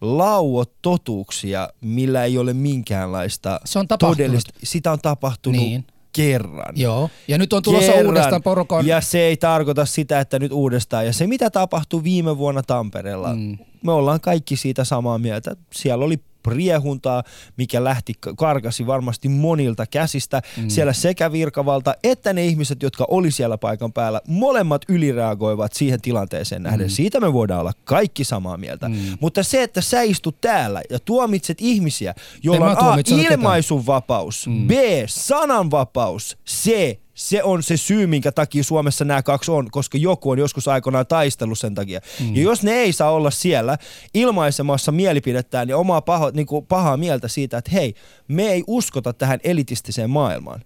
lauo 0.00 0.64
totuuksia, 0.82 1.68
millä 1.80 2.24
ei 2.24 2.38
ole 2.38 2.52
minkäänlaista 2.52 3.60
Se 3.64 3.78
on 3.78 3.88
todellista. 3.98 4.52
Sitä 4.62 4.92
on 4.92 4.98
tapahtunut 4.98 5.60
niin. 5.60 5.86
kerran. 6.12 6.74
Joo, 6.76 7.10
ja 7.28 7.38
nyt 7.38 7.52
on 7.52 7.62
tulossa 7.62 7.92
kerran. 7.92 8.06
uudestaan 8.06 8.42
porukan. 8.42 8.86
Ja 8.86 9.00
se 9.00 9.20
ei 9.20 9.36
tarkoita 9.36 9.86
sitä, 9.86 10.20
että 10.20 10.38
nyt 10.38 10.52
uudestaan. 10.52 11.06
Ja 11.06 11.12
se 11.12 11.26
mitä 11.26 11.50
tapahtui 11.50 12.04
viime 12.04 12.38
vuonna 12.38 12.62
Tampereella, 12.62 13.34
mm. 13.34 13.58
me 13.82 13.92
ollaan 13.92 14.20
kaikki 14.20 14.56
siitä 14.56 14.84
samaa 14.84 15.18
mieltä. 15.18 15.56
Siellä 15.72 16.04
oli 16.04 16.20
riehuntaa, 16.46 17.22
mikä 17.56 17.84
lähti, 17.84 18.12
karkasi 18.36 18.86
varmasti 18.86 19.28
monilta 19.28 19.86
käsistä. 19.86 20.42
Mm. 20.56 20.68
Siellä 20.68 20.92
sekä 20.92 21.32
virkavalta 21.32 21.94
että 22.04 22.32
ne 22.32 22.46
ihmiset, 22.46 22.82
jotka 22.82 23.06
oli 23.08 23.30
siellä 23.30 23.58
paikan 23.58 23.92
päällä, 23.92 24.20
molemmat 24.26 24.82
ylireagoivat 24.88 25.72
siihen 25.72 26.00
tilanteeseen 26.00 26.62
nähden. 26.62 26.86
Mm. 26.86 26.90
Siitä 26.90 27.20
me 27.20 27.32
voidaan 27.32 27.60
olla 27.60 27.72
kaikki 27.84 28.24
samaa 28.24 28.56
mieltä. 28.56 28.88
Mm. 28.88 28.96
Mutta 29.20 29.42
se, 29.42 29.62
että 29.62 29.80
sä 29.80 30.02
istut 30.02 30.40
täällä 30.40 30.82
ja 30.90 30.98
tuomitset 30.98 31.60
ihmisiä, 31.60 32.14
joilla 32.42 32.70
on 32.70 32.76
A, 32.78 32.96
ilmaisunvapaus, 33.06 34.46
mm. 34.46 34.66
B, 34.66 34.70
sananvapaus, 35.06 36.38
C, 36.48 36.98
se 37.18 37.42
on 37.42 37.62
se 37.62 37.76
syy, 37.76 38.06
minkä 38.06 38.32
takia 38.32 38.64
Suomessa 38.64 39.04
nämä 39.04 39.22
kaksi 39.22 39.50
on, 39.50 39.70
koska 39.70 39.98
joku 39.98 40.30
on 40.30 40.38
joskus 40.38 40.68
aikoinaan 40.68 41.06
taistellut 41.06 41.58
sen 41.58 41.74
takia. 41.74 42.00
Mm. 42.20 42.36
Ja 42.36 42.42
jos 42.42 42.62
ne 42.62 42.72
ei 42.72 42.92
saa 42.92 43.10
olla 43.10 43.30
siellä 43.30 43.78
ilmaisemassa 44.14 44.92
mielipidettään 44.92 45.68
ja 45.68 45.76
omaa 45.76 46.00
paho, 46.00 46.30
niin 46.34 46.46
kuin 46.46 46.66
pahaa 46.66 46.96
mieltä 46.96 47.28
siitä, 47.28 47.58
että 47.58 47.70
hei, 47.70 47.94
me 48.28 48.48
ei 48.48 48.64
uskota 48.66 49.12
tähän 49.12 49.40
elitistiseen 49.44 50.10
maailmaan, 50.10 50.60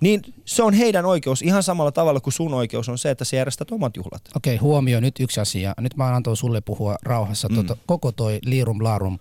niin 0.00 0.22
se 0.44 0.62
on 0.62 0.74
heidän 0.74 1.06
oikeus 1.06 1.42
ihan 1.42 1.62
samalla 1.62 1.92
tavalla 1.92 2.20
kuin 2.20 2.34
sun 2.34 2.54
oikeus 2.54 2.88
on 2.88 2.98
se, 2.98 3.10
että 3.10 3.24
sä 3.24 3.36
järjestät 3.36 3.70
omat 3.70 3.96
juhlat. 3.96 4.22
Okei, 4.36 4.54
okay, 4.54 4.62
huomio 4.62 5.00
nyt 5.00 5.20
yksi 5.20 5.40
asia. 5.40 5.74
Nyt 5.80 5.96
mä 5.96 6.06
annan 6.06 6.36
sulle 6.36 6.60
puhua 6.60 6.96
rauhassa. 7.02 7.48
Mm. 7.48 7.54
Tuota, 7.54 7.76
koko 7.86 8.12
toi 8.12 8.38
liirum 8.44 8.84
laarum. 8.84 9.18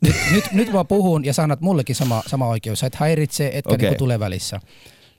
Nyt, 0.00 0.16
nyt, 0.32 0.44
nyt 0.52 0.72
mä 0.72 0.84
puhun 0.84 1.24
ja 1.24 1.32
sanat 1.32 1.60
mullekin 1.60 1.96
sama, 1.96 2.22
sama 2.26 2.46
oikeus. 2.46 2.80
Sä 2.80 2.86
et 2.86 2.94
häiritse, 2.94 3.46
etkä 3.46 3.74
okay. 3.74 3.78
niinku 3.78 3.98
tule 3.98 4.20
välissä. 4.20 4.60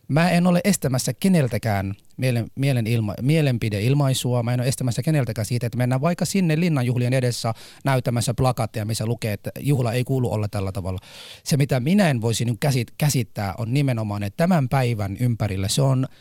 Mä 0.08 0.30
en 0.30 0.48
ole 0.48 0.62
estämässä 0.64 1.14
keneltäkään 1.14 1.94
mielen, 2.18 2.48
mielen 2.56 2.88
ilma, 2.88 3.14
mielenpideilmaisua. 3.22 4.44
Mä 4.44 4.54
en 4.54 4.60
ole 4.60 4.68
estämässä 4.68 5.04
keneltäkään 5.04 5.46
siitä, 5.46 5.68
että 5.68 5.78
mennään 5.78 6.02
vaikka 6.02 6.26
sinne 6.26 6.60
linnanjuhlien 6.60 7.14
edessä 7.14 7.54
näyttämässä 7.84 8.34
plakatteja, 8.34 8.86
missä 8.86 9.06
lukee, 9.06 9.34
että 9.34 9.52
juhla 9.60 9.94
ei 9.94 10.04
kuulu 10.04 10.34
olla 10.34 10.48
tällä 10.48 10.72
tavalla. 10.72 11.00
Se, 11.44 11.58
mitä 11.58 11.80
minä 11.80 12.10
en 12.10 12.22
voisi 12.22 12.46
nyt 12.46 12.58
käsittää, 12.98 13.54
on 13.58 13.74
nimenomaan, 13.74 14.24
että 14.24 14.38
tämän 14.38 14.70
päivän 14.70 15.18
ympärillä 15.20 15.68
se 15.68 15.82
on– 15.82 16.08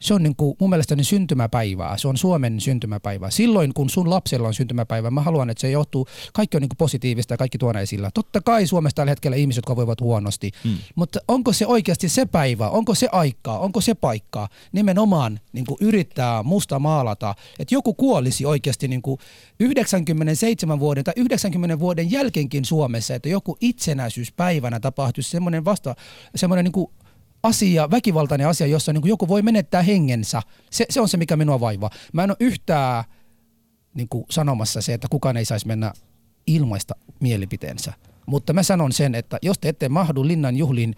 se 0.00 0.14
on 0.14 0.22
niin 0.22 0.36
kuin 0.36 0.56
mun 0.60 0.70
mielestäni 0.70 1.04
syntymäpäivää, 1.04 1.96
se 1.96 2.08
on 2.08 2.16
Suomen 2.16 2.60
syntymäpäivää. 2.60 3.30
Silloin 3.30 3.74
kun 3.74 3.90
sun 3.90 4.10
lapsella 4.10 4.48
on 4.48 4.54
syntymäpäivä, 4.54 5.10
mä 5.10 5.22
haluan, 5.22 5.50
että 5.50 5.60
se 5.60 5.70
johtuu, 5.70 6.06
kaikki 6.32 6.56
on 6.56 6.60
niin 6.60 6.68
kuin 6.68 6.76
positiivista 6.76 7.34
ja 7.34 7.38
kaikki 7.38 7.58
tuona 7.58 7.80
esillä. 7.80 8.10
Totta 8.14 8.40
kai 8.40 8.66
Suomessa 8.66 8.96
tällä 8.96 9.10
hetkellä 9.10 9.36
ihmiset, 9.36 9.58
jotka 9.58 9.76
voivat 9.76 10.00
huonosti, 10.00 10.50
mm. 10.64 10.78
mutta 10.94 11.18
onko 11.28 11.52
se 11.52 11.66
oikeasti 11.66 12.08
se 12.08 12.26
päivä, 12.26 12.68
onko 12.68 12.94
se 12.94 13.08
aikaa, 13.12 13.58
onko 13.58 13.80
se 13.80 13.94
paikkaa 13.94 14.48
nimenomaan 14.72 15.40
niin 15.52 15.66
kuin 15.66 15.78
yrittää 15.80 16.42
musta 16.42 16.78
maalata, 16.78 17.34
että 17.58 17.74
joku 17.74 17.94
kuolisi 17.94 18.46
oikeasti 18.46 18.88
niin 18.88 19.02
kuin 19.02 19.20
97 19.60 20.80
vuoden 20.80 21.04
tai 21.04 21.14
90 21.16 21.78
vuoden 21.78 22.10
jälkeenkin 22.10 22.64
Suomessa, 22.64 23.14
että 23.14 23.28
joku 23.28 23.56
itsenäisyyspäivänä 23.60 24.80
tapahtuisi 24.80 25.30
semmoinen 25.30 25.64
vasta, 25.64 25.94
semmoinen 26.34 26.64
niin 26.64 26.72
kuin 26.72 26.90
asia, 27.42 27.90
väkivaltainen 27.90 28.48
asia, 28.48 28.66
jossa 28.66 28.92
niin 28.92 29.00
kuin 29.00 29.08
joku 29.08 29.28
voi 29.28 29.42
menettää 29.42 29.82
hengensä. 29.82 30.42
Se, 30.70 30.86
se 30.90 31.00
on 31.00 31.08
se, 31.08 31.16
mikä 31.16 31.36
minua 31.36 31.60
vaivaa. 31.60 31.90
Mä 32.12 32.24
en 32.24 32.30
ole 32.30 32.36
yhtään 32.40 33.04
niin 33.94 34.08
kuin 34.08 34.24
sanomassa 34.30 34.80
se, 34.80 34.94
että 34.94 35.08
kukaan 35.10 35.36
ei 35.36 35.44
saisi 35.44 35.66
mennä 35.66 35.92
ilmaista 36.46 36.94
mielipiteensä. 37.20 37.92
Mutta 38.26 38.52
mä 38.52 38.62
sanon 38.62 38.92
sen, 38.92 39.14
että 39.14 39.38
jos 39.42 39.58
te 39.58 39.68
ette 39.68 39.88
mahdu 39.88 40.26
linnan 40.26 40.56
juhliin, 40.56 40.94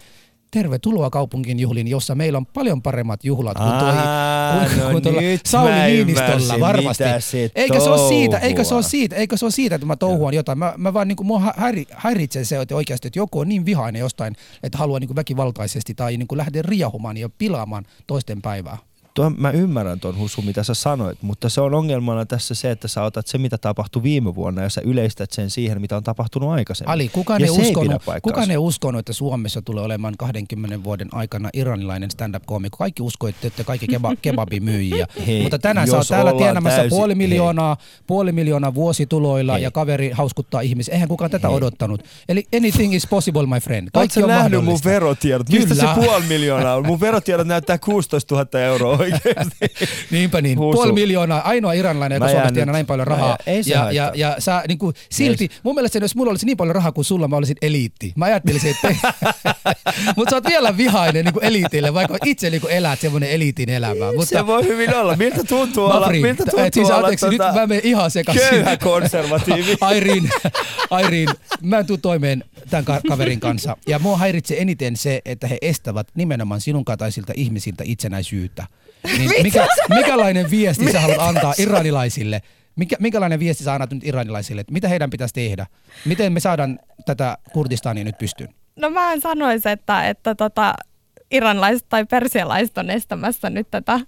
tervetuloa 0.53 1.09
kaupungin 1.09 1.59
juhliin, 1.59 1.87
jossa 1.87 2.15
meillä 2.15 2.37
on 2.37 2.45
paljon 2.45 2.81
paremmat 2.81 3.23
juhlat 3.23 3.57
kuin, 3.57 3.79
toi, 3.79 3.89
Aa, 3.89 4.65
kuin, 4.65 4.79
no 4.79 4.89
kuin 4.91 5.03
tuolla 5.03 5.21
Sauli 5.45 5.71
Niinistöllä 5.71 6.59
varmasti. 6.59 7.03
Se 7.19 7.51
eikä 7.55 7.79
se 7.79 7.89
ole 7.89 8.09
siitä, 8.09 8.37
eikä 8.37 8.63
se 8.63 8.75
ole 8.75 8.83
siitä, 8.83 9.15
eikä 9.15 9.37
se 9.37 9.45
ole 9.45 9.51
siitä, 9.51 9.75
että 9.75 9.87
mä 9.87 9.95
touhuan 9.95 10.33
jotain. 10.33 10.57
Mä, 10.57 10.73
mä 10.77 10.93
vaan 10.93 11.07
niinku, 11.07 11.23
mua 11.23 11.53
häiri, 11.57 11.85
häiritsee 11.91 12.43
se, 12.45 12.61
että 12.61 12.75
oikeasti, 12.75 13.07
että 13.07 13.19
joku 13.19 13.39
on 13.39 13.49
niin 13.49 13.65
vihainen 13.65 13.99
jostain, 13.99 14.35
että 14.63 14.77
haluaa 14.77 14.99
niinku 14.99 15.15
väkivaltaisesti 15.15 15.95
tai 15.95 16.17
niinku 16.17 16.37
lähteä 16.37 16.61
riahumaan 16.61 17.17
ja 17.17 17.29
pilaamaan 17.29 17.85
toisten 18.07 18.41
päivää 18.41 18.77
tuo, 19.13 19.29
mä 19.29 19.51
ymmärrän 19.51 19.99
tuon 19.99 20.17
Husu, 20.17 20.41
mitä 20.41 20.63
sä 20.63 20.73
sanoit, 20.73 21.21
mutta 21.21 21.49
se 21.49 21.61
on 21.61 21.73
ongelmana 21.73 22.25
tässä 22.25 22.55
se, 22.55 22.71
että 22.71 22.87
sä 22.87 23.03
otat 23.03 23.27
se, 23.27 23.37
mitä 23.37 23.57
tapahtui 23.57 24.03
viime 24.03 24.35
vuonna 24.35 24.61
ja 24.61 24.69
sä 24.69 24.81
yleistät 24.85 25.31
sen 25.31 25.49
siihen, 25.49 25.81
mitä 25.81 25.97
on 25.97 26.03
tapahtunut 26.03 26.49
aikaisemmin. 26.49 26.89
Ali, 26.89 27.09
kukaan 27.09 27.43
ei, 27.43 27.49
uskonut, 27.49 28.01
kukaan 28.21 28.51
ei 28.51 28.57
uskonut, 28.57 28.99
että 28.99 29.13
Suomessa 29.13 29.61
tulee 29.61 29.83
olemaan 29.83 30.13
20 30.17 30.83
vuoden 30.83 31.07
aikana 31.11 31.49
iranilainen 31.53 32.11
stand-up-koomikko. 32.11 32.77
Kaikki 32.77 33.03
uskoitte, 33.03 33.47
että 33.47 33.63
kaikki 33.63 33.87
keba, 33.87 34.13
kebabimyyjiä. 34.21 35.07
Hei, 35.27 35.41
mutta 35.41 35.59
tänään 35.59 35.87
sä 35.87 35.97
oot 35.97 36.07
täällä 36.07 36.33
tienämässä 36.33 36.77
täysin, 36.77 36.97
puoli 36.97 37.15
miljoonaa, 37.15 37.77
puoli 38.07 38.31
miljoonaa 38.31 38.73
vuosituloilla 38.73 39.53
hei. 39.53 39.63
ja 39.63 39.71
kaveri 39.71 40.11
hauskuttaa 40.11 40.61
ihmisiä. 40.61 40.93
Eihän 40.93 41.09
kukaan 41.09 41.31
tätä 41.31 41.47
hei. 41.47 41.57
odottanut. 41.57 42.03
Eli 42.29 42.43
anything 42.57 42.95
is 42.95 43.07
possible, 43.07 43.45
my 43.45 43.59
friend. 43.59 43.89
Kaikki 43.93 44.19
Oletko 44.19 44.33
on 44.33 44.37
nähnyt 44.37 44.65
mun 44.65 44.79
verotiedot? 44.85 45.47
Kyllä. 45.47 45.59
Mistä 45.59 45.75
se 45.75 46.01
puoli 46.01 46.23
miljoonaa 46.25 46.75
on? 46.75 46.85
Mun 46.85 46.99
verotiedot 46.99 47.47
näyttää 47.47 47.77
16 47.77 48.35
000 48.35 48.59
euroa 48.59 49.02
oikeasti. 49.03 49.57
Niinpä 50.11 50.41
niin. 50.41 50.57
Huusu. 50.57 50.77
Puoli 50.77 50.93
miljoonaa, 50.93 51.41
ainoa 51.41 51.73
iranilainen, 51.73 52.15
joka 52.15 52.29
Suomessa 52.29 52.53
tienaa 52.53 52.73
näin 52.73 52.85
paljon 52.85 53.07
rahaa. 53.07 53.37
Ei 53.45 53.61
ja, 53.65 53.91
ja, 53.91 54.11
ja, 54.15 54.35
sä 54.39 54.63
niin 54.67 54.77
kuin, 54.77 54.95
silti, 55.09 55.49
mun 55.63 55.75
mielestä 55.75 55.99
jos 55.99 56.15
mulla 56.15 56.29
olisi 56.29 56.45
niin 56.45 56.57
paljon 56.57 56.75
rahaa 56.75 56.91
kuin 56.91 57.05
sulla, 57.05 57.27
mä 57.27 57.35
olisin 57.35 57.57
eliitti. 57.61 58.13
Mä 58.15 58.25
ajattelisin, 58.25 58.71
että 58.71 58.95
mutta 60.17 60.29
sä 60.29 60.35
oot 60.35 60.45
vielä 60.47 60.77
vihainen 60.77 61.25
niin 61.25 61.33
kuin 61.33 61.45
eliitille, 61.45 61.93
vaikka 61.93 62.17
itse 62.25 62.49
niin 62.49 62.61
kuin 62.61 62.73
elät 62.73 62.99
semmoinen 62.99 63.29
eliitin 63.29 63.69
elämää. 63.69 64.11
Mutta, 64.11 64.25
se 64.25 64.47
voi 64.47 64.63
hyvin 64.63 64.95
olla. 64.95 65.15
Miltä 65.15 65.43
tuntuu 65.43 65.85
olla? 65.85 66.09
Miltä 66.09 66.43
tuntuu 66.43 66.59
et 66.59 66.73
siis, 66.73 66.87
olla 66.87 66.97
anteeksi, 66.97 67.25
tota, 67.25 67.45
nyt 67.45 67.55
mä 67.55 67.67
menen 67.67 67.85
ihan 67.85 68.11
sekaisin. 68.11 68.49
Köyhä 68.49 68.77
konservatiivi. 68.77 69.77
Airin, 69.81 70.29
Airin, 70.89 71.29
mä 71.61 71.79
en 71.79 71.85
tuu 71.85 71.97
toimeen 71.97 72.43
tämän 72.69 72.85
kaverin 73.07 73.39
kanssa. 73.39 73.77
Ja 73.87 73.99
mua 73.99 74.17
häiritsee 74.17 74.61
eniten 74.61 74.97
se, 74.97 75.21
että 75.25 75.47
he 75.47 75.57
estävät 75.61 76.07
nimenomaan 76.15 76.61
sinun 76.61 76.85
kataisilta 76.85 77.33
ihmisiltä 77.35 77.83
itsenäisyyttä. 77.87 78.67
Niin 79.17 79.43
mikä, 79.43 79.67
mikälainen 79.89 80.51
viesti 80.51 80.91
sä 80.91 80.99
haluat 80.99 81.19
antaa 81.19 81.53
iranilaisille? 81.57 82.41
Mikä, 82.75 82.95
minkälainen 82.99 83.39
viesti 83.39 83.63
sä 83.63 83.73
annat 83.73 83.91
nyt 83.91 84.03
iranilaisille? 84.05 84.61
Että 84.61 84.73
mitä 84.73 84.87
heidän 84.87 85.09
pitäisi 85.09 85.33
tehdä? 85.33 85.65
Miten 86.05 86.33
me 86.33 86.39
saadaan 86.39 86.79
tätä 87.05 87.37
Kurdistania 87.53 88.03
nyt 88.03 88.17
pystyyn? 88.17 88.49
No 88.75 88.89
mä 88.89 89.13
en 89.13 89.21
sanoisi, 89.21 89.69
että, 89.69 90.09
että 90.09 90.35
tota, 90.35 90.73
iranilaiset 91.31 91.89
tai 91.89 92.05
persialaiset 92.05 92.77
on 92.77 92.89
estämässä 92.89 93.49
nyt 93.49 93.67
tätä. 93.71 93.99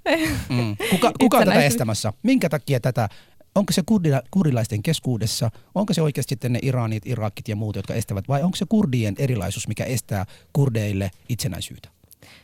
Mm. 0.49 0.77
Kuka, 0.89 1.11
kuka 1.19 1.37
on 1.37 1.45
tätä 1.45 1.63
estämässä? 1.63 2.13
Minkä 2.23 2.49
takia 2.49 2.79
tätä 2.79 3.09
onko 3.55 3.73
se 3.73 3.81
kurdila, 3.85 4.21
kurdilaisten 4.31 4.83
keskuudessa, 4.83 5.51
onko 5.75 5.93
se 5.93 6.01
oikeasti 6.01 6.29
sitten 6.29 6.53
ne 6.53 6.59
Iranit, 6.61 7.05
Irakit 7.05 7.47
ja 7.47 7.55
muut, 7.55 7.75
jotka 7.75 7.93
estävät, 7.93 8.27
vai 8.27 8.43
onko 8.43 8.55
se 8.55 8.65
kurdien 8.69 9.15
erilaisuus, 9.17 9.67
mikä 9.67 9.83
estää 9.83 10.25
kurdeille 10.53 11.11
itsenäisyyttä? 11.29 11.89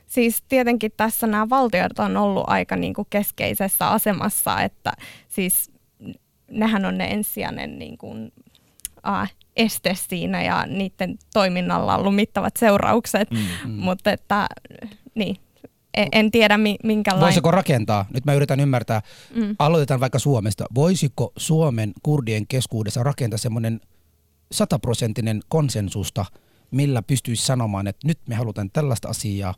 Siis 0.07 0.43
tietenkin 0.49 0.91
tässä 0.97 1.27
nämä 1.27 1.49
valtiot 1.49 1.99
on 1.99 2.17
ollut 2.17 2.43
aika 2.47 2.75
niin 2.75 2.93
kuin 2.93 3.07
keskeisessä 3.09 3.87
asemassa, 3.87 4.61
että 4.61 4.91
siis 5.27 5.71
nehän 6.51 6.85
on 6.85 6.97
ne 6.97 7.05
ensisijainen 7.05 7.79
niin 7.79 7.97
kuin, 7.97 8.31
äh, 9.07 9.33
este 9.55 9.95
siinä 9.95 10.43
ja 10.43 10.65
niiden 10.65 11.17
toiminnalla 11.33 11.93
on 11.93 11.99
ollut 11.99 12.15
mittavat 12.15 12.57
seuraukset, 12.57 13.31
mm, 13.31 13.37
mm. 13.37 13.71
mutta 13.71 14.11
että 14.11 14.47
niin, 15.15 15.35
en, 15.93 16.07
en 16.11 16.31
tiedä 16.31 16.57
minkälainen. 16.83 17.25
Voisiko 17.25 17.51
rakentaa, 17.51 18.05
nyt 18.13 18.25
mä 18.25 18.33
yritän 18.33 18.59
ymmärtää, 18.59 19.01
mm. 19.35 19.55
aloitetaan 19.59 19.99
vaikka 19.99 20.19
Suomesta, 20.19 20.65
voisiko 20.75 21.31
Suomen 21.37 21.93
kurdien 22.03 22.47
keskuudessa 22.47 23.03
rakentaa 23.03 23.37
semmoinen 23.37 23.81
sataprosenttinen 24.51 25.41
konsensusta, 25.47 26.25
millä 26.71 27.01
pystyisi 27.01 27.45
sanomaan, 27.45 27.87
että 27.87 28.07
nyt 28.07 28.19
me 28.27 28.35
halutaan 28.35 28.69
tällaista 28.73 29.09
asiaa 29.09 29.53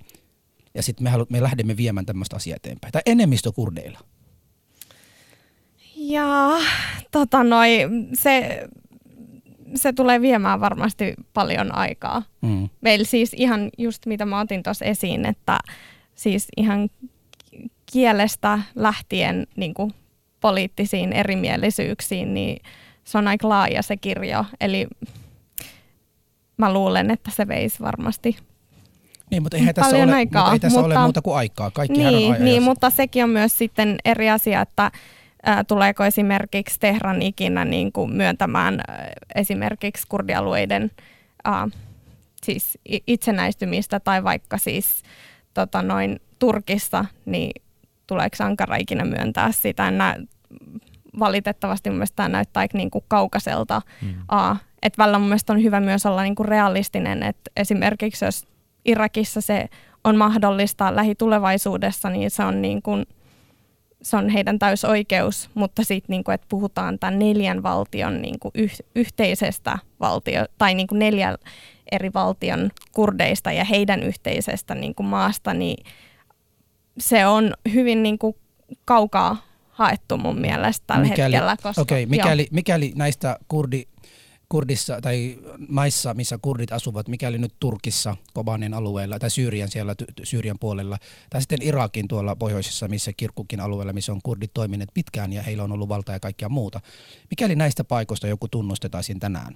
ja 0.73 0.83
sitten 0.83 1.03
me, 1.03 1.09
halu- 1.09 1.27
me 1.29 1.41
lähdemme 1.41 1.77
viemään 1.77 2.05
tämmöistä 2.05 2.35
asiaa 2.35 2.55
eteenpäin. 2.55 2.91
Tai 2.91 3.01
enemmistö 3.05 3.51
kurdeilla. 3.51 3.99
Ja 5.95 6.49
tota 7.11 7.43
noi, 7.43 7.69
se, 8.13 8.63
se 9.75 9.93
tulee 9.93 10.21
viemään 10.21 10.59
varmasti 10.59 11.13
paljon 11.33 11.75
aikaa. 11.75 12.23
Mm. 12.41 12.69
Meillä 12.81 13.05
siis 13.05 13.33
ihan 13.37 13.69
just 13.77 14.05
mitä 14.05 14.25
mä 14.25 14.39
otin 14.39 14.63
tuossa 14.63 14.85
esiin, 14.85 15.25
että 15.25 15.59
siis 16.15 16.47
ihan 16.57 16.89
kielestä 17.91 18.59
lähtien 18.75 19.47
niin 19.55 19.73
kuin 19.73 19.93
poliittisiin 20.39 21.13
erimielisyyksiin, 21.13 22.33
niin 22.33 22.61
se 23.03 23.17
on 23.17 23.27
aika 23.27 23.49
laaja 23.49 23.81
se 23.81 23.97
kirjo. 23.97 24.45
Eli 24.61 24.87
mä 26.63 26.73
luulen, 26.73 27.11
että 27.11 27.31
se 27.31 27.47
veisi 27.47 27.83
varmasti 27.83 28.37
niin, 29.31 29.43
mutta 29.43 29.57
eihän 29.57 29.75
tässä, 29.75 29.95
ole, 29.95 30.13
aikaa, 30.13 30.41
mutta 30.41 30.53
ei 30.53 30.59
tässä 30.59 30.79
mutta, 30.79 30.95
ole 30.95 31.03
muuta 31.03 31.21
kuin 31.21 31.35
aikaa. 31.35 31.71
Kaikki 31.71 31.97
niin, 31.97 32.35
on 32.35 32.45
niin, 32.45 32.63
mutta 32.63 32.89
sekin 32.89 33.23
on 33.23 33.29
myös 33.29 33.57
sitten 33.57 33.97
eri 34.05 34.29
asia, 34.29 34.61
että 34.61 34.91
tuleeko 35.67 36.03
esimerkiksi 36.03 36.79
Tehran 36.79 37.21
ikinä 37.21 37.65
niin 37.65 37.91
kuin 37.91 38.11
myöntämään 38.11 38.79
ä, 38.79 38.83
esimerkiksi 39.35 40.07
kurdialueiden 40.09 40.91
ä, 41.47 41.51
siis 42.43 42.77
itsenäistymistä 43.07 43.99
tai 43.99 44.23
vaikka 44.23 44.57
siis 44.57 45.03
tota 45.53 45.81
noin, 45.81 46.19
Turkissa, 46.39 47.05
niin 47.25 47.51
tuleeko 48.07 48.35
Ankara 48.39 48.75
ikinä 48.75 49.05
myöntää 49.05 49.51
sitä? 49.51 49.91
Nä, 49.91 50.15
valitettavasti 51.19 51.89
mun 51.89 51.97
mielestä 51.97 52.15
tämä 52.15 52.29
näyttää 52.29 52.65
niin 52.73 52.91
kuin 52.91 53.05
kaukaiselta. 53.07 53.81
Mm. 54.01 54.09
Uh, 54.09 54.57
että 54.83 55.03
välillä 55.03 55.19
mun 55.19 55.27
mielestä 55.27 55.53
on 55.53 55.63
hyvä 55.63 55.79
myös 55.79 56.05
olla 56.05 56.23
niin 56.23 56.35
kuin 56.35 56.47
realistinen, 56.47 57.23
että 57.23 57.51
esimerkiksi 57.57 58.25
jos 58.25 58.47
Irakissa 58.85 59.41
se 59.41 59.69
on 60.03 60.17
mahdollista 60.17 60.95
lähitulevaisuudessa, 60.95 62.09
niin 62.09 62.31
se 62.31 62.43
on, 62.43 62.61
niin 62.61 62.81
kuin, 62.81 63.05
se 64.01 64.17
on 64.17 64.29
heidän 64.29 64.59
täysoikeus, 64.59 65.49
mutta 65.53 65.83
sitten 65.83 66.13
niin 66.13 66.23
kuin, 66.23 66.35
että 66.35 66.47
puhutaan 66.49 66.99
tämän 66.99 67.19
neljän 67.19 67.63
valtion 67.63 68.21
niin 68.21 68.39
kuin 68.39 68.51
yh, 68.55 68.73
yhteisestä 68.95 69.77
valtio, 69.99 70.45
tai 70.57 70.73
niin 70.73 70.87
kuin 70.87 70.99
neljän 70.99 71.37
eri 71.91 72.13
valtion 72.13 72.71
kurdeista 72.91 73.51
ja 73.51 73.63
heidän 73.63 74.03
yhteisestä 74.03 74.75
niin 74.75 74.95
kuin 74.95 75.07
maasta, 75.07 75.53
niin 75.53 75.85
se 76.97 77.27
on 77.27 77.53
hyvin 77.73 78.03
niin 78.03 78.17
kuin 78.17 78.35
kaukaa 78.85 79.37
haettu 79.69 80.17
mun 80.17 80.41
mielestä 80.41 80.83
tällä 80.87 81.03
mikäli, 81.03 81.33
hetkellä. 81.33 81.57
Koska, 81.63 81.81
okay, 81.81 82.05
mikäli, 82.05 82.47
mikäli 82.51 82.91
näistä 82.95 83.37
kurdi, 83.47 83.83
Kurdissa 84.53 85.01
tai 85.01 85.39
maissa, 85.67 86.13
missä 86.13 86.39
kurdit 86.41 86.71
asuvat, 86.71 87.07
mikäli 87.07 87.37
nyt 87.37 87.53
Turkissa, 87.59 88.17
Kobanin 88.33 88.73
alueella 88.73 89.19
tai 89.19 89.29
Syyrian 89.29 89.69
siellä 89.71 89.95
Syyrian 90.23 90.59
puolella, 90.59 90.97
tai 91.29 91.41
sitten 91.41 91.61
Irakin 91.61 92.07
tuolla 92.07 92.35
pohjoisessa, 92.35 92.87
missä 92.87 93.13
Kirkukin 93.13 93.59
alueella, 93.59 93.93
missä 93.93 94.11
on 94.11 94.19
kurdit 94.23 94.51
toimineet 94.53 94.89
pitkään 94.93 95.33
ja 95.33 95.41
heillä 95.41 95.63
on 95.63 95.71
ollut 95.71 95.89
valta 95.89 96.11
ja 96.11 96.19
kaikkea 96.19 96.49
muuta. 96.49 96.81
Mikäli 97.29 97.55
näistä 97.55 97.83
paikoista 97.83 98.27
joku 98.27 98.47
tunnustetaisiin 98.47 99.19
tänään, 99.19 99.55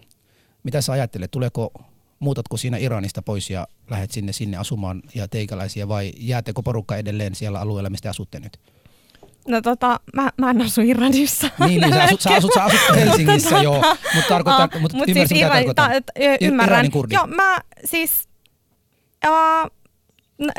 mitä 0.63 0.81
sä 0.81 0.93
ajattelet, 0.93 1.31
tuleeko 1.31 1.71
muutatko 2.19 2.57
siinä 2.57 2.77
Iranista 2.77 3.21
pois 3.21 3.49
ja 3.49 3.67
lähdet 3.89 4.11
sinne 4.11 4.33
sinne 4.33 4.57
asumaan 4.57 5.01
ja 5.15 5.27
teikäläisiä 5.27 5.87
vai 5.87 6.11
jäätekö 6.17 6.61
porukka 6.63 6.97
edelleen 6.97 7.35
siellä 7.35 7.59
alueella, 7.59 7.89
mistä 7.89 8.09
asutte 8.09 8.39
nyt? 8.39 8.59
No 9.47 9.61
tota, 9.61 9.99
mä, 10.13 10.29
mä 10.37 10.49
en 10.49 10.61
asu 10.61 10.81
Iranissa. 10.81 11.49
Niin, 11.67 11.81
niin 11.81 11.93
sä, 11.93 12.03
asut, 12.03 12.21
sä, 12.21 12.33
asut, 12.33 12.51
sä 12.53 12.63
asut 12.63 12.79
Helsingissä 12.95 13.49
mutta, 13.49 13.63
joo, 13.63 13.95
mutta 14.15 14.29
tarkoitan, 14.29 14.69
uh, 14.75 14.81
mutta 14.81 14.97
mut 14.97 15.05
siis 15.13 15.31
Iran, 15.31 15.63
ta, 15.75 15.89
ymmärrän. 16.41 16.89
Joo, 17.09 17.27
mä 17.27 17.57
siis, 17.85 18.29
uh, 19.27 19.71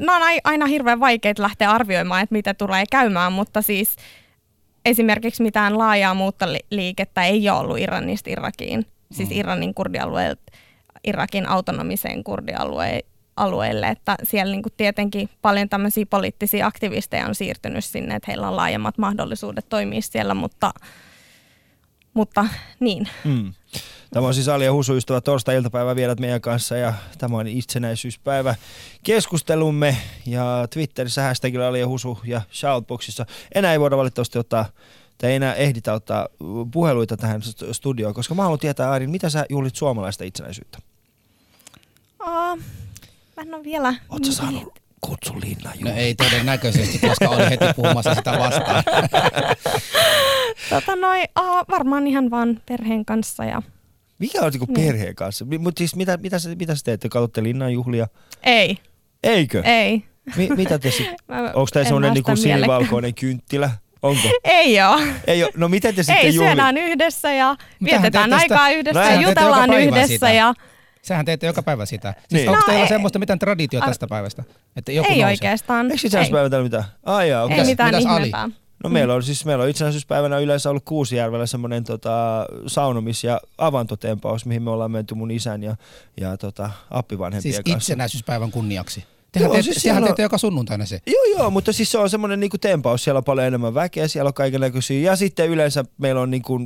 nämä 0.00 0.16
on 0.16 0.22
aina 0.44 0.66
hirveän 0.66 1.00
vaikeita 1.00 1.42
lähteä 1.42 1.70
arvioimaan, 1.70 2.22
että 2.22 2.32
mitä 2.32 2.54
tulee 2.54 2.84
käymään, 2.90 3.32
mutta 3.32 3.62
siis 3.62 3.96
esimerkiksi 4.84 5.42
mitään 5.42 5.78
laajaa 5.78 6.14
muuttoliikettä 6.14 7.24
ei 7.24 7.50
ole 7.50 7.58
ollut 7.58 7.78
Iranista 7.78 8.30
Irakiin, 8.30 8.86
siis 9.12 9.28
mm. 9.28 9.36
Iranin 9.36 9.74
kurdialueelta 9.74 10.42
Irakin 11.04 11.48
autonomiseen 11.48 12.24
kurdialueeseen 12.24 13.17
alueelle, 13.38 13.88
että 13.88 14.16
siellä 14.22 14.50
niin 14.50 14.62
kuin 14.62 14.72
tietenkin 14.76 15.28
paljon 15.42 15.68
tämmöisiä 15.68 16.06
poliittisia 16.06 16.66
aktivisteja 16.66 17.26
on 17.26 17.34
siirtynyt 17.34 17.84
sinne, 17.84 18.14
että 18.14 18.30
heillä 18.30 18.48
on 18.48 18.56
laajemmat 18.56 18.98
mahdollisuudet 18.98 19.68
toimia 19.68 20.02
siellä, 20.02 20.34
mutta, 20.34 20.70
mutta 22.14 22.46
niin. 22.80 23.08
Mm. 23.24 23.52
Tämä 24.10 24.26
on 24.26 24.34
siis 24.34 24.48
Ali 24.48 24.64
ja 24.64 24.72
Husu 24.72 24.94
ystävä 24.94 25.20
torstai-iltapäivä 25.20 25.96
vielä 25.96 26.14
meidän 26.20 26.40
kanssa 26.40 26.76
ja 26.76 26.94
tämä 27.18 27.36
on 27.36 27.46
itsenäisyyspäivä 27.46 28.54
keskustelumme 29.02 29.96
ja 30.26 30.66
Twitterissä 30.70 31.22
hashtagilla 31.22 31.68
Ali 31.68 31.80
ja 31.80 31.88
Husu 31.88 32.18
ja 32.24 32.42
Shoutboxissa. 32.52 33.26
Enää 33.54 33.72
ei 33.72 33.80
voida 33.80 33.96
valitettavasti 33.96 34.38
ottaa 34.38 34.64
tai 35.18 35.30
ei 35.30 35.36
enää 35.36 35.54
ehditä 35.54 35.92
ottaa 35.92 36.28
puheluita 36.72 37.16
tähän 37.16 37.42
studioon, 37.72 38.14
koska 38.14 38.34
mä 38.34 38.42
haluan 38.42 38.58
tietää 38.58 38.90
Airin, 38.90 39.10
mitä 39.10 39.30
sä 39.30 39.46
juhlit 39.48 39.76
suomalaista 39.76 40.24
itsenäisyyttä? 40.24 40.78
Uh, 42.26 42.62
Mä 43.38 43.42
en 43.42 43.54
ole 43.54 43.64
vielä... 43.64 43.94
Oletko 44.08 44.32
saanut 44.32 44.78
kutsun 45.00 45.40
Linna 45.40 45.72
No 45.80 45.90
ei 45.90 46.14
todennäköisesti, 46.14 46.98
koska 46.98 47.28
oli 47.28 47.50
heti 47.50 47.64
puhumassa 47.76 48.14
sitä 48.14 48.32
vastaan. 48.38 48.84
tota 50.70 50.96
noi, 50.96 51.20
uh, 51.20 51.44
varmaan 51.70 52.06
ihan 52.06 52.30
vaan 52.30 52.60
perheen 52.68 53.04
kanssa 53.04 53.44
ja 53.44 53.62
mikä 54.18 54.40
on 54.40 54.52
niin. 54.52 54.74
perheen 54.74 55.14
kanssa? 55.14 55.44
Mutta 55.58 55.78
siis 55.78 55.96
mitä, 55.96 56.16
mitä, 56.16 56.36
mitä 56.58 56.74
sä 56.74 56.80
teette? 56.84 57.08
Katsotte 57.08 57.42
Linnan 57.42 57.72
juhlia? 57.72 58.06
Ei. 58.42 58.78
Eikö? 59.22 59.62
Ei. 59.64 60.04
Mi, 60.36 60.48
mitä 60.56 60.78
te 60.78 60.90
sitten? 60.90 61.16
Onko 61.54 61.68
tämä 61.72 61.84
semmoinen 61.84 62.14
niinku 62.14 62.36
sinivalkoinen 62.36 63.14
kynttilä? 63.14 63.70
Onko? 64.02 64.28
Ei 64.44 64.82
oo. 64.82 65.00
Ei 65.26 65.44
oo. 65.44 65.50
No 65.56 65.68
miten 65.68 65.94
te 65.94 66.02
sitten 66.02 66.24
Ei, 66.24 66.32
syödään 66.32 66.76
yhdessä 66.76 67.32
ja 67.32 67.56
vietetään 67.84 68.32
aikaa 68.32 68.70
yhdessä 68.70 69.00
no, 69.00 69.10
ja 69.10 69.20
jutellaan 69.20 69.74
yhdessä. 69.74 70.06
Sitä. 70.06 70.32
Ja 70.32 70.54
Sähän 71.08 71.24
teette 71.24 71.46
joka 71.46 71.62
päivä 71.62 71.86
sitä. 71.86 72.14
Siis 72.18 72.32
niin. 72.32 72.48
onko 72.48 72.60
no, 72.60 72.66
teillä 72.66 72.82
ei. 72.82 72.88
semmoista 72.88 73.18
mitään 73.18 73.38
traditio 73.38 73.80
tästä 73.80 74.06
päivästä? 74.06 74.44
Että 74.76 74.92
joku 74.92 75.08
ei 75.12 75.16
nousee? 75.16 75.32
oikeastaan. 75.32 75.86
Eikö 75.86 76.06
itsenäisyyspäivä 76.06 76.50
täällä 76.50 76.64
mitään? 76.64 76.84
Ai 77.04 77.28
jaa, 77.28 77.44
okay. 77.44 77.58
Ei 77.58 77.64
mitään 77.64 77.94
Mitäs 77.94 78.02
ihmeempää. 78.02 78.42
Ali? 78.42 78.52
No 78.84 78.90
meillä 78.90 79.14
on 79.14 79.22
siis 79.22 79.44
meillä 79.44 79.64
on 79.64 79.70
itsenäisyyspäivänä 79.70 80.38
yleensä 80.38 80.70
ollut 80.70 80.84
Kuusijärvellä 80.84 81.46
semmoinen 81.46 81.84
tota, 81.84 82.46
saunomis- 82.66 83.24
ja 83.24 83.40
avantotempaus, 83.58 84.46
mihin 84.46 84.62
me 84.62 84.70
ollaan 84.70 84.90
menty 84.90 85.14
mun 85.14 85.30
isän 85.30 85.62
ja, 85.62 85.76
ja 86.20 86.36
tota, 86.36 86.70
appivanhempien 86.90 87.42
siis 87.42 87.56
kanssa. 87.56 87.72
Siis 87.72 87.84
itsenäisyyspäivän 87.84 88.50
kunniaksi? 88.50 89.04
Tehän, 89.32 89.52
joo, 89.52 89.62
siis 89.62 89.82
teette, 89.82 90.10
on... 90.10 90.14
joka 90.18 90.38
sunnuntaina 90.38 90.86
se. 90.86 91.00
Joo, 91.06 91.38
joo, 91.38 91.50
mutta 91.50 91.72
siis 91.72 91.90
se 91.90 91.98
on 91.98 92.10
semmoinen 92.10 92.40
niinku 92.40 92.58
tempaus. 92.58 93.04
Siellä 93.04 93.18
on 93.18 93.24
paljon 93.24 93.46
enemmän 93.46 93.74
väkeä, 93.74 94.08
siellä 94.08 94.28
on 94.28 94.34
kaikenlaisia. 94.34 95.10
Ja 95.10 95.16
sitten 95.16 95.48
yleensä 95.48 95.84
meillä 95.98 96.20
on 96.20 96.30
niinku, 96.30 96.60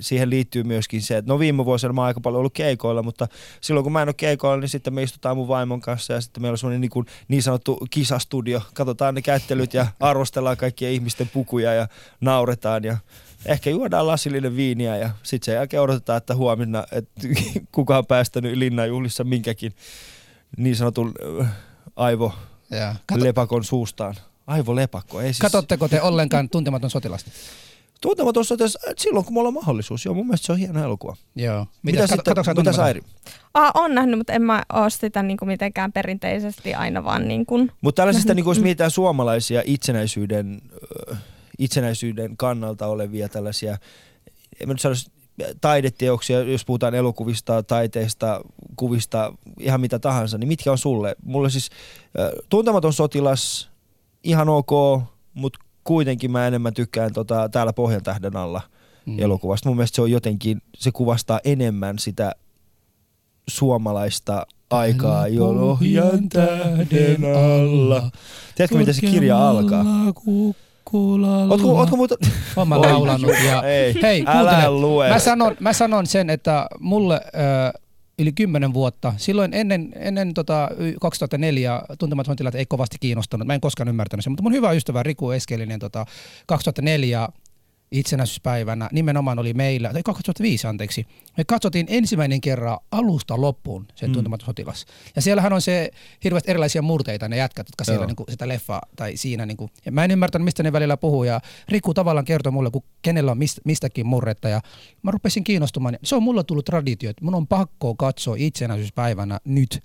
siihen 0.00 0.30
liittyy 0.30 0.62
myöskin 0.62 1.02
se, 1.02 1.16
että 1.16 1.32
no 1.32 1.38
viime 1.38 1.64
vuosina 1.64 1.92
mä 1.92 2.00
oon 2.00 2.06
aika 2.06 2.20
paljon 2.20 2.38
ollut 2.38 2.54
keikoilla, 2.54 3.02
mutta 3.02 3.28
silloin 3.60 3.84
kun 3.84 3.92
mä 3.92 4.02
en 4.02 4.08
ole 4.08 4.14
keikoilla, 4.14 4.60
niin 4.60 4.68
sitten 4.68 4.94
me 4.94 5.02
istutaan 5.02 5.36
mun 5.36 5.48
vaimon 5.48 5.80
kanssa 5.80 6.12
ja 6.12 6.20
sitten 6.20 6.42
meillä 6.42 6.54
on 6.54 6.58
semmoinen 6.58 6.80
niinku, 6.80 7.04
niin 7.28 7.42
sanottu 7.42 7.86
kisastudio. 7.90 8.62
Katsotaan 8.74 9.14
ne 9.14 9.22
kättelyt 9.22 9.74
ja 9.74 9.86
arvostellaan 10.00 10.56
kaikkia 10.56 10.90
ihmisten 10.90 11.30
pukuja 11.32 11.74
ja 11.74 11.88
nauretaan 12.20 12.84
ja 12.84 12.96
ehkä 13.46 13.70
juodaan 13.70 14.06
lasillinen 14.06 14.56
viiniä 14.56 14.96
ja 14.96 15.10
sitten 15.22 15.46
sen 15.46 15.54
jälkeen 15.54 15.82
odotetaan, 15.82 16.16
että 16.16 16.34
huomenna, 16.34 16.84
että 16.92 17.28
kuka 17.72 17.98
on 17.98 18.06
päästänyt 18.06 18.56
linnanjuhlissa 18.56 19.24
minkäkin 19.24 19.74
niin 20.56 20.76
sanotun 20.76 21.14
aivo 21.96 22.32
ja, 22.70 22.94
kato... 23.06 23.24
lepakon 23.24 23.64
suustaan. 23.64 24.14
Aivolepakko. 24.46 25.20
Ei 25.20 25.26
siis... 25.26 25.38
Katotteko 25.38 25.88
te 25.88 26.02
ollenkaan 26.02 26.48
tuntematon 26.48 26.90
sotilasta? 26.90 27.30
Tuntematon 28.00 28.44
sotilas, 28.44 28.78
äh, 28.88 28.94
silloin 28.96 29.24
kun 29.24 29.34
mulla 29.34 29.48
on 29.48 29.54
mahdollisuus. 29.54 30.04
Joo, 30.04 30.14
mun 30.14 30.26
mielestä 30.26 30.46
se 30.46 30.52
on 30.52 30.58
hieno 30.58 30.84
elokuva. 30.84 31.16
Joo. 31.36 31.66
Mitä, 31.82 32.02
mitä, 32.02 32.06
sitten, 32.06 32.34
mitä 32.56 32.72
Sairi? 32.72 33.00
Ah, 33.54 33.70
on 33.74 33.94
nähnyt, 33.94 34.18
mutta 34.18 34.32
en 34.32 34.42
mä 34.42 34.62
ole 34.72 34.90
sitä 34.90 35.22
niin 35.22 35.36
kuin 35.36 35.48
mitenkään 35.48 35.92
perinteisesti 35.92 36.74
aina 36.74 37.04
vaan 37.04 37.28
niin 37.28 37.46
kuin... 37.46 37.72
Mutta 37.80 38.00
tällaisista, 38.00 38.34
niin 38.34 38.44
kuin, 38.44 38.56
jos 38.56 38.62
mietitään 38.62 38.90
suomalaisia 38.90 39.62
itsenäisyyden, 39.64 40.62
itsenäisyyden 41.58 42.36
kannalta 42.36 42.86
olevia 42.86 43.28
tällaisia, 43.28 43.78
en 44.60 44.68
mä 44.68 44.74
nyt 44.74 44.80
sanoisi 44.80 45.10
taideteoksia, 45.60 46.42
jos 46.42 46.64
puhutaan 46.64 46.94
elokuvista, 46.94 47.62
taiteesta, 47.62 48.40
kuvista, 48.76 49.32
ihan 49.60 49.80
mitä 49.80 49.98
tahansa, 49.98 50.38
niin 50.38 50.48
mitkä 50.48 50.72
on 50.72 50.78
sulle? 50.78 51.16
Mulle 51.24 51.50
siis 51.50 51.70
tuntematon 52.48 52.92
sotilas, 52.92 53.70
ihan 54.24 54.48
ok, 54.48 55.02
mutta 55.34 55.58
kuitenkin 55.84 56.30
mä 56.30 56.46
enemmän 56.46 56.74
tykkään 56.74 57.12
tota, 57.12 57.48
täällä 57.48 57.72
Pohjan 57.72 58.02
tähden 58.02 58.36
alla 58.36 58.60
mm. 59.06 59.18
elokuvasta. 59.18 59.68
Mun 59.68 59.76
mielestä 59.76 59.96
se 59.96 60.02
on 60.02 60.10
jotenkin, 60.10 60.62
se 60.76 60.90
kuvastaa 60.92 61.40
enemmän 61.44 61.98
sitä 61.98 62.32
suomalaista 63.48 64.46
aikaa, 64.70 65.26
Pohjan 65.78 66.28
tähden 66.28 67.24
alla. 67.36 68.10
Tiedätkö, 68.54 68.78
miten 68.78 68.94
se 68.94 69.00
kirja 69.00 69.48
alkaa? 69.48 69.84
Kulalla. 70.94 71.54
Ootko, 71.54 71.78
ootko 71.78 71.96
muuta? 71.96 72.14
Oon 72.56 72.68
mä 72.68 72.80
laulanut. 72.80 73.30
Ja, 73.46 73.62
Ei, 73.62 73.94
hei, 74.02 74.24
älä 74.26 74.70
lue. 74.70 75.08
Mä 75.08 75.18
sanon, 75.18 75.56
mä 75.60 75.72
sanon 75.72 76.06
sen, 76.06 76.30
että 76.30 76.66
mulle 76.80 77.14
äh, 77.14 77.82
yli 78.18 78.32
kymmenen 78.32 78.74
vuotta. 78.74 79.14
Silloin 79.16 79.54
ennen, 79.54 79.92
ennen 79.96 80.34
tota 80.34 80.68
2004 81.00 81.82
tuntemat 81.98 82.26
tilat 82.36 82.54
ei 82.54 82.66
kovasti 82.66 82.96
kiinnostanut. 83.00 83.46
Mä 83.46 83.54
en 83.54 83.60
koskaan 83.60 83.88
ymmärtänyt 83.88 84.24
sen, 84.24 84.30
mutta 84.30 84.42
mun 84.42 84.52
hyvä 84.52 84.72
ystävä 84.72 85.02
Riku 85.02 85.30
Eskelinen 85.30 85.80
tota, 85.80 86.06
2004 86.46 87.28
itsenäisyyspäivänä 87.92 88.88
nimenomaan 88.92 89.38
oli 89.38 89.54
meillä, 89.54 89.92
tai 89.92 90.02
2005 90.02 90.66
anteeksi, 90.66 91.06
me 91.36 91.44
katsottiin 91.44 91.86
ensimmäinen 91.88 92.40
kerran 92.40 92.78
alusta 92.90 93.40
loppuun 93.40 93.86
sen 93.94 94.10
mm. 94.10 94.12
tuntematon 94.12 94.46
sotilas. 94.46 94.86
Ja 95.16 95.22
siellähän 95.22 95.52
on 95.52 95.62
se 95.62 95.90
hirveästi 96.24 96.50
erilaisia 96.50 96.82
murteita, 96.82 97.28
ne 97.28 97.36
jätkät, 97.36 97.68
jotka 97.68 97.84
siellä 97.84 98.06
niin 98.06 98.16
kuin, 98.16 98.26
sitä 98.30 98.48
leffa 98.48 98.80
tai 98.96 99.16
siinä. 99.16 99.46
Niin 99.46 99.56
kuin, 99.56 99.70
ja 99.84 99.92
mä 99.92 100.04
en 100.04 100.10
ymmärtänyt, 100.10 100.44
mistä 100.44 100.62
ne 100.62 100.72
välillä 100.72 100.96
puhuu. 100.96 101.24
Ja 101.24 101.40
Riku 101.68 101.94
tavallaan 101.94 102.24
kertoi 102.24 102.52
mulle, 102.52 102.70
kun 102.70 102.82
kenellä 103.02 103.30
on 103.30 103.38
mist, 103.38 103.58
mistäkin 103.64 104.06
murretta. 104.06 104.48
Ja 104.48 104.60
mä 105.02 105.10
rupesin 105.10 105.44
kiinnostumaan. 105.44 105.98
Se 106.02 106.16
on 106.16 106.22
mulla 106.22 106.44
tullut 106.44 106.64
traditio, 106.64 107.10
että 107.10 107.24
mun 107.24 107.34
on 107.34 107.46
pakko 107.46 107.94
katsoa 107.94 108.36
itsenäisyyspäivänä 108.38 109.40
nyt 109.44 109.82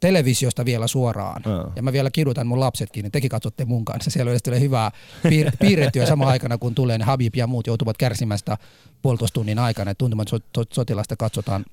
televisiosta 0.00 0.64
vielä 0.64 0.86
suoraan. 0.86 1.42
No. 1.44 1.72
Ja 1.76 1.82
mä 1.82 1.92
vielä 1.92 2.10
kidutan 2.10 2.46
mun 2.46 2.60
lapsetkin, 2.60 3.02
niin 3.02 3.12
tekin 3.12 3.30
katsotte 3.30 3.64
mun 3.64 3.84
kanssa. 3.84 4.10
Siellä 4.10 4.30
oli 4.30 4.60
hyvää 4.60 4.90
piir- 5.28 5.52
piirrettyä 5.60 6.06
samaan 6.06 6.30
aikana, 6.30 6.58
kun 6.58 6.74
tulee 6.74 6.98
ne 6.98 7.04
Habib 7.04 7.34
ja 7.36 7.46
muut 7.46 7.66
joutuvat 7.66 7.98
kärsimästä 7.98 8.56
puolitoista 9.02 9.34
tunnin 9.34 9.58
aikana, 9.58 9.90
että 9.90 9.98
tuntemat 9.98 10.28
sotilasta 10.72 11.16
katsotaan. 11.16 11.64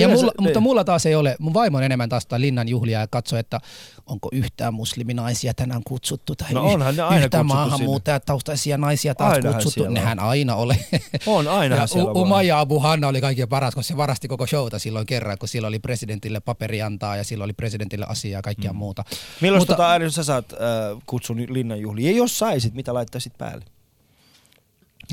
Ja 0.00 0.08
mulla, 0.08 0.32
se, 0.36 0.42
mutta 0.42 0.60
mulla 0.60 0.84
taas 0.84 1.06
ei 1.06 1.14
ole, 1.14 1.36
mun 1.38 1.54
vaimo 1.54 1.78
on 1.78 1.84
enemmän 1.84 2.08
taas 2.08 2.26
linnan 2.36 2.68
juhlia 2.68 3.00
ja 3.00 3.06
katso, 3.06 3.36
että 3.36 3.60
onko 4.06 4.28
yhtään 4.32 4.74
musliminaisia 4.74 5.54
tänään 5.54 5.82
kutsuttu 5.86 6.36
tai 6.36 6.52
no 6.52 6.64
onhan 6.64 6.96
ne 6.96 7.02
aina 7.02 7.24
yhtään 7.24 7.46
maahanmuuttajataustaisia 7.46 8.78
naisia 8.78 9.14
taas 9.14 9.34
Ainahan 9.34 9.54
kutsuttu. 9.54 9.80
Siellä. 9.80 10.00
Nehän 10.00 10.18
aina 10.18 10.54
ole. 10.54 10.76
On 11.26 11.48
aina 11.48 11.76
ja 11.76 11.86
siellä 11.86 12.10
Uma 12.12 12.42
ja 12.42 12.60
Abu 12.60 12.80
Hanna 12.80 13.08
oli 13.08 13.20
kaikkein 13.20 13.48
paras, 13.48 13.74
koska 13.74 13.88
se 13.88 13.96
varasti 13.96 14.28
koko 14.28 14.46
showta 14.46 14.78
silloin 14.78 15.06
kerran, 15.06 15.38
kun 15.38 15.48
sillä 15.48 15.68
oli 15.68 15.78
presidentille 15.78 16.40
paperi 16.40 16.82
antaa 16.82 17.16
ja 17.16 17.24
sillä 17.24 17.44
oli 17.44 17.52
presidentille 17.60 18.06
asiaa 18.08 18.38
ja 18.38 18.42
kaikkia 18.42 18.72
mm. 18.72 18.76
muuta. 18.76 19.04
Milloin 19.40 19.60
Mutta, 19.60 19.72
tota 19.74 19.90
äärin 19.90 20.10
sä 20.10 20.24
saat 20.24 20.52
äh, 20.52 20.58
kutsun 21.06 21.46
linnan 21.48 21.80
juhliin? 21.80 22.06
Ja 22.06 22.16
jos 22.16 22.38
saisit, 22.38 22.74
mitä 22.74 22.94
laittaisit 22.94 23.38
päälle? 23.38 23.64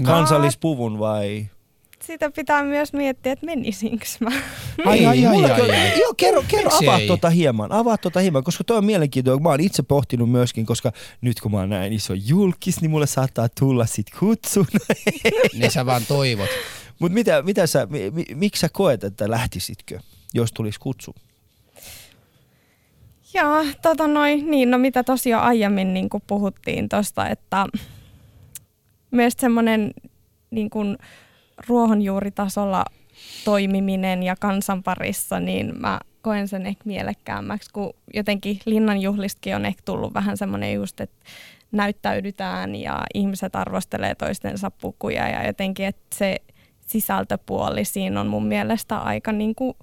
Kansallispuvun 0.03 0.99
vai? 0.99 1.47
sitä 2.07 2.31
pitää 2.31 2.63
myös 2.63 2.93
miettiä, 2.93 3.31
että 3.31 3.45
menisinkö 3.45 4.05
mä. 4.19 4.31
Ai, 4.85 5.05
ai, 5.05 5.25
ai, 5.25 5.45
ai, 5.45 5.71
ai. 5.71 5.99
Joo, 5.99 6.13
kerro, 6.17 6.43
kerro 6.47 6.71
avaa 6.81 6.99
tota 7.07 7.29
hieman, 7.29 7.71
avaa 7.71 7.97
tota 7.97 8.19
hieman, 8.19 8.43
koska 8.43 8.63
toi 8.63 8.77
on 8.77 8.85
mielenkiintoinen. 8.85 9.43
Mä 9.43 9.49
oon 9.49 9.59
itse 9.59 9.83
pohtinut 9.83 10.31
myöskin, 10.31 10.65
koska 10.65 10.91
nyt 11.21 11.41
kun 11.41 11.51
mä 11.51 11.57
oon 11.57 11.69
näin 11.69 11.93
iso 11.93 12.13
julkis, 12.13 12.81
niin 12.81 12.91
mulle 12.91 13.07
saattaa 13.07 13.47
tulla 13.59 13.85
sit 13.85 14.07
kutsu. 14.19 14.67
niin 15.59 15.71
sä 15.71 15.85
vaan 15.85 16.05
toivot. 16.07 16.49
Mut 16.99 17.11
mitä, 17.11 17.41
mitä 17.41 17.67
sä, 17.67 17.87
mi, 17.89 18.11
miksi 18.35 18.59
sä 18.59 18.69
koet, 18.69 19.03
että 19.03 19.31
lähtisitkö, 19.31 19.99
jos 20.33 20.51
tulisi 20.53 20.79
kutsu? 20.79 21.15
Joo, 23.33 23.65
tota 23.81 24.07
noin, 24.07 24.51
niin 24.51 24.71
no 24.71 24.77
mitä 24.77 25.03
tosiaan 25.03 25.43
aiemmin 25.43 25.93
niin 25.93 26.09
puhuttiin 26.27 26.89
tuosta, 26.89 27.29
että 27.29 27.65
myös 29.11 29.33
semmoinen 29.37 29.91
niin 30.51 30.69
kuin 30.69 30.97
ruohonjuuritasolla 31.67 32.85
toimiminen 33.45 34.23
ja 34.23 34.35
kansan 34.39 34.83
parissa, 34.83 35.39
niin 35.39 35.73
mä 35.79 35.99
koen 36.21 36.47
sen 36.47 36.65
ehkä 36.65 36.83
mielekkäämmäksi, 36.85 37.69
kun 37.73 37.93
jotenkin 38.13 38.59
linnanjuhlistakin 38.65 39.55
on 39.55 39.65
ehkä 39.65 39.81
tullut 39.85 40.13
vähän 40.13 40.37
semmoinen 40.37 40.73
just, 40.73 41.01
että 41.01 41.25
näyttäydytään 41.71 42.75
ja 42.75 43.03
ihmiset 43.13 43.55
arvostelee 43.55 44.15
toistensa 44.15 44.71
pukuja 44.71 45.29
ja 45.29 45.47
jotenkin, 45.47 45.85
että 45.85 46.15
se 46.15 46.37
sisältöpuoli 46.87 47.85
siinä 47.85 48.21
on 48.21 48.27
mun 48.27 48.45
mielestä 48.45 48.97
aika 48.97 49.31
niin 49.31 49.55
kuin 49.55 49.73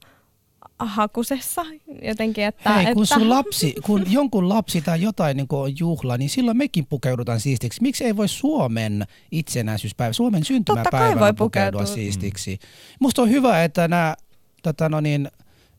hakusessa 0.79 1.67
jotenkin. 2.03 2.45
Että, 2.45 2.73
Hei, 2.73 2.95
kun 2.95 3.03
että... 3.03 3.15
sun 3.15 3.31
lapsi, 3.31 3.75
kun 3.83 4.13
jonkun 4.13 4.49
lapsi 4.49 4.81
tai 4.81 5.03
jotain 5.03 5.37
niin 5.37 5.47
on 5.51 5.79
juhla, 5.79 6.17
niin 6.17 6.31
silloin 6.31 6.57
mekin 6.57 6.87
pukeudutaan 6.87 7.41
siistiksi. 7.41 7.83
Miksi 7.83 8.05
ei 8.05 8.17
voi 8.17 8.29
Suomen 8.29 9.07
itsenäisyyspäivä, 9.31 10.13
Suomen 10.13 10.45
syntymäpäivä 10.45 11.21
voi 11.21 11.33
pukeutua, 11.33 11.37
pukeutua 11.37 11.87
siistiksi? 11.87 12.59
Musta 13.01 13.23
on 13.23 13.31
hyvä, 13.31 13.65
että 13.65 13.89
nämä 13.89 14.15
tota 14.63 14.89
no 14.89 15.01
niin, 15.01 15.29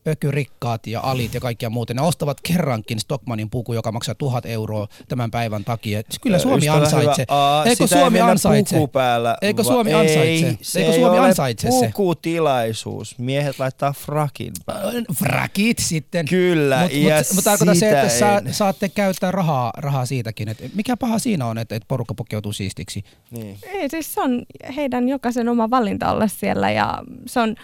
ökyrikkaat 0.06 0.86
ja 0.86 1.00
alit 1.00 1.34
ja 1.34 1.40
kaikkia 1.40 1.70
muuta. 1.70 1.94
Ne 1.94 2.02
ostavat 2.02 2.40
kerrankin 2.40 3.00
Stockmanin 3.00 3.50
puku, 3.50 3.72
joka 3.72 3.92
maksaa 3.92 4.14
tuhat 4.14 4.46
euroa 4.46 4.88
tämän 5.08 5.30
päivän 5.30 5.64
takia. 5.64 6.02
Kyllä 6.20 6.38
Suomi 6.38 6.68
ansaitsee. 6.68 7.26
Eikö 7.64 7.86
Suomi 7.86 8.20
ansaitse? 8.20 8.76
Päällä. 8.92 9.36
Eikö 9.42 9.64
Suomi 9.64 9.94
ansaitse? 9.94 10.58
Se 10.60 10.80
Eikö 10.80 10.92
Suomi 10.92 11.18
ansaitse 11.18 11.70
se? 11.70 11.86
pukutilaisuus. 11.86 13.18
Miehet 13.18 13.58
laittaa 13.58 13.92
frakin 13.92 14.52
päälle. 14.66 15.02
Frakit 15.14 15.78
sitten. 15.78 16.26
Kyllä. 16.28 16.80
Mutta 16.80 16.98
mut, 16.98 17.34
mut 17.34 17.44
tarkoittaa 17.44 17.74
se, 17.74 18.00
että 18.00 18.18
saa, 18.18 18.40
saatte 18.50 18.88
käyttää 18.88 19.30
rahaa, 19.30 19.72
rahaa 19.76 20.06
siitäkin. 20.06 20.48
Et 20.48 20.58
mikä 20.74 20.96
paha 20.96 21.18
siinä 21.18 21.46
on, 21.46 21.58
että, 21.58 21.74
että 21.74 21.86
porukka 21.88 22.14
pukeutuu 22.14 22.52
siistiksi? 22.52 23.04
Niin. 23.30 23.58
Ei, 23.62 23.88
siis 23.88 24.14
se 24.14 24.20
on 24.20 24.42
heidän 24.76 25.08
jokaisen 25.08 25.48
oma 25.48 25.70
valinta 25.70 26.12
olla 26.12 26.28
siellä 26.28 26.70
ja 26.70 27.02
se 27.26 27.40
on 27.40 27.56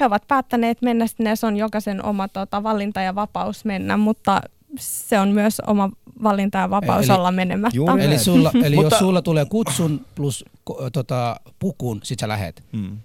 he 0.00 0.06
ovat 0.06 0.22
päättäneet 0.28 0.82
mennä 0.82 1.06
sinne 1.06 1.30
ja 1.30 1.36
se 1.36 1.46
on 1.46 1.56
jokaisen 1.56 2.04
oma 2.04 2.28
tota, 2.28 2.62
valinta 2.62 3.00
ja 3.00 3.14
vapaus 3.14 3.64
mennä, 3.64 3.96
mutta 3.96 4.40
se 4.78 5.18
on 5.18 5.28
myös 5.28 5.60
oma 5.66 5.90
valinta 6.22 6.58
ja 6.58 6.70
vapaus 6.70 7.08
eli, 7.08 7.18
olla 7.18 7.32
menemättä. 7.32 7.76
Juuri 7.76 8.04
eli 8.04 8.18
sulla, 8.18 8.50
eli 8.64 8.76
jos 8.76 8.98
sulla 8.98 9.22
tulee 9.22 9.44
kutsun 9.44 10.06
plus 10.14 10.44
tota, 10.92 11.36
pukun, 11.58 12.00
sit 12.02 12.18
sä 12.18 12.28
lähet. 12.28 12.62
Hmm. 12.72 12.98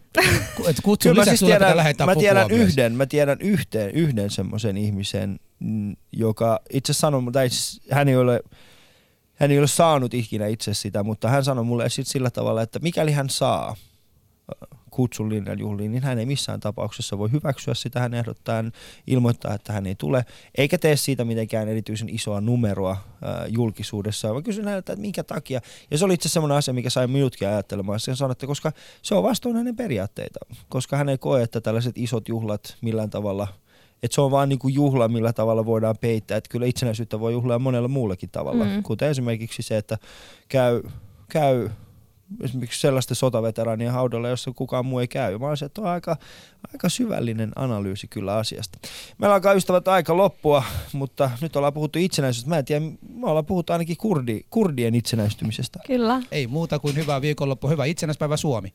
Et 0.68 0.76
kutsun 0.84 1.10
Kyllä 1.10 1.22
lisäksi 1.22 1.30
siis 1.30 1.40
sulla 1.40 1.58
tiedän, 1.58 1.78
lähettää 1.78 2.08
mä 2.08 2.16
tiedän 2.16 2.52
yhden, 2.52 2.96
mä 2.96 3.06
tiedän 3.06 3.38
yhteen, 3.42 3.92
yhden 3.92 4.30
semmoisen 4.30 4.78
ihmisen, 4.78 5.40
mm, 5.60 5.96
joka 6.12 6.60
itse 6.74 6.94
sanoi, 6.94 7.24
tai 7.32 7.48
hän 7.92 8.08
ei 8.08 8.18
ole 8.18 8.42
hän 9.36 9.52
ei 9.52 9.60
ole 9.60 9.68
saanut 9.68 10.14
ikinä 10.14 10.48
itse 10.48 10.74
sitä, 10.74 11.04
mutta 11.04 11.30
hän 11.30 11.44
sanoi 11.44 11.66
mulle 11.66 11.90
sit 11.90 12.08
sillä 12.08 12.30
tavalla, 12.30 12.62
että 12.62 12.80
mikäli 12.80 13.12
hän 13.12 13.30
saa 13.30 13.76
kutsun 14.92 15.32
juhliin, 15.58 15.92
niin 15.92 16.04
hän 16.04 16.20
ei 16.20 16.26
missään 16.26 16.60
tapauksessa 16.60 17.18
voi 17.18 17.32
hyväksyä 17.32 17.74
sitä. 17.74 18.00
Hän 18.00 18.14
ehdottaa, 18.14 18.56
hän 18.56 18.72
ilmoittaa, 19.08 19.54
että 19.54 19.74
hän 19.74 19.86
ei 19.86 19.96
tule, 19.96 20.26
eikä 20.58 20.78
tee 20.78 20.96
siitä 20.96 21.26
mitenkään 21.26 21.68
erityisen 21.68 22.10
isoa 22.10 22.42
numeroa 22.42 22.92
äh, 22.92 23.46
julkisuudessa. 23.48 24.34
Mä 24.34 24.42
kysyn 24.42 24.66
häneltä, 24.66 24.94
että 24.94 25.02
minkä 25.02 25.24
takia. 25.24 25.62
Ja 25.92 25.98
se 25.98 26.06
oli 26.06 26.14
itse 26.14 26.30
semmoinen 26.30 26.58
asia, 26.58 26.74
mikä 26.74 26.90
sai 26.90 27.08
minutkin 27.08 27.48
ajattelemaan. 27.48 28.00
Sen 28.00 28.16
sanoi, 28.16 28.32
että 28.32 28.48
koska 28.48 28.72
se 29.02 29.16
on 29.16 29.24
vastoin 29.24 29.56
hänen 29.56 29.76
periaatteita. 29.76 30.40
Koska 30.70 30.98
hän 30.98 31.10
ei 31.10 31.18
koe, 31.18 31.42
että 31.42 31.62
tällaiset 31.62 31.98
isot 31.98 32.30
juhlat 32.30 32.78
millään 32.82 33.10
tavalla– 33.10 33.48
että 34.04 34.16
se 34.16 34.22
on 34.22 34.32
vaan 34.32 34.50
niinku 34.50 34.68
juhla, 34.68 35.08
millä 35.08 35.34
tavalla 35.34 35.66
voidaan 35.66 35.96
peittää. 36.02 36.38
Että 36.38 36.50
kyllä 36.50 36.66
itsenäisyyttä 36.66 37.20
voi 37.20 37.34
juhlia 37.34 37.60
monella 37.60 37.88
muullakin 37.88 38.30
tavalla, 38.30 38.66
mm. 38.66 38.84
kuten 38.84 39.10
esimerkiksi 39.10 39.62
se, 39.62 39.78
että 39.78 39.98
käy, 40.50 40.82
käy 41.30 41.70
esimerkiksi 42.42 42.82
sellaisten 42.82 43.16
sotaveteraanien 43.16 43.92
haudalla, 43.92 44.30
jossa 44.30 44.52
kukaan 44.56 44.86
muu 44.86 45.00
ei 45.00 45.08
käy. 45.08 45.38
Mä 45.38 45.48
olisin, 45.48 45.66
että 45.66 45.82
on 45.82 45.88
aika, 45.88 46.18
aika 46.74 46.90
syvällinen 46.90 47.52
analyysi 47.56 48.08
kyllä 48.08 48.36
asiasta. 48.36 48.80
Meillä 49.18 49.34
alkaa 49.34 49.54
ystävät 49.54 49.88
aika 49.88 50.18
loppua, 50.18 50.64
mutta 50.94 51.32
nyt 51.42 51.56
ollaan 51.56 51.74
puhuttu 51.74 52.00
itsenäisyydestä. 52.00 52.50
Mä 52.50 52.58
en 52.58 52.66
tiedä, 52.66 52.86
me 53.14 53.30
ollaan 53.30 53.46
puhuttu 53.46 53.74
ainakin 53.74 53.98
kurdi, 53.98 54.42
kurdien 54.50 54.96
itsenäistymisestä. 54.96 55.80
Kyllä. 55.88 56.22
Ei 56.32 56.48
muuta 56.48 56.80
kuin 56.80 56.96
hyvää 56.96 57.22
viikonloppua, 57.22 57.70
hyvää 57.70 57.86
itsenäispäivä 57.86 58.38
Suomi. 58.38 58.74